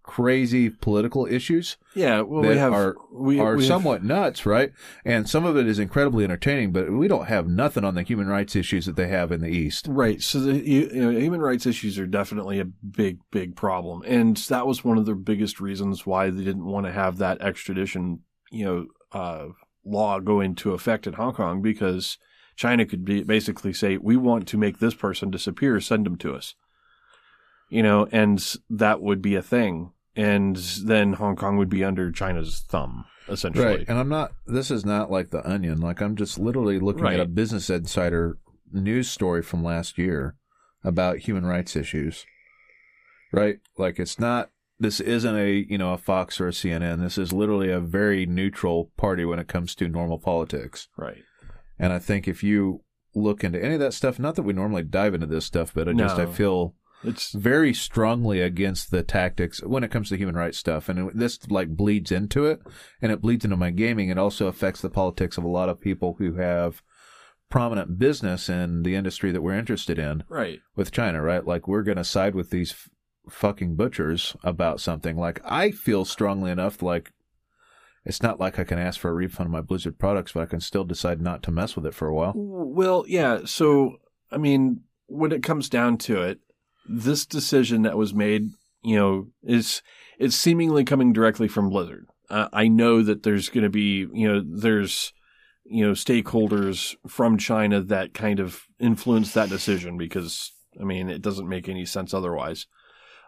[0.07, 4.45] crazy political issues Yeah, well, that we have are we are we have- somewhat nuts,
[4.45, 4.71] right?
[5.05, 8.27] And some of it is incredibly entertaining, but we don't have nothing on the human
[8.27, 9.85] rights issues that they have in the East.
[9.87, 10.19] right.
[10.21, 14.37] So the you, you know, human rights issues are definitely a big, big problem, and
[14.37, 18.21] that was one of the biggest reasons why they didn't want to have that extradition,
[18.49, 19.47] you know, uh,
[19.85, 22.17] law go into effect in Hong Kong because
[22.55, 25.79] China could be basically say, "We want to make this person disappear.
[25.81, 26.55] Send them to us,"
[27.69, 32.11] you know, and that would be a thing, and then Hong Kong would be under
[32.11, 33.65] China's thumb essentially.
[33.65, 33.85] Right.
[33.87, 35.79] And I'm not, this is not like the onion.
[35.79, 37.15] Like, I'm just literally looking Right.
[37.15, 38.37] at a Business Insider
[38.71, 40.35] news story from last year
[40.83, 42.25] about human rights issues.
[43.31, 43.59] Right?
[43.77, 44.49] Like, it's not,
[44.79, 47.01] this isn't a, you know, a Fox or a CNN.
[47.01, 50.87] This is literally a very neutral party when it comes to normal politics.
[50.97, 51.23] Right.
[51.77, 52.83] And I think if you
[53.13, 55.89] look into any of that stuff, not that we normally dive into this stuff, but
[55.89, 60.35] I just, I feel It's very strongly against the tactics when it comes to human
[60.35, 62.59] rights stuff and this like bleeds into it
[63.01, 65.79] and it bleeds into my gaming it also affects the politics of a lot of
[65.79, 66.81] people who have
[67.49, 70.59] prominent business in the industry that we're interested in right.
[70.75, 72.89] with China right like we're going to side with these f-
[73.29, 77.13] fucking butchers about something like I feel strongly enough like
[78.05, 80.45] it's not like I can ask for a refund of my Blizzard products but I
[80.47, 83.41] can still decide not to mess with it for a while Well, yeah.
[83.45, 83.97] So,
[84.31, 86.39] I mean, when it comes down to it,
[86.87, 88.49] this decision that was made,
[88.83, 89.81] you know, is
[90.19, 92.07] is seemingly coming directly from Blizzard.
[92.29, 95.13] Uh, I know that there's going to be, you know, there's,
[95.63, 101.21] you know, stakeholders from China that kind of influence that decision because, I mean, it
[101.21, 102.67] doesn't make any sense otherwise.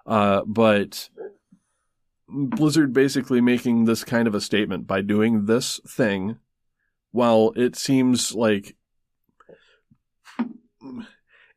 [0.06, 1.10] Uh, but
[2.28, 6.38] Blizzard basically making this kind of a statement by doing this thing
[7.12, 8.76] while it seems like
[10.40, 10.50] it,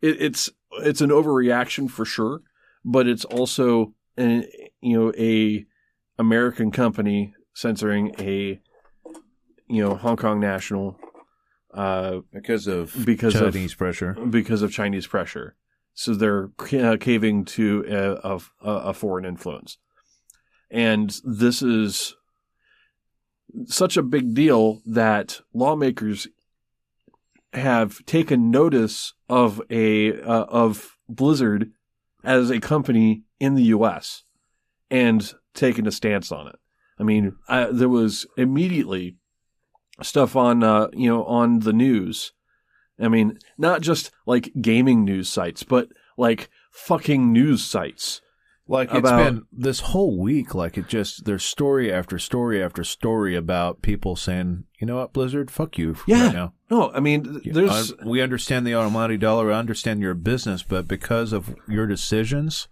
[0.01, 2.43] it's it's an overreaction for sure,
[2.85, 4.44] but it's also an,
[4.81, 5.65] you know a
[6.19, 8.61] American company censoring a
[9.69, 10.99] you know Hong Kong national
[11.74, 15.57] uh, because of because of Chinese pressure because of Chinese pressure.
[15.94, 18.40] So they're uh, caving to a, a,
[18.89, 19.77] a foreign influence.
[20.70, 22.16] And this is
[23.66, 26.28] such a big deal that lawmakers
[27.53, 31.70] have taken notice of a uh, of Blizzard
[32.24, 34.24] as a company in the U.S.
[34.91, 36.57] and taken a stance on it.
[36.99, 39.16] I mean, I, there was immediately
[40.01, 42.33] stuff on uh, you know on the news.
[43.01, 48.20] I mean, not just like gaming news sites, but like fucking news sites.
[48.73, 52.82] Like it's About- been this whole week, like it just there's story after story after
[52.82, 56.24] story about people saying, you know what, Blizzard, fuck you Yeah.
[56.24, 56.55] right now.
[56.70, 60.89] No, I mean, there's I- we understand the almighty dollar, I understand your business, but
[60.89, 62.66] because of your decisions,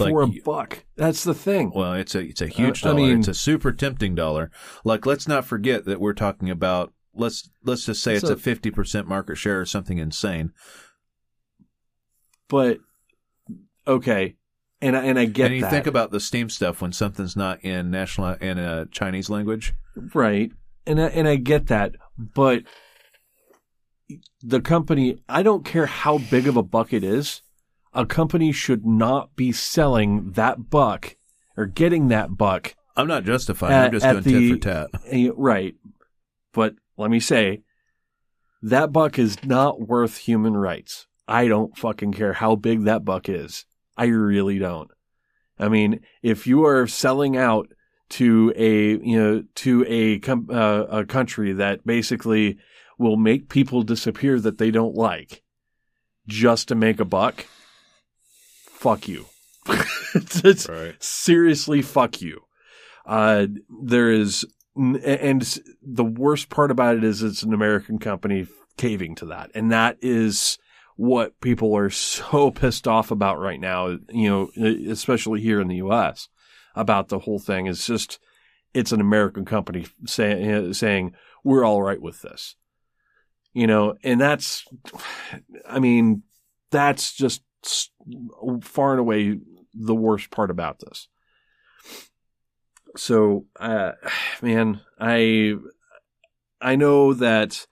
[0.00, 0.84] like, for a y- buck.
[0.96, 1.70] That's the thing.
[1.72, 3.06] well, it's a it's a huge Uh, I dollar.
[3.06, 4.50] mean- it's a super tempting dollar.
[4.84, 8.34] Like let's not forget that we're talking about let's let's just say It's it's a-
[8.34, 10.52] a fifty percent market share or something insane.
[12.48, 12.78] But
[13.86, 14.34] okay,
[14.80, 15.46] and I, and I get that.
[15.46, 15.70] and you that.
[15.70, 19.74] think about the Steam stuff when something's not in national in a Chinese language.
[20.14, 20.50] right,
[20.86, 22.62] and I, and I get that, but
[24.42, 27.42] the company, I don't care how big of a buck it is,
[27.92, 31.16] a company should not be selling that buck
[31.56, 33.72] or getting that buck I'm not justifying.
[33.74, 35.02] At- I'm just doing the- tit for tat.
[35.10, 35.74] Eh, Right.
[36.52, 37.62] But let me say,
[38.62, 41.06] that buck is not worth human rights.
[41.28, 43.66] I don't fucking care how big that buck is.
[43.96, 44.90] I really don't.
[45.58, 47.68] I mean, if you are selling out
[48.10, 52.58] to a, you know, to a, com- uh, a country that basically
[52.98, 55.42] will make people disappear that they don't like
[56.28, 57.46] just to make a buck,
[58.66, 59.26] fuck you.
[60.68, 60.94] Right.
[61.02, 62.42] seriously fuck you.
[63.04, 63.46] Uh,
[63.84, 64.44] there is,
[64.76, 68.46] and the worst part about it is it's an American company
[68.76, 69.50] caving to that.
[69.54, 70.58] And that is
[70.96, 74.50] what people are so pissed off about right now, you know,
[74.90, 76.28] especially here in the US
[76.74, 77.66] about the whole thing.
[77.66, 78.18] It's just,
[78.74, 81.14] it's an American company say, saying,
[81.44, 82.56] we're all right with this.
[83.52, 84.66] You know, and that's,
[85.66, 86.22] I mean,
[86.70, 87.42] that's just
[88.62, 89.38] far and away
[89.72, 91.08] the worst part about this.
[92.96, 93.92] So, uh,
[94.42, 95.54] man, I
[96.60, 97.66] I know that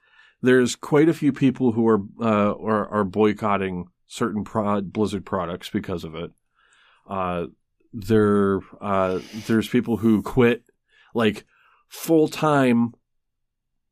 [0.45, 4.45] there's quite a few people who are uh, are, are boycotting certain
[4.85, 6.31] Blizzard products because of it.
[7.09, 7.47] Uh,
[7.93, 10.65] there uh, there's people who quit
[11.15, 11.45] like
[11.89, 12.93] full time,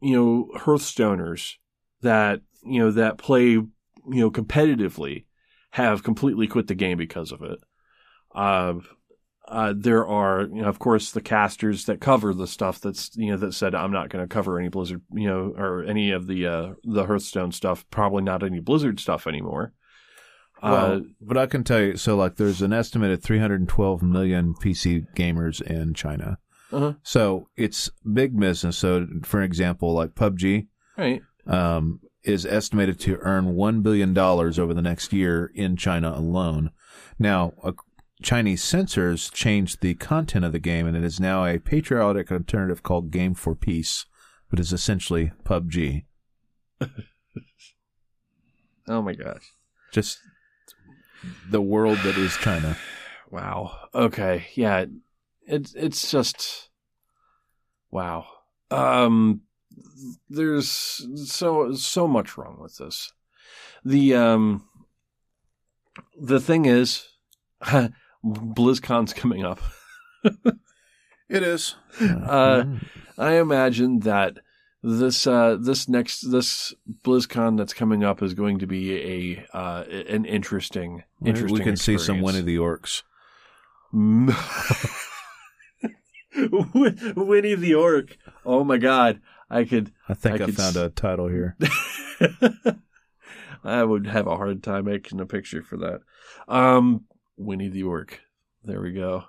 [0.01, 1.55] you know, Hearthstoners
[2.03, 3.70] that you know that play you
[4.07, 5.24] know competitively
[5.70, 7.61] have completely quit the game because of it.
[9.53, 13.11] Uh, uh, there are, you know, of course, the casters that cover the stuff that's,
[13.16, 16.11] you know, that said, I'm not going to cover any Blizzard, you know, or any
[16.11, 19.73] of the, uh, the Hearthstone stuff, probably not any Blizzard stuff anymore.
[20.62, 25.07] uh, Well, but I can tell you, so like, there's an estimated 312 million PC
[25.15, 26.39] gamers in China.
[26.73, 26.95] Uh-huh.
[27.03, 28.79] So it's big business.
[28.79, 31.20] So, for example, like PUBG right.
[31.47, 36.70] um, is estimated to earn one billion dollars over the next year in China alone.
[37.19, 37.73] Now, uh,
[38.23, 42.82] Chinese censors changed the content of the game, and it is now a patriotic alternative
[42.82, 44.07] called Game for Peace,
[44.51, 46.05] but is essentially PUBG.
[48.89, 49.53] Oh my gosh.
[49.93, 50.19] Just
[51.49, 52.77] the world that is China.
[53.31, 53.89] Wow.
[53.94, 54.44] Okay.
[54.57, 54.85] Yeah.
[55.47, 56.69] It's, it's just,
[57.90, 58.27] wow.
[58.70, 59.40] Um,
[60.28, 60.69] there's
[61.24, 63.11] so, so much wrong with this.
[63.86, 64.69] The, um,
[66.20, 67.07] the thing is,
[68.24, 69.61] BlizzCon's coming up.
[71.32, 71.74] It is.
[71.99, 72.65] Uh,
[73.16, 74.36] I imagine that
[74.82, 79.85] this uh, this next this BlizzCon that's coming up is going to be a uh,
[79.89, 81.59] an interesting interesting.
[81.59, 82.23] we can see some experience.
[82.23, 83.03] Winnie the Orcs.
[87.16, 88.19] Winnie the Orc.
[88.44, 89.90] Oh my god, I could.
[90.11, 91.57] I think I I, could found s- a title here.
[93.65, 96.01] I would have a hard time making a picture for that.
[96.47, 97.05] Um,
[97.44, 98.20] Winnie the Orc.
[98.64, 99.24] There we go.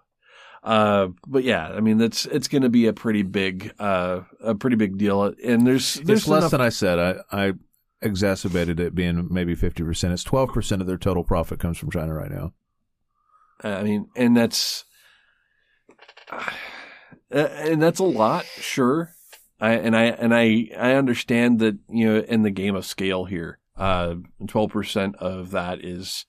[0.64, 4.56] Uh, but yeah, I mean that's it's going to be a pretty big uh a
[4.56, 7.00] pretty big deal, and there's there's It's less enough- than I said.
[7.32, 7.54] I, I
[8.02, 10.12] exacerbated it being maybe 50%.
[10.12, 12.54] It's 12% of their total profit comes from China right now.
[13.64, 14.84] I mean, and that's
[16.32, 16.50] uh,
[17.32, 19.14] and that's a lot, sure.
[19.60, 23.26] I and I and I I understand that you know in the game of scale
[23.26, 24.16] here, uh,
[24.48, 26.26] twelve percent of that is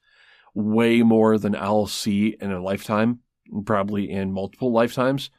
[0.55, 3.21] way more than I'll see in a lifetime,
[3.65, 5.31] probably in multiple lifetimes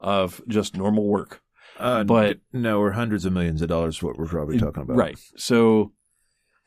[0.00, 1.40] of just normal work.
[1.78, 4.02] Uh, But- no, we're hundreds of millions of dollars.
[4.02, 5.18] What we're probably talking about, Right.
[5.36, 5.92] So,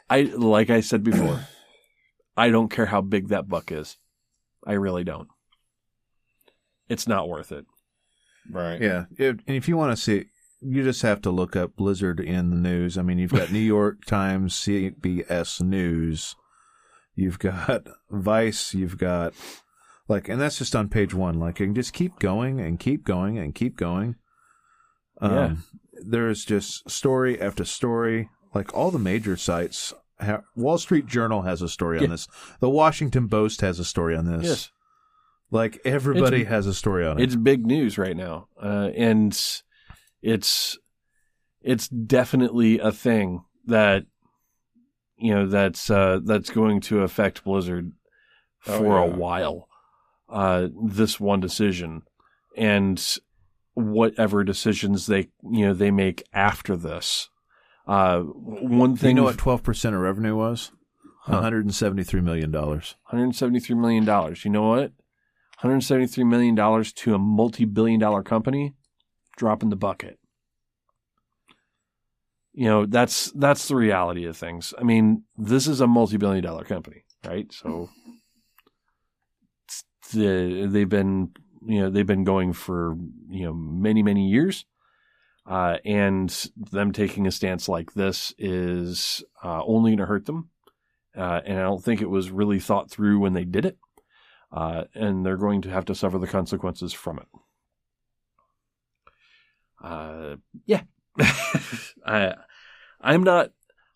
[0.09, 1.45] I like I said before,
[2.37, 3.97] I don't care how big that buck is.
[4.65, 5.27] I really don't.
[6.87, 7.65] it's not worth it.
[8.51, 8.81] Right.
[8.81, 10.25] Yeah, if, and if you want to see,
[10.61, 12.97] you just have to look up Blizzard in the news.
[12.97, 16.35] I mean, you've got New York Times, CBS News,
[17.19, 19.33] you've got Vice, you've got
[20.07, 21.39] like, and that's just on page one.
[21.39, 24.15] Like, you can just keep going and keep going and keep going.
[25.21, 25.55] Um, Yeah.
[26.01, 28.29] There's just story after story.
[28.53, 32.25] Like all the major sites, ha- Wall Street Journal has a story on this.
[32.61, 34.43] The Washington Post has a story on this.
[34.47, 34.71] Yes.
[35.51, 37.23] Like everybody It's- has a story on it.
[37.23, 39.37] It's big news right now, uh, and
[40.21, 40.77] it's
[41.61, 44.05] it's definitely a thing that
[45.19, 47.91] you know that's uh, that's going to affect Blizzard
[48.67, 49.67] Oh, for a while.
[50.27, 52.03] Uh, this one decision
[52.55, 53.17] and
[53.73, 57.29] whatever decisions they you know they make after this.
[57.87, 60.71] Uh, one Do you know what 12% of revenue was?
[61.21, 61.41] Huh.
[61.41, 62.51] $173 million.
[62.51, 64.35] $173 million.
[64.43, 64.91] You know what?
[65.63, 68.75] $173 million to a multi billion dollar company,
[69.37, 70.18] drop in the bucket.
[72.53, 74.73] You know, that's that's the reality of things.
[74.77, 77.51] I mean, this is a multi billion dollar company, right?
[77.53, 77.89] So
[80.11, 81.31] the, they've been
[81.65, 82.95] you know, they've been going for,
[83.29, 84.65] you know, many, many years.
[85.45, 90.49] Uh, and them taking a stance like this is uh, only going to hurt them.
[91.17, 93.77] Uh, and I don't think it was really thought through when they did it.
[94.51, 97.27] Uh, and they're going to have to suffer the consequences from it.
[99.83, 100.35] Uh,
[100.65, 100.81] yeah,
[102.05, 102.35] I,
[103.01, 103.51] I'm not,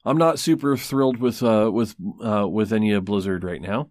[0.06, 3.90] I'm not super thrilled with uh, with uh, with any of Blizzard right now,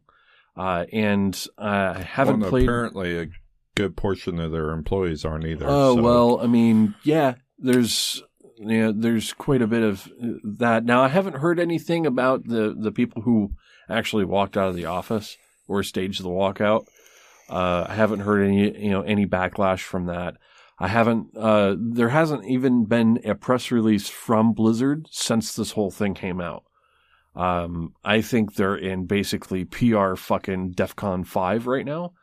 [0.56, 2.64] uh, and I haven't Well, played.
[2.64, 3.26] Apparently, a
[3.74, 5.66] good portion of their employees aren't either.
[5.68, 8.22] Oh so- well, I mean, yeah, there's
[8.58, 10.08] you know, there's quite a bit of
[10.44, 10.84] that.
[10.84, 13.52] Now, I haven't heard anything about the the people who
[13.88, 15.36] actually walked out of the office
[15.66, 16.86] or staged the walkout.
[17.48, 20.36] Uh, I haven't heard any you know any backlash from that.
[20.82, 21.28] I haven't.
[21.36, 26.40] Uh, there hasn't even been a press release from Blizzard since this whole thing came
[26.40, 26.64] out.
[27.36, 32.14] Um, I think they're in basically PR fucking DefCon five right now,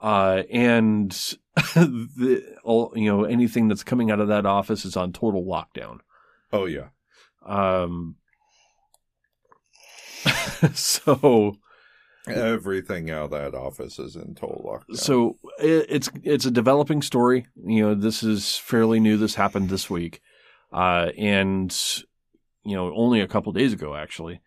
[0.00, 1.12] uh, and
[1.54, 6.00] the all you know anything that's coming out of that office is on total lockdown.
[6.52, 6.88] Oh yeah.
[7.46, 8.16] Um,
[10.74, 11.59] so
[12.36, 14.96] Everything out of that office is in total lockdown.
[14.96, 17.46] so it, it's it's a developing story.
[17.64, 19.16] You know, this is fairly new.
[19.16, 20.20] This happened this week,
[20.72, 21.76] uh, and
[22.64, 24.40] you know, only a couple days ago actually.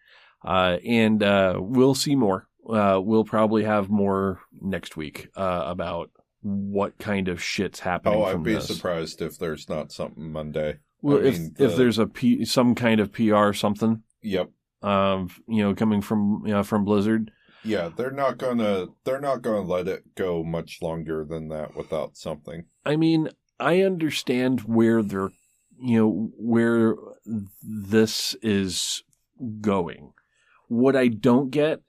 [0.46, 2.48] Uh, and uh, we'll see more.
[2.70, 6.10] Uh, we'll probably have more next week uh, about
[6.42, 8.20] what kind of shit's happening.
[8.20, 8.68] oh, I'd be this.
[8.68, 10.80] surprised if there's not something Monday.
[11.02, 14.50] Well, I if mean, if there's a P, some kind of PR something, Yep.
[14.82, 17.32] um, you know, coming from you know, from Blizzard,
[17.64, 22.18] Yeah, they're not gonna they're not gonna let it go much longer than that without
[22.18, 22.66] something.
[22.86, 23.30] I mean,
[23.60, 25.30] I understand where they're,
[25.80, 26.96] you know, where
[27.62, 29.04] this is
[29.62, 30.14] going.
[30.68, 31.80] What I don't get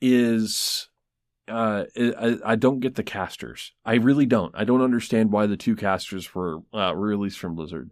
[0.00, 0.88] is,
[1.48, 3.72] uh, I, I don't get the casters.
[3.84, 4.54] I really don't.
[4.56, 7.90] I don't understand why the two casters were uh, released from Blizzard.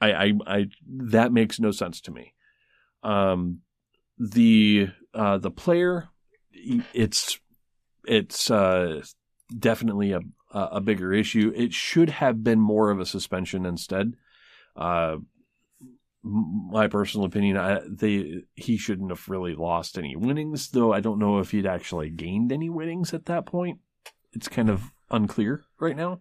[0.00, 2.34] I, I, I, that makes no sense to me.
[3.02, 3.60] Um,
[4.18, 6.08] the, uh, the player,
[6.52, 7.38] it's,
[8.04, 9.02] it's, uh,
[9.58, 10.20] definitely a,
[10.52, 11.52] a bigger issue.
[11.54, 14.14] It should have been more of a suspension instead.
[14.76, 15.16] Uh,
[16.22, 20.92] my personal opinion, I, they he shouldn't have really lost any winnings, though.
[20.92, 23.80] I don't know if he'd actually gained any winnings at that point.
[24.32, 26.20] It's kind of unclear right now.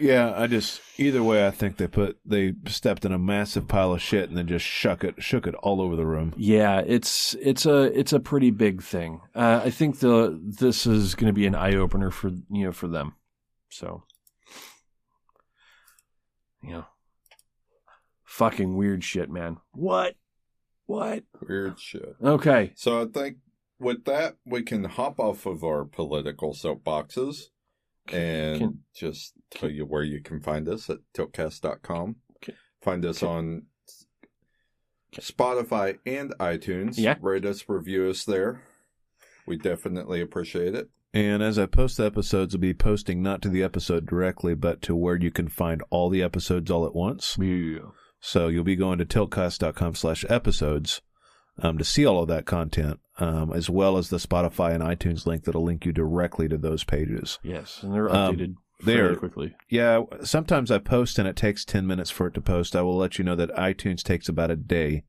[0.00, 3.92] Yeah, I just either way, I think they put they stepped in a massive pile
[3.92, 6.32] of shit and then just shook it, shook it all over the room.
[6.36, 9.20] Yeah, it's it's a it's a pretty big thing.
[9.34, 12.72] Uh, I think the this is going to be an eye opener for you know
[12.72, 13.14] for them.
[13.68, 14.04] So,
[16.62, 16.86] you know,
[18.24, 19.58] fucking weird shit, man.
[19.72, 20.16] What?
[20.86, 21.24] What?
[21.46, 22.16] Weird shit.
[22.22, 22.72] Okay.
[22.74, 23.36] So I think
[23.78, 27.48] with that we can hop off of our political soapboxes
[28.12, 32.16] and Can- just tell you where you can find us at tiltcast.com.
[32.36, 32.54] Okay.
[32.82, 33.30] Find us Okay.
[33.32, 33.62] on
[35.14, 36.96] Spotify and iTunes.
[36.96, 37.16] Yeah.
[37.20, 38.62] Rate us, review us there.
[39.46, 40.88] We definitely appreciate it.
[41.12, 44.80] And as I post the episodes, I'll be posting not to the episode directly, but
[44.82, 47.36] to where you can find all the episodes all at once.
[47.40, 47.78] Yeah.
[48.20, 51.00] So you'll be going to tiltcast.com slash episodes
[51.58, 55.26] um, to see all of that content, um, as well as the Spotify and iTunes
[55.26, 57.38] link that'll link you directly to those pages.
[57.42, 58.54] Yes, and they're Um, updated
[58.84, 59.54] they're- fairly quickly.
[59.68, 62.74] Yeah, sometimes I post and it takes 10 minutes for it to post.
[62.74, 65.04] I will let you know that iTunes takes about a day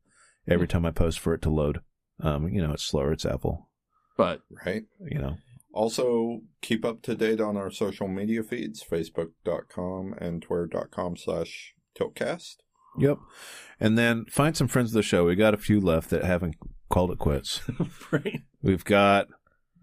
[0.47, 1.80] every time I post for it to load.
[2.19, 3.69] Um, you know, it's slower, it's Apple,
[4.18, 4.84] But Right?
[5.09, 5.38] you know.
[5.73, 12.57] Also, keep up to date on our social media feeds, facebook.com and twitter.com slash tiltcast.
[12.97, 13.18] Yep.
[13.80, 15.26] And then find some friends of the show.
[15.26, 16.55] We got a few left that haven't
[16.89, 17.61] called it quits.
[18.11, 18.41] right.
[18.61, 19.27] We've got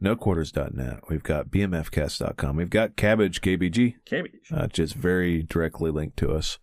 [0.02, 1.00] noquarters.net.
[1.08, 2.56] We've got bmfcast.com.
[2.56, 4.32] We've got Cabbage KBG, Cabbage.
[4.52, 6.58] uh, just very directly linked to us.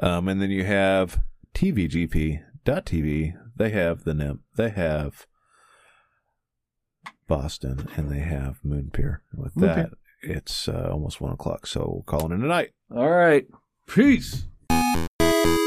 [0.00, 1.20] Um, and then you have
[1.54, 3.34] tvgp.tv.
[3.56, 4.38] They have the NIMP.
[4.56, 5.26] They have
[7.28, 9.22] Boston and they have Moon Pier.
[9.34, 9.90] With Moon that,
[10.22, 11.66] it's uh, almost one o'clock.
[11.66, 12.70] So we'll call it in tonight.
[12.94, 13.46] All right.
[13.86, 14.46] Peace.